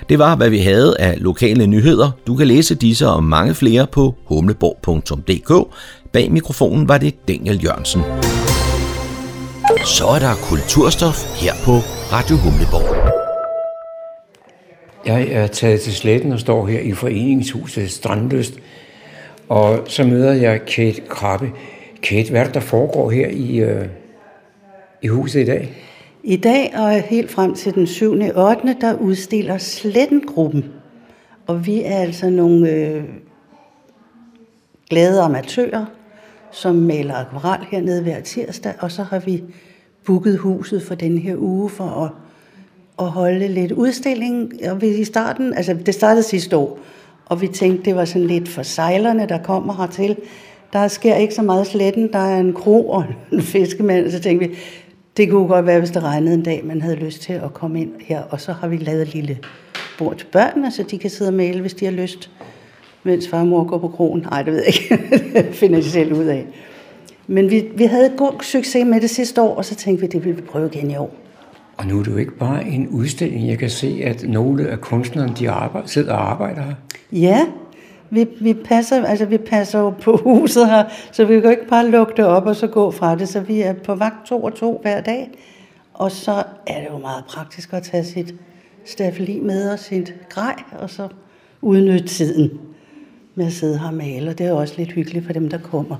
Det 0.09 0.19
var, 0.19 0.35
hvad 0.35 0.49
vi 0.49 0.59
havde 0.59 0.95
af 0.99 1.15
lokale 1.17 1.67
nyheder. 1.67 2.11
Du 2.27 2.35
kan 2.35 2.47
læse 2.47 2.75
disse 2.75 3.07
og 3.07 3.23
mange 3.23 3.55
flere 3.55 3.87
på 3.87 4.15
humleborg.dk. 4.25 5.75
Bag 6.11 6.31
mikrofonen 6.31 6.87
var 6.87 6.97
det 6.97 7.27
Daniel 7.27 7.63
Jørgensen. 7.63 8.01
Så 9.85 10.05
er 10.05 10.19
der 10.19 10.35
kulturstof 10.49 11.41
her 11.43 11.53
på 11.65 11.71
Radio 12.11 12.35
Humleborg. 12.35 12.95
Jeg 15.05 15.27
er 15.31 15.47
taget 15.47 15.81
til 15.81 15.95
sletten 15.95 16.31
og 16.31 16.39
står 16.39 16.67
her 16.67 16.79
i 16.79 16.91
foreningshuset 16.91 17.91
Strandløst 17.91 18.53
og 19.51 19.83
så 19.87 20.03
møder 20.03 20.33
jeg 20.33 20.65
Kate 20.65 21.01
Krabbe. 21.01 21.51
Kate, 22.03 22.29
hvad 22.29 22.41
er 22.41 22.45
det, 22.45 22.53
der 22.53 22.59
foregår 22.59 23.11
her 23.11 23.27
i, 23.27 23.57
øh, 23.57 23.85
i 25.01 25.07
huset 25.07 25.41
i 25.41 25.45
dag? 25.45 25.75
I 26.23 26.37
dag 26.37 26.73
og 26.75 27.01
helt 27.01 27.31
frem 27.31 27.55
til 27.55 27.75
den 27.75 27.87
7. 27.87 28.13
8. 28.35 28.77
der 28.81 28.93
udstiller 28.93 29.57
Slettengruppen. 29.57 30.65
Og 31.47 31.65
vi 31.65 31.83
er 31.83 31.97
altså 31.97 32.29
nogle 32.29 32.69
øh, 32.69 33.03
glade 34.89 35.21
amatører, 35.21 35.85
som 36.51 36.75
maler 36.75 37.15
akvarel 37.15 37.65
hernede 37.71 38.03
hver 38.03 38.19
tirsdag, 38.19 38.73
og 38.79 38.91
så 38.91 39.03
har 39.03 39.19
vi 39.19 39.43
booket 40.05 40.37
huset 40.37 40.83
for 40.83 40.95
den 40.95 41.17
her 41.17 41.35
uge 41.37 41.69
for 41.69 41.83
at, 41.83 42.11
at 43.05 43.11
holde 43.11 43.47
lidt 43.47 43.71
udstilling. 43.71 44.53
Og 44.71 44.81
vi 44.81 44.87
i 44.87 45.03
starten, 45.03 45.53
altså 45.53 45.73
det 45.85 45.93
startede 45.93 46.23
sidste 46.23 46.57
år, 46.57 46.79
og 47.25 47.41
vi 47.41 47.47
tænkte, 47.47 47.85
det 47.85 47.95
var 47.95 48.05
sådan 48.05 48.27
lidt 48.27 48.49
for 48.49 48.63
sejlerne, 48.63 49.27
der 49.27 49.43
kommer 49.43 49.73
hertil. 49.73 50.17
Der 50.73 50.87
sker 50.87 51.15
ikke 51.15 51.33
så 51.33 51.41
meget 51.41 51.67
sletten, 51.67 52.13
der 52.13 52.19
er 52.19 52.39
en 52.39 52.53
kro 52.53 52.89
og 52.89 53.05
en 53.31 53.41
fiskemand, 53.53 54.11
så 54.11 54.19
tænkte 54.19 54.47
vi, 54.47 54.55
det 55.17 55.29
kunne 55.29 55.47
godt 55.47 55.65
være, 55.65 55.79
hvis 55.79 55.91
det 55.91 56.03
regnede 56.03 56.33
en 56.33 56.43
dag, 56.43 56.61
man 56.65 56.81
havde 56.81 56.95
lyst 56.95 57.21
til 57.21 57.33
at 57.33 57.53
komme 57.53 57.81
ind 57.81 57.91
her. 57.99 58.21
Og 58.21 58.41
så 58.41 58.51
har 58.51 58.67
vi 58.67 58.77
lavet 58.77 59.01
et 59.01 59.13
lille 59.13 59.37
bord 59.97 60.17
til 60.17 60.25
børnene, 60.25 60.71
så 60.71 60.83
de 60.83 60.97
kan 60.97 61.09
sidde 61.09 61.29
og 61.29 61.33
male, 61.33 61.61
hvis 61.61 61.73
de 61.73 61.85
har 61.85 61.91
lyst, 61.91 62.31
mens 63.03 63.27
far 63.27 63.39
og 63.39 63.47
mor 63.47 63.63
går 63.63 63.77
på 63.77 63.87
kroen. 63.87 64.21
Nej, 64.21 64.41
det 64.41 64.53
ved 64.53 64.63
jeg 64.65 64.67
ikke. 64.67 65.19
det 65.47 65.55
finder 65.55 65.79
de 65.79 65.89
selv 65.89 66.13
ud 66.13 66.25
af. 66.25 66.45
Men 67.31 67.51
vi, 67.51 67.67
vi 67.75 67.83
havde 67.83 68.13
god 68.17 68.43
succes 68.43 68.85
med 68.85 69.01
det 69.01 69.09
sidste 69.09 69.41
år, 69.41 69.55
og 69.55 69.65
så 69.65 69.75
tænkte 69.75 70.01
vi, 70.01 70.07
det 70.07 70.25
vil 70.25 70.37
vi 70.37 70.41
prøve 70.41 70.69
igen 70.73 70.91
i 70.91 70.95
år. 70.95 71.15
Og 71.77 71.85
nu 71.85 71.99
er 71.99 72.03
det 72.03 72.11
jo 72.11 72.17
ikke 72.17 72.37
bare 72.37 72.65
en 72.65 72.87
udstilling. 72.87 73.47
Jeg 73.47 73.59
kan 73.59 73.69
se, 73.69 74.01
at 74.03 74.23
nogle 74.23 74.67
af 74.67 74.81
kunstnerne 74.81 75.33
de 75.39 75.49
arbejder, 75.49 75.87
sidder 75.87 76.13
og 76.13 76.31
arbejder 76.31 76.61
her. 76.61 76.73
Ja, 77.11 77.45
vi, 78.09 78.27
vi, 78.41 78.53
passer, 78.53 79.05
altså 79.05 79.25
vi 79.25 79.37
passer 79.37 79.79
jo 79.79 79.89
på 79.89 80.15
huset 80.23 80.69
her, 80.69 80.83
så 81.11 81.25
vi 81.25 81.41
kan 81.41 81.51
ikke 81.51 81.67
bare 81.67 81.89
lukke 81.89 82.13
det 82.17 82.25
op 82.25 82.45
og 82.45 82.55
så 82.55 82.67
gå 82.67 82.91
fra 82.91 83.15
det. 83.15 83.29
Så 83.29 83.39
vi 83.39 83.61
er 83.61 83.73
på 83.73 83.95
vagt 83.95 84.27
to 84.27 84.43
og 84.43 84.55
to 84.55 84.79
hver 84.81 85.01
dag. 85.01 85.29
Og 85.93 86.11
så 86.11 86.43
er 86.67 86.79
det 86.79 86.87
jo 86.91 86.97
meget 86.97 87.25
praktisk 87.25 87.73
at 87.73 87.83
tage 87.83 88.03
sit 88.03 88.35
stafeli 88.85 89.39
med 89.39 89.69
og 89.69 89.79
sit 89.79 90.15
grej, 90.29 90.55
og 90.79 90.89
så 90.89 91.07
udnytte 91.61 92.07
tiden 92.07 92.51
med 93.35 93.45
at 93.45 93.53
sidde 93.53 93.79
her 93.79 93.87
og 93.87 93.93
male. 93.93 94.29
Og 94.29 94.37
det 94.37 94.45
er 94.45 94.53
også 94.53 94.73
lidt 94.77 94.91
hyggeligt 94.91 95.25
for 95.25 95.33
dem, 95.33 95.49
der 95.49 95.57
kommer. 95.57 95.95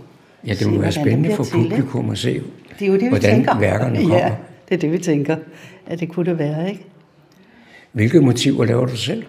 Ja, 0.48 0.54
det 0.54 0.72
må 0.72 0.80
være 0.80 0.92
spændende 0.92 1.36
for 1.36 1.46
publikum 1.52 2.10
at 2.10 2.18
se, 2.18 2.42
det 2.80 2.88
er 2.88 2.92
jo 2.92 2.94
det, 3.00 3.10
hvordan 3.10 3.36
tænker. 3.36 3.60
værkerne 3.60 3.98
kommer. 3.98 4.18
Ja, 4.18 4.36
det 4.70 4.76
er 4.76 4.80
det, 4.80 4.92
vi 4.92 4.98
tænker, 4.98 5.36
at 5.88 6.00
det 6.00 6.10
kunne 6.10 6.26
det 6.26 6.40
være, 6.40 6.70
ikke? 6.70 6.86
Hvilke 7.92 8.22
motiver 8.22 8.66
laver 8.66 8.86
du 8.86 8.98
selv? 8.98 9.24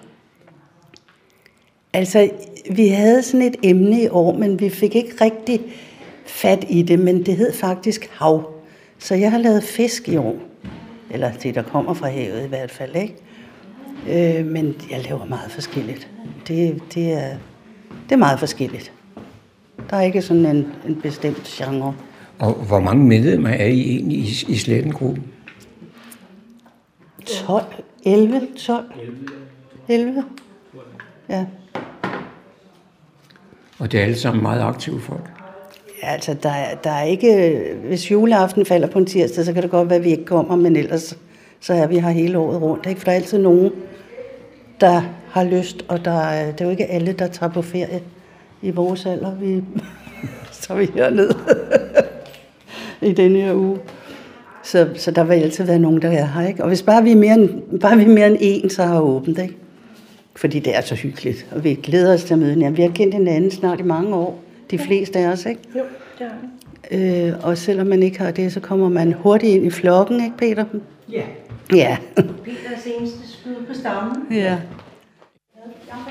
Altså, 1.92 2.30
vi 2.70 2.88
havde 2.88 3.22
sådan 3.22 3.46
et 3.46 3.56
emne 3.62 4.02
i 4.02 4.08
år, 4.08 4.38
men 4.38 4.60
vi 4.60 4.68
fik 4.68 4.96
ikke 4.96 5.12
rigtig 5.20 5.60
fat 6.26 6.64
i 6.68 6.82
det, 6.82 6.98
men 6.98 7.26
det 7.26 7.36
hed 7.36 7.52
faktisk 7.52 8.10
hav. 8.12 8.50
Så 8.98 9.14
jeg 9.14 9.30
har 9.30 9.38
lavet 9.38 9.62
fisk 9.62 10.08
i 10.08 10.16
år. 10.16 10.36
Eller 11.10 11.32
det, 11.32 11.54
der 11.54 11.62
kommer 11.62 11.94
fra 11.94 12.08
havet 12.08 12.44
i 12.44 12.48
hvert 12.48 12.70
fald, 12.70 12.96
ikke? 12.96 13.14
Øh, 14.38 14.46
men 14.46 14.74
jeg 14.90 15.04
laver 15.04 15.24
meget 15.24 15.50
forskelligt. 15.50 16.08
Det, 16.48 16.82
det, 16.94 17.12
er, 17.12 17.36
det 18.08 18.12
er 18.12 18.16
meget 18.16 18.38
forskelligt. 18.38 18.92
Der 19.92 19.98
er 19.98 20.02
ikke 20.02 20.22
sådan 20.22 20.46
en, 20.46 20.66
en 20.88 21.00
bestemt 21.02 21.44
genre. 21.44 21.94
Og 22.38 22.52
hvor 22.54 22.80
mange 22.80 23.04
medlemmer 23.04 23.48
er 23.48 23.66
I 23.66 23.80
egentlig 23.90 24.18
i, 24.18 24.44
i 24.48 24.56
Slettengruppen? 24.56 25.24
12, 27.26 27.64
11, 28.04 28.40
12, 28.58 28.84
11. 29.88 30.24
Ja. 31.28 31.44
Og 33.78 33.92
det 33.92 34.00
er 34.00 34.04
alle 34.04 34.16
sammen 34.18 34.42
meget 34.42 34.60
aktive 34.62 35.00
folk. 35.00 35.30
Ja, 36.02 36.08
altså, 36.08 36.34
der, 36.42 36.50
er- 36.50 36.74
der 36.74 36.90
er 36.90 37.02
ikke... 37.02 37.60
Hvis 37.84 38.10
juleaften 38.10 38.66
falder 38.66 38.88
på 38.88 38.98
en 38.98 39.06
tirsdag, 39.06 39.44
så 39.44 39.52
kan 39.52 39.62
det 39.62 39.70
godt 39.70 39.88
være, 39.90 39.98
at 39.98 40.04
vi 40.04 40.10
ikke 40.10 40.24
kommer, 40.24 40.56
men 40.56 40.76
ellers 40.76 41.18
så 41.60 41.74
er 41.74 41.86
vi 41.86 41.98
her 41.98 42.10
hele 42.10 42.38
året 42.38 42.62
rundt. 42.62 42.86
Ikke? 42.86 43.00
For 43.00 43.04
der 43.04 43.12
er 43.12 43.16
altid 43.16 43.38
nogen, 43.38 43.70
der 44.80 45.02
har 45.30 45.44
lyst, 45.44 45.84
og 45.88 46.04
der, 46.04 46.20
er- 46.20 46.52
det 46.52 46.60
er 46.60 46.64
jo 46.64 46.70
ikke 46.70 46.86
alle, 46.86 47.12
der 47.12 47.26
tager 47.26 47.52
på 47.52 47.62
ferie 47.62 48.02
i 48.62 48.70
vores 48.70 49.06
alder. 49.06 49.34
Vi, 49.34 49.62
så 50.60 50.74
vi 50.74 50.90
hernede 50.94 51.34
i 53.10 53.12
denne 53.12 53.38
her 53.40 53.54
uge. 53.54 53.78
Så, 54.64 54.88
så 54.94 55.10
der 55.10 55.24
vil 55.24 55.34
altid 55.34 55.64
være 55.64 55.78
nogen, 55.78 56.02
der 56.02 56.10
er 56.10 56.26
her. 56.26 56.48
Ikke? 56.48 56.62
Og 56.62 56.68
hvis 56.68 56.82
bare 56.82 57.02
vi 57.02 57.12
er 57.12 57.16
mere 57.16 57.34
end, 57.34 57.78
bare 57.80 57.96
vi 57.96 58.04
er 58.04 58.08
mere 58.08 58.26
end 58.26 58.36
en, 58.40 58.70
så 58.70 58.82
har 58.82 59.00
åbent. 59.00 59.38
Ikke? 59.38 59.56
Fordi 60.36 60.58
det 60.58 60.76
er 60.76 60.80
så 60.80 60.94
hyggeligt, 60.94 61.46
og 61.52 61.64
vi 61.64 61.74
glæder 61.74 62.14
os 62.14 62.24
til 62.24 62.34
at 62.34 62.38
møde 62.40 62.50
hinanden. 62.50 62.76
Vi 62.76 62.82
har 62.82 62.88
kendt 62.88 63.14
hinanden 63.14 63.50
snart 63.50 63.80
i 63.80 63.82
mange 63.82 64.14
år, 64.14 64.40
de 64.70 64.78
fleste 64.78 65.18
af 65.18 65.26
os, 65.28 65.46
ikke? 65.46 65.60
Jo, 65.76 65.82
det 66.18 66.26
er 66.26 66.30
Øh, 66.90 67.32
og 67.42 67.58
selvom 67.58 67.86
man 67.86 68.02
ikke 68.02 68.18
har 68.18 68.30
det, 68.30 68.52
så 68.52 68.60
kommer 68.60 68.88
man 68.88 69.12
hurtigt 69.12 69.52
ind 69.52 69.66
i 69.66 69.70
flokken, 69.70 70.24
ikke 70.24 70.36
Peter? 70.36 70.64
Ja. 71.12 71.22
Ja. 71.74 71.96
Peters 72.16 72.86
eneste 72.98 73.28
skud 73.28 73.66
på 73.68 73.74
stammen. 73.74 74.16
ja. 74.30 74.58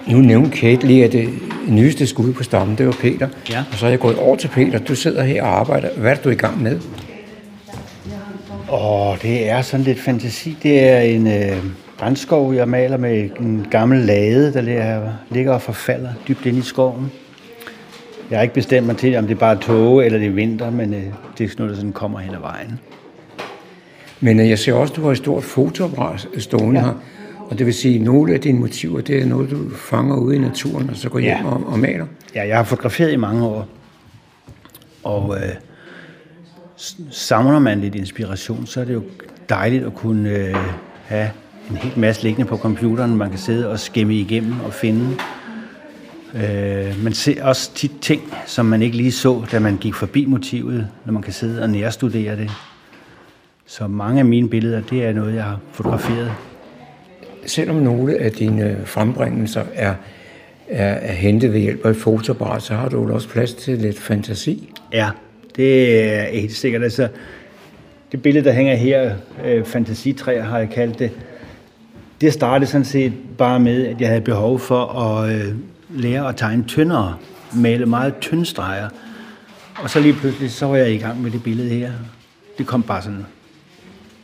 Nu 0.07 0.17
nævnte 0.17 0.57
Kate 0.57 0.87
lige, 0.87 1.05
at 1.05 1.11
det 1.11 1.29
nyeste 1.67 2.07
skud 2.07 2.33
på 2.33 2.43
stammen, 2.43 2.77
det 2.77 2.85
var 2.85 2.95
Peter. 3.01 3.27
Ja. 3.49 3.63
Og 3.71 3.77
så 3.77 3.85
er 3.85 3.89
jeg 3.89 3.99
gået 3.99 4.17
over 4.17 4.35
til 4.35 4.47
Peter. 4.47 4.79
Du 4.79 4.95
sidder 4.95 5.23
her 5.23 5.43
og 5.43 5.59
arbejder. 5.59 5.89
Hvad 5.97 6.11
er 6.11 6.15
du 6.15 6.29
er 6.29 6.33
i 6.33 6.35
gang 6.35 6.63
med? 6.63 6.79
Åh, 8.71 9.17
det 9.21 9.49
er 9.49 9.61
sådan 9.61 9.83
lidt 9.83 9.99
fantasi. 9.99 10.57
Det 10.63 10.89
er 10.89 10.99
en 10.99 11.27
øh, 11.27 11.57
brændskov, 11.97 12.53
jeg 12.53 12.67
maler 12.67 12.97
med 12.97 13.29
en 13.39 13.67
gammel 13.71 13.99
lade, 13.99 14.53
der 14.53 14.61
ligger, 14.61 15.11
ligger 15.29 15.53
og 15.53 15.61
forfalder 15.61 16.09
dybt 16.27 16.45
ind 16.45 16.57
i 16.57 16.61
skoven. 16.61 17.11
Jeg 18.29 18.37
har 18.37 18.43
ikke 18.43 18.55
bestemt 18.55 18.87
mig 18.87 18.97
til, 18.97 19.15
om 19.15 19.27
det 19.27 19.35
er 19.35 19.39
bare 19.39 19.57
tåge 19.57 20.05
eller 20.05 20.19
det 20.19 20.27
er 20.27 20.31
vinter, 20.31 20.71
men 20.71 20.93
øh, 20.93 21.03
det 21.37 21.43
er 21.43 21.49
sådan 21.49 21.55
noget, 21.57 21.69
der 21.69 21.75
sådan 21.75 21.93
kommer 21.93 22.19
hen 22.19 22.35
ad 22.35 22.39
vejen. 22.39 22.79
Men 24.19 24.39
øh, 24.39 24.49
jeg 24.49 24.59
ser 24.59 24.73
også, 24.73 24.93
at 24.93 24.97
du 24.97 25.03
har 25.03 25.11
et 25.11 25.17
stort 25.17 25.43
fotoapparat 25.43 26.27
stående 26.37 26.79
ja. 26.79 26.85
her. 26.85 26.93
Og 27.51 27.57
det 27.57 27.65
vil 27.65 27.73
sige, 27.73 27.95
at 27.95 28.01
nogle 28.01 28.33
af 28.33 28.41
dine 28.41 28.59
motiver, 28.59 29.01
det 29.01 29.21
er 29.21 29.25
noget, 29.25 29.51
du 29.51 29.69
fanger 29.75 30.15
ude 30.15 30.35
i 30.35 30.39
naturen, 30.39 30.89
og 30.89 30.95
så 30.95 31.09
går 31.09 31.19
Ja. 31.19 31.35
hjem 31.37 31.45
og, 31.45 31.63
og 31.67 31.79
maler. 31.79 32.05
Ja, 32.35 32.47
jeg 32.47 32.57
har 32.57 32.63
fotograferet 32.63 33.11
i 33.11 33.15
mange 33.15 33.45
år, 33.45 33.67
og 35.03 35.35
øh, 35.37 35.49
s- 36.79 36.97
savner 37.09 37.59
man 37.59 37.81
lidt 37.81 37.95
inspiration, 37.95 38.65
så 38.65 38.81
er 38.81 38.85
det 38.85 38.93
jo 38.93 39.03
dejligt 39.49 39.83
at 39.85 39.93
kunne 39.95 40.29
øh, 40.29 40.55
have 41.05 41.29
en 41.69 41.75
hel 41.77 41.99
masse 41.99 42.23
liggende 42.23 42.49
på 42.49 42.57
computeren, 42.57 43.15
man 43.17 43.29
kan 43.29 43.39
sidde 43.39 43.69
og 43.69 43.79
skimme 43.79 44.13
igennem 44.15 44.53
og 44.65 44.73
finde. 44.73 45.07
Øh, 46.35 47.03
man 47.03 47.13
ser 47.13 47.43
også 47.43 47.73
tit 47.75 47.91
ting, 48.01 48.21
som 48.45 48.65
man 48.65 48.81
ikke 48.81 48.97
lige 48.97 49.11
så, 49.11 49.43
da 49.51 49.59
man 49.59 49.77
gik 49.77 49.93
forbi 49.93 50.25
motivet, 50.25 50.87
når 51.05 51.13
man 51.13 51.21
kan 51.21 51.33
sidde 51.33 51.61
og 51.63 51.69
nærstudere 51.69 52.35
det. 52.35 52.51
Så 53.65 53.87
mange 53.87 54.19
af 54.19 54.25
mine 54.25 54.49
billeder, 54.49 54.81
det 54.81 55.05
er 55.05 55.13
noget, 55.13 55.35
jeg 55.35 55.43
har 55.43 55.59
fotograferet. 55.71 56.31
Selvom 57.45 57.75
nogle 57.75 58.17
af 58.17 58.31
dine 58.31 58.69
øh, 58.69 58.85
frembringelser 58.85 59.63
er, 59.73 59.93
er, 60.67 60.93
er 60.93 61.11
hentet 61.11 61.53
ved 61.53 61.59
hjælp 61.59 61.85
af 61.85 61.89
et 61.89 61.95
fotoapparat, 61.95 62.61
så 62.61 62.73
har 62.73 62.89
du 62.89 63.07
jo 63.07 63.13
også 63.13 63.29
plads 63.29 63.53
til 63.53 63.77
lidt 63.77 63.99
fantasi. 63.99 64.73
Ja, 64.93 65.09
det 65.55 66.03
er 66.05 66.23
helt 66.39 66.55
sikkert. 66.55 66.83
Altså, 66.83 67.07
det 68.11 68.21
billede, 68.21 68.45
der 68.45 68.51
hænger 68.51 68.75
her, 68.75 69.15
øh, 69.45 69.65
fantasitræer 69.65 70.43
har 70.43 70.59
jeg 70.59 70.69
kaldt 70.69 70.99
det, 70.99 71.11
det 72.21 72.33
startede 72.33 72.71
sådan 72.71 72.85
set 72.85 73.13
bare 73.37 73.59
med, 73.59 73.87
at 73.87 74.01
jeg 74.01 74.07
havde 74.07 74.21
behov 74.21 74.59
for 74.59 74.85
at 74.85 75.31
øh, 75.33 75.55
lære 75.89 76.29
at 76.29 76.35
tegne 76.35 76.63
tyndere, 76.67 77.17
male 77.55 77.85
meget 77.85 78.13
tynde 78.21 78.45
streger. 78.45 78.89
Og 79.83 79.89
så 79.89 79.99
lige 79.99 80.13
pludselig, 80.13 80.51
så 80.51 80.65
var 80.65 80.75
jeg 80.75 80.91
i 80.91 80.97
gang 80.97 81.21
med 81.21 81.31
det 81.31 81.43
billede 81.43 81.69
her. 81.69 81.91
Det 82.57 82.67
kom 82.67 82.83
bare 82.83 83.01
sådan, 83.01 83.25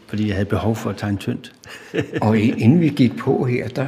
fordi 0.07 0.27
jeg 0.27 0.35
havde 0.35 0.45
behov 0.45 0.75
for 0.75 0.89
at 0.89 0.97
tegne 0.97 1.17
tyndt. 1.17 1.53
Og 2.21 2.37
inden 2.37 2.81
vi 2.81 2.89
gik 2.89 3.17
på 3.17 3.45
her, 3.45 3.67
der 3.67 3.87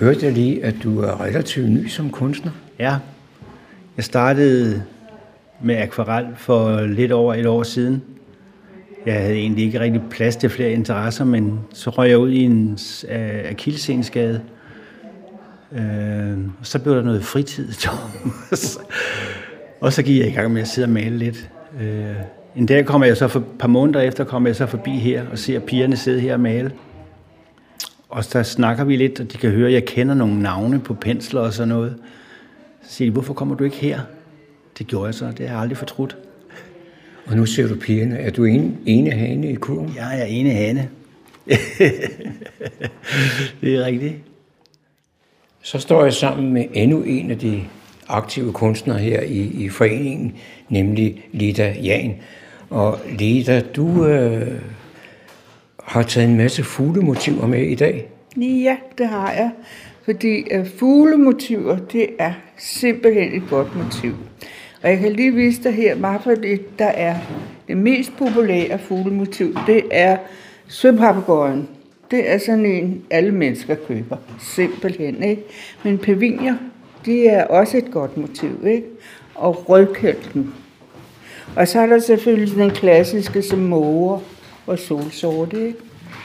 hørte 0.00 0.26
jeg 0.26 0.32
lige, 0.32 0.64
at 0.64 0.74
du 0.82 1.00
er 1.00 1.20
relativt 1.20 1.70
ny 1.70 1.88
som 1.88 2.10
kunstner. 2.10 2.52
Ja, 2.78 2.96
jeg 3.96 4.04
startede 4.04 4.82
med 5.62 5.76
akvarel 5.76 6.26
for 6.36 6.80
lidt 6.80 7.12
over 7.12 7.34
et 7.34 7.46
år 7.46 7.62
siden. 7.62 8.02
Jeg 9.06 9.14
havde 9.14 9.34
egentlig 9.34 9.64
ikke 9.64 9.80
rigtig 9.80 10.02
plads 10.10 10.36
til 10.36 10.50
flere 10.50 10.70
interesser, 10.70 11.24
men 11.24 11.60
så 11.72 11.90
røg 11.90 12.10
jeg 12.10 12.18
ud 12.18 12.30
i 12.30 12.38
en 12.38 12.78
uh, 13.04 13.50
akilsensgade. 13.50 14.40
Uh, 15.70 15.78
og 16.60 16.66
så 16.66 16.78
blev 16.78 16.94
der 16.94 17.02
noget 17.02 17.24
fritid. 17.24 17.68
og 19.80 19.92
så 19.92 20.02
gik 20.02 20.20
jeg 20.20 20.28
i 20.28 20.32
gang 20.32 20.52
med 20.52 20.62
at 20.62 20.68
sidde 20.68 20.86
og 20.86 20.90
male 20.90 21.18
lidt. 21.18 21.50
Uh, 21.74 22.43
en 22.56 22.66
dag 22.66 22.86
kommer 22.86 23.06
jeg 23.06 23.16
så 23.16 23.28
for 23.28 23.40
et 23.40 23.46
par 23.58 23.68
måneder 23.68 24.00
efter, 24.00 24.24
kommer 24.24 24.48
jeg 24.48 24.56
så 24.56 24.66
forbi 24.66 24.90
her 24.90 25.28
og 25.28 25.38
ser 25.38 25.58
pigerne 25.58 25.96
sidde 25.96 26.20
her 26.20 26.34
og 26.34 26.40
male. 26.40 26.72
Og 28.08 28.24
så 28.24 28.42
snakker 28.42 28.84
vi 28.84 28.96
lidt, 28.96 29.20
og 29.20 29.32
de 29.32 29.38
kan 29.38 29.50
høre, 29.50 29.66
at 29.66 29.74
jeg 29.74 29.84
kender 29.84 30.14
nogle 30.14 30.42
navne 30.42 30.80
på 30.80 30.94
pensler 30.94 31.40
og 31.40 31.52
sådan 31.52 31.68
noget. 31.68 31.96
Så 32.82 32.94
siger 32.94 33.10
de, 33.10 33.12
hvorfor 33.12 33.34
kommer 33.34 33.54
du 33.54 33.64
ikke 33.64 33.76
her? 33.76 34.00
Det 34.78 34.86
gjorde 34.86 35.06
jeg 35.06 35.14
så, 35.14 35.26
det 35.26 35.48
har 35.48 35.54
jeg 35.54 35.62
aldrig 35.62 35.78
fortrudt. 35.78 36.16
Og 37.26 37.36
nu 37.36 37.46
ser 37.46 37.68
du 37.68 37.74
pigerne. 37.74 38.18
Er 38.18 38.30
du 38.30 38.44
en, 38.44 38.78
ene 38.86 39.10
hane 39.10 39.50
i 39.50 39.54
kurven? 39.54 39.92
Ja, 39.96 40.06
jeg 40.06 40.20
er 40.20 40.24
ene 40.24 40.50
hane. 40.50 40.88
det 43.60 43.74
er 43.74 43.84
rigtigt. 43.84 44.14
Så 45.62 45.78
står 45.78 46.04
jeg 46.04 46.12
sammen 46.12 46.52
med 46.52 46.64
endnu 46.72 47.02
en 47.02 47.30
af 47.30 47.38
de 47.38 47.64
aktive 48.08 48.52
kunstnere 48.52 48.98
her 48.98 49.20
i, 49.20 49.38
i 49.38 49.68
foreningen, 49.68 50.34
nemlig 50.68 51.24
Lida 51.32 51.76
Jan. 51.82 52.14
Og 52.70 52.98
Leda, 53.18 53.60
du 53.60 54.06
øh, 54.06 54.60
har 55.84 56.02
taget 56.02 56.28
en 56.28 56.36
masse 56.36 56.64
fuglemotiver 56.64 57.46
med 57.46 57.62
i 57.62 57.74
dag. 57.74 58.08
Ja, 58.36 58.76
det 58.98 59.08
har 59.08 59.32
jeg. 59.32 59.50
Fordi 60.04 60.44
øh, 60.50 60.66
fuglemotiver, 60.78 61.76
det 61.76 62.06
er 62.18 62.32
simpelthen 62.58 63.42
et 63.42 63.42
godt 63.50 63.76
motiv. 63.76 64.14
Og 64.82 64.90
jeg 64.90 64.98
kan 64.98 65.12
lige 65.12 65.34
vise 65.34 65.62
dig 65.62 65.72
her, 65.74 65.94
hvorfor 65.94 66.30
det, 66.30 66.78
der 66.78 66.86
er 66.86 67.16
det 67.68 67.76
mest 67.76 68.16
populære 68.16 68.78
fuglemotiv, 68.78 69.56
det 69.66 69.82
er 69.90 70.16
søpapagøjen. 70.68 71.68
Det 72.10 72.30
er 72.30 72.38
sådan 72.38 72.66
en, 72.66 73.02
alle 73.10 73.30
mennesker 73.30 73.74
køber. 73.74 74.16
Simpelthen, 74.40 75.22
ikke? 75.22 75.42
Men 75.82 75.98
pavinier, 75.98 76.54
de 77.06 77.26
er 77.26 77.44
også 77.44 77.76
et 77.76 77.90
godt 77.90 78.16
motiv, 78.16 78.66
ikke? 78.66 78.86
Og 79.34 79.68
rødkælken. 79.68 80.54
Og 81.56 81.68
så 81.68 81.80
er 81.80 81.86
der 81.86 81.98
selvfølgelig 81.98 82.56
den 82.56 82.70
klassiske 82.70 83.42
som 83.42 83.58
måger 83.58 84.18
og 84.66 84.78
solsorte, 84.78 85.66
ikke? 85.66 85.78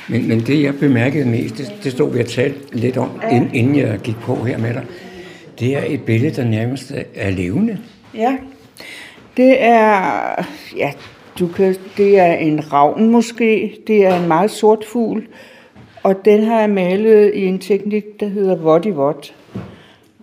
Men, 0.09 0.27
men 0.27 0.39
det, 0.39 0.63
jeg 0.63 0.79
bemærkede 0.79 1.25
mest, 1.25 1.57
det, 1.57 1.73
det 1.83 1.91
stod 1.91 2.13
vi 2.13 2.19
og 2.19 2.25
talte 2.25 2.59
lidt 2.71 2.97
om, 2.97 3.09
ja. 3.31 3.47
inden 3.53 3.75
jeg 3.75 3.99
gik 4.03 4.15
på 4.15 4.35
her 4.35 4.57
med 4.57 4.73
dig, 4.73 4.85
det 5.59 5.77
er 5.77 5.83
et 5.87 6.03
billede, 6.03 6.35
der 6.35 6.43
nærmest 6.43 6.91
er 7.15 7.29
levende. 7.29 7.77
Ja, 8.15 8.37
det 9.37 9.63
er, 9.63 10.45
ja, 10.77 10.91
du 11.39 11.47
kan, 11.47 11.75
det 11.97 12.19
er 12.19 12.33
en 12.33 12.73
ravn 12.73 13.09
måske, 13.09 13.77
det 13.87 14.05
er 14.05 14.19
en 14.19 14.27
meget 14.27 14.51
sort 14.51 14.85
fugl, 14.85 15.27
og 16.03 16.25
den 16.25 16.43
har 16.43 16.59
jeg 16.59 16.69
malet 16.69 17.31
i 17.33 17.45
en 17.45 17.59
teknik, 17.59 18.19
der 18.19 18.27
hedder 18.27 18.55
vådt. 18.91 19.35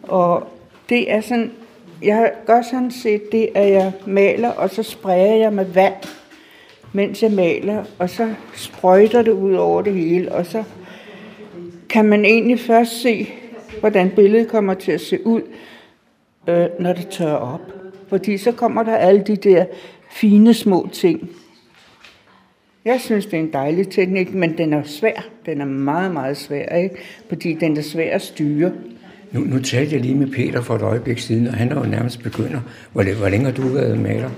Og 0.03 0.49
det 0.89 1.13
er 1.13 1.21
sådan, 1.21 1.51
jeg 2.07 2.33
gør 2.47 2.63
sådan 2.63 2.91
set 2.91 3.33
det, 3.33 3.49
at 3.55 3.73
jeg 3.73 3.93
maler, 4.07 4.51
og 4.51 4.71
så 4.71 4.83
sprayer 4.83 5.35
jeg 5.35 5.53
med 5.53 5.65
vand, 5.65 5.95
mens 6.93 7.23
jeg 7.23 7.33
maler, 7.33 7.85
og 7.99 8.11
så 8.11 8.35
sprøjter 8.55 9.23
det 9.23 9.33
ud 9.33 9.55
over 9.55 9.83
det 9.83 9.95
hele, 9.95 10.33
og 10.33 10.47
så 10.47 10.65
kan 11.89 12.05
man 12.05 12.25
egentlig 12.25 12.61
først 12.61 13.03
se, 13.03 13.29
hvordan 13.81 14.11
billedet 14.11 14.49
kommer 14.49 14.75
til 14.75 14.93
at 14.93 15.01
se 15.01 15.27
ud, 15.27 15.43
øh, 16.49 16.67
når 16.81 16.93
det 16.93 17.09
tørrer 17.09 17.37
op. 17.37 17.73
Fordi 18.09 18.39
så 18.39 18.53
kommer 18.53 18.83
der 18.83 18.97
alle 18.97 19.21
de 19.21 19.37
der 19.37 19.65
fine 20.11 20.55
små 20.55 20.89
ting. 20.93 21.31
Jeg 22.85 23.01
synes, 23.01 23.27
det 23.27 23.35
er 23.35 23.41
en 23.41 23.53
dejlig 23.53 23.89
teknik, 23.89 24.35
men 24.35 24.59
den 24.59 24.73
er 24.73 24.83
svær. 24.83 25.27
Den 25.47 25.61
er 25.61 25.65
meget, 25.65 26.13
meget 26.13 26.37
svær, 26.37 26.77
ikke? 26.77 26.97
fordi 27.29 27.55
den 27.55 27.77
er 27.77 27.83
svær 27.83 28.15
at 28.15 28.23
styre. 28.23 28.73
Nu, 29.33 29.41
nu 29.41 29.59
talte 29.59 29.95
jeg 29.95 30.03
lige 30.03 30.15
med 30.15 30.27
Peter 30.27 30.63
for 30.63 30.75
et 30.75 30.83
øjeblik 30.83 31.19
siden, 31.19 31.47
og 31.47 31.55
han 31.55 31.73
er 31.73 31.81
jo 31.81 31.87
nærmest 31.87 32.23
begynder. 32.23 32.61
Hvor, 32.93 33.03
hvor 33.19 33.29
længe 33.29 33.47
har 33.47 33.53
du 33.53 33.63
været 33.63 33.99
maler? 33.99 34.31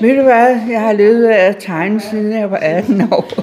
Ved 0.00 0.16
du 0.16 0.22
hvad, 0.22 0.60
jeg 0.70 0.80
har 0.80 0.92
levet 0.92 1.26
af 1.26 1.48
at 1.48 1.56
tegne 1.60 2.00
siden 2.00 2.32
jeg 2.32 2.50
var 2.50 2.56
18 2.56 3.00
år. 3.00 3.34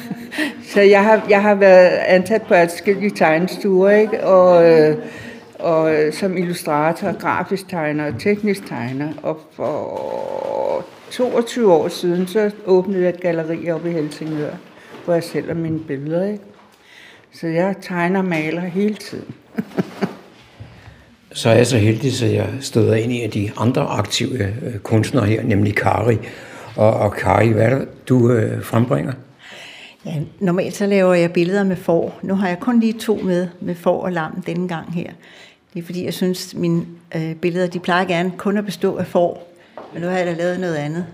Så 0.72 0.80
jeg 0.80 1.04
har, 1.04 1.26
jeg 1.28 1.42
har 1.42 1.54
været 1.54 1.88
ansat 2.06 2.42
på 2.42 2.54
forskellige 2.54 3.10
tegnestuer, 3.10 3.90
ikke? 3.90 4.24
Og, 4.24 4.70
øh, 4.70 4.96
og 5.58 5.94
som 6.12 6.36
illustrator, 6.36 7.12
grafisk 7.12 7.68
tegner 7.68 8.06
og 8.06 8.18
teknisk 8.18 8.66
tegner. 8.66 9.08
Og 9.22 9.40
for 9.52 10.84
22 11.10 11.72
år 11.72 11.88
siden, 11.88 12.26
så 12.26 12.50
åbnede 12.66 13.02
jeg 13.02 13.08
et 13.08 13.20
galleri 13.20 13.70
op 13.70 13.86
i 13.86 13.90
Helsingør, 13.90 14.50
hvor 15.04 15.14
jeg 15.14 15.24
sælger 15.24 15.54
mine 15.54 15.78
billeder. 15.78 16.26
Ikke? 16.26 16.44
Så 17.32 17.46
jeg 17.46 17.74
tegner 17.82 18.18
og 18.18 18.24
maler 18.24 18.60
hele 18.60 18.94
tiden. 18.94 19.34
så 21.32 21.50
er 21.50 21.54
jeg 21.54 21.66
så 21.66 21.78
heldig, 21.78 22.12
så 22.12 22.26
jeg 22.26 22.48
støder 22.60 22.94
ind 22.94 23.12
i 23.12 23.26
de 23.26 23.50
andre 23.56 23.82
aktive 23.82 24.44
øh, 24.44 24.78
kunstnere 24.78 25.26
her, 25.26 25.42
nemlig 25.42 25.74
Kari. 25.74 26.16
Og, 26.76 26.94
og 26.94 27.12
Kari, 27.12 27.48
hvad 27.48 27.64
er 27.64 27.78
det, 27.78 28.08
du 28.08 28.30
øh, 28.30 28.62
frembringer? 28.64 29.12
Ja, 30.06 30.14
normalt 30.40 30.76
så 30.76 30.86
laver 30.86 31.14
jeg 31.14 31.32
billeder 31.32 31.64
med 31.64 31.76
får. 31.76 32.18
Nu 32.22 32.34
har 32.34 32.48
jeg 32.48 32.60
kun 32.60 32.80
lige 32.80 32.92
to 32.92 33.16
med, 33.16 33.48
med 33.60 33.74
får 33.74 34.02
og 34.02 34.12
lam 34.12 34.42
denne 34.46 34.68
gang 34.68 34.94
her. 34.94 35.10
Det 35.74 35.82
er 35.82 35.86
fordi, 35.86 36.04
jeg 36.04 36.14
synes, 36.14 36.54
mine 36.54 36.86
øh, 37.14 37.34
billeder, 37.34 37.66
de 37.66 37.78
plejer 37.78 38.04
gerne 38.04 38.32
kun 38.36 38.56
at 38.56 38.64
bestå 38.64 38.96
af 38.96 39.06
får. 39.06 39.52
Men 39.92 40.02
nu 40.02 40.08
har 40.08 40.18
jeg 40.18 40.26
da 40.26 40.32
lavet 40.32 40.60
noget 40.60 40.74
andet. 40.74 41.06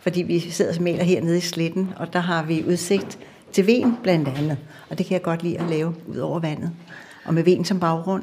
Fordi 0.00 0.22
vi 0.22 0.40
sidder 0.40 0.74
og 0.76 0.82
maler 0.82 1.04
hernede 1.04 1.38
i 1.38 1.40
sletten, 1.40 1.90
og 1.96 2.12
der 2.12 2.18
har 2.18 2.42
vi 2.42 2.64
udsigt 2.68 3.18
til 3.52 3.66
ven 3.66 3.96
blandt 4.02 4.28
andet. 4.28 4.56
Og 4.90 4.98
det 4.98 5.06
kan 5.06 5.14
jeg 5.14 5.22
godt 5.22 5.42
lide 5.42 5.58
at 5.58 5.70
lave 5.70 5.94
ud 6.06 6.16
over 6.16 6.40
vandet. 6.40 6.70
Og 7.26 7.34
med 7.34 7.42
ven 7.42 7.64
som 7.64 7.80
baggrund. 7.80 8.22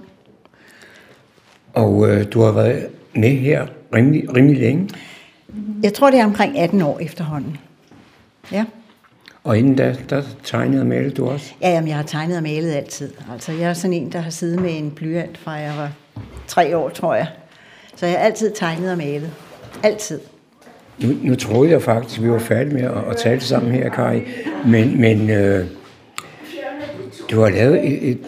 Og 1.74 2.10
øh, 2.10 2.26
du 2.32 2.41
har 2.41 2.51
været 2.51 2.88
med 3.14 3.30
her 3.30 3.68
rimelig, 3.93 4.36
rimelig 4.36 4.60
længe? 4.60 4.89
Jeg 5.84 5.93
tror, 5.93 6.10
det 6.12 6.20
er 6.20 6.26
omkring 6.26 6.60
18 6.60 6.82
år 6.82 6.99
efterhånden. 6.99 7.58
Ja. 8.51 8.66
Og 9.43 9.58
inden 9.58 9.76
da, 9.76 9.95
der 10.10 10.22
tegnede 10.43 10.82
og 10.82 10.88
malede 10.88 11.12
du 11.12 11.30
også? 11.30 11.54
Ja, 11.62 11.70
jamen, 11.70 11.88
jeg 11.88 11.95
har 11.95 12.04
tegnet 12.04 12.38
og 12.38 12.43
malet 12.43 12.72
altid. 12.72 13.12
Altså, 13.32 13.51
jeg 13.51 13.70
er 13.70 13.74
sådan 13.74 13.93
en, 13.93 14.12
der 14.12 14.20
har 14.20 14.30
siddet 14.30 14.62
med 14.62 14.78
en 14.78 14.91
blyant 14.91 15.38
fra 15.38 15.51
jeg 15.51 15.74
var 15.78 15.91
tre 16.47 16.78
år, 16.78 16.89
tror 16.89 17.16
jeg. 17.16 17.28
Så 17.95 18.06
jeg 18.06 18.16
har 18.16 18.26
altid 18.26 18.51
tegnet 18.56 18.91
og 18.91 18.97
malet. 18.97 19.32
Altid. 19.84 20.20
Nu, 20.99 21.16
nu 21.22 21.36
troede 21.36 21.72
jeg 21.72 21.82
faktisk, 21.82 22.20
at 22.20 22.26
vi 22.26 22.32
var 22.32 22.39
færdige 22.39 22.74
med 22.74 22.84
at, 22.84 23.10
at 23.10 23.18
tale 23.18 23.41
sammen 23.41 23.72
her, 23.72 23.89
Kari. 23.89 24.22
Men, 24.66 25.01
men 25.01 25.30
øh, 25.30 25.66
du 27.32 27.41
har 27.41 27.49
lavet 27.49 27.88
et, 27.88 28.10
et 28.10 28.20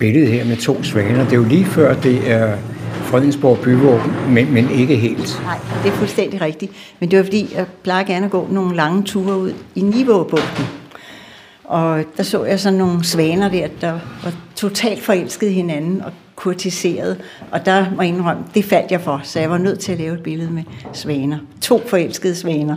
billede 0.00 0.26
her 0.26 0.44
med 0.44 0.56
to 0.56 0.82
svaner. 0.82 1.24
Det 1.24 1.32
er 1.32 1.36
jo 1.36 1.44
lige 1.44 1.64
før, 1.64 1.94
det 1.94 2.30
er 2.30 2.56
Fredensborg 2.92 3.58
byvåben, 3.58 4.12
men, 4.28 4.52
men 4.54 4.70
ikke 4.70 4.96
helt. 4.96 5.40
Nej, 5.42 5.58
det 5.82 5.88
er 5.88 5.94
fuldstændig 5.94 6.40
rigtigt. 6.40 6.72
Men 7.00 7.10
det 7.10 7.18
var 7.18 7.24
fordi, 7.24 7.52
jeg 7.54 7.66
plejer 7.82 8.04
gerne 8.04 8.26
at 8.26 8.32
gå 8.32 8.48
nogle 8.50 8.76
lange 8.76 9.02
ture 9.02 9.38
ud 9.38 9.52
i 9.74 9.80
Nivåbugten. 9.80 10.64
Og 11.64 12.04
der 12.16 12.22
så 12.22 12.44
jeg 12.44 12.60
sådan 12.60 12.78
nogle 12.78 13.04
svaner 13.04 13.48
der, 13.48 13.68
der 13.80 13.92
var 14.24 14.32
totalt 14.56 15.02
forelskede 15.02 15.50
hinanden 15.50 16.02
og 16.02 16.12
kurtiseret. 16.36 17.20
Og 17.50 17.66
der 17.66 17.86
må 17.96 18.02
jeg 18.02 18.08
indrømme, 18.08 18.42
det 18.54 18.64
faldt 18.64 18.90
jeg 18.90 19.00
for, 19.00 19.20
så 19.24 19.40
jeg 19.40 19.50
var 19.50 19.58
nødt 19.58 19.78
til 19.78 19.92
at 19.92 19.98
lave 19.98 20.14
et 20.14 20.22
billede 20.22 20.50
med 20.50 20.62
svaner. 20.92 21.38
To 21.60 21.82
forelskede 21.86 22.34
svaner. 22.34 22.76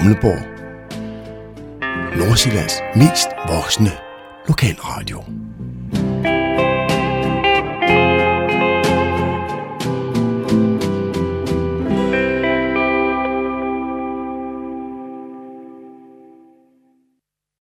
Humleborg. 0.00 0.42
Nordsjællands 2.16 2.74
mest 2.96 3.28
voksne. 3.48 4.09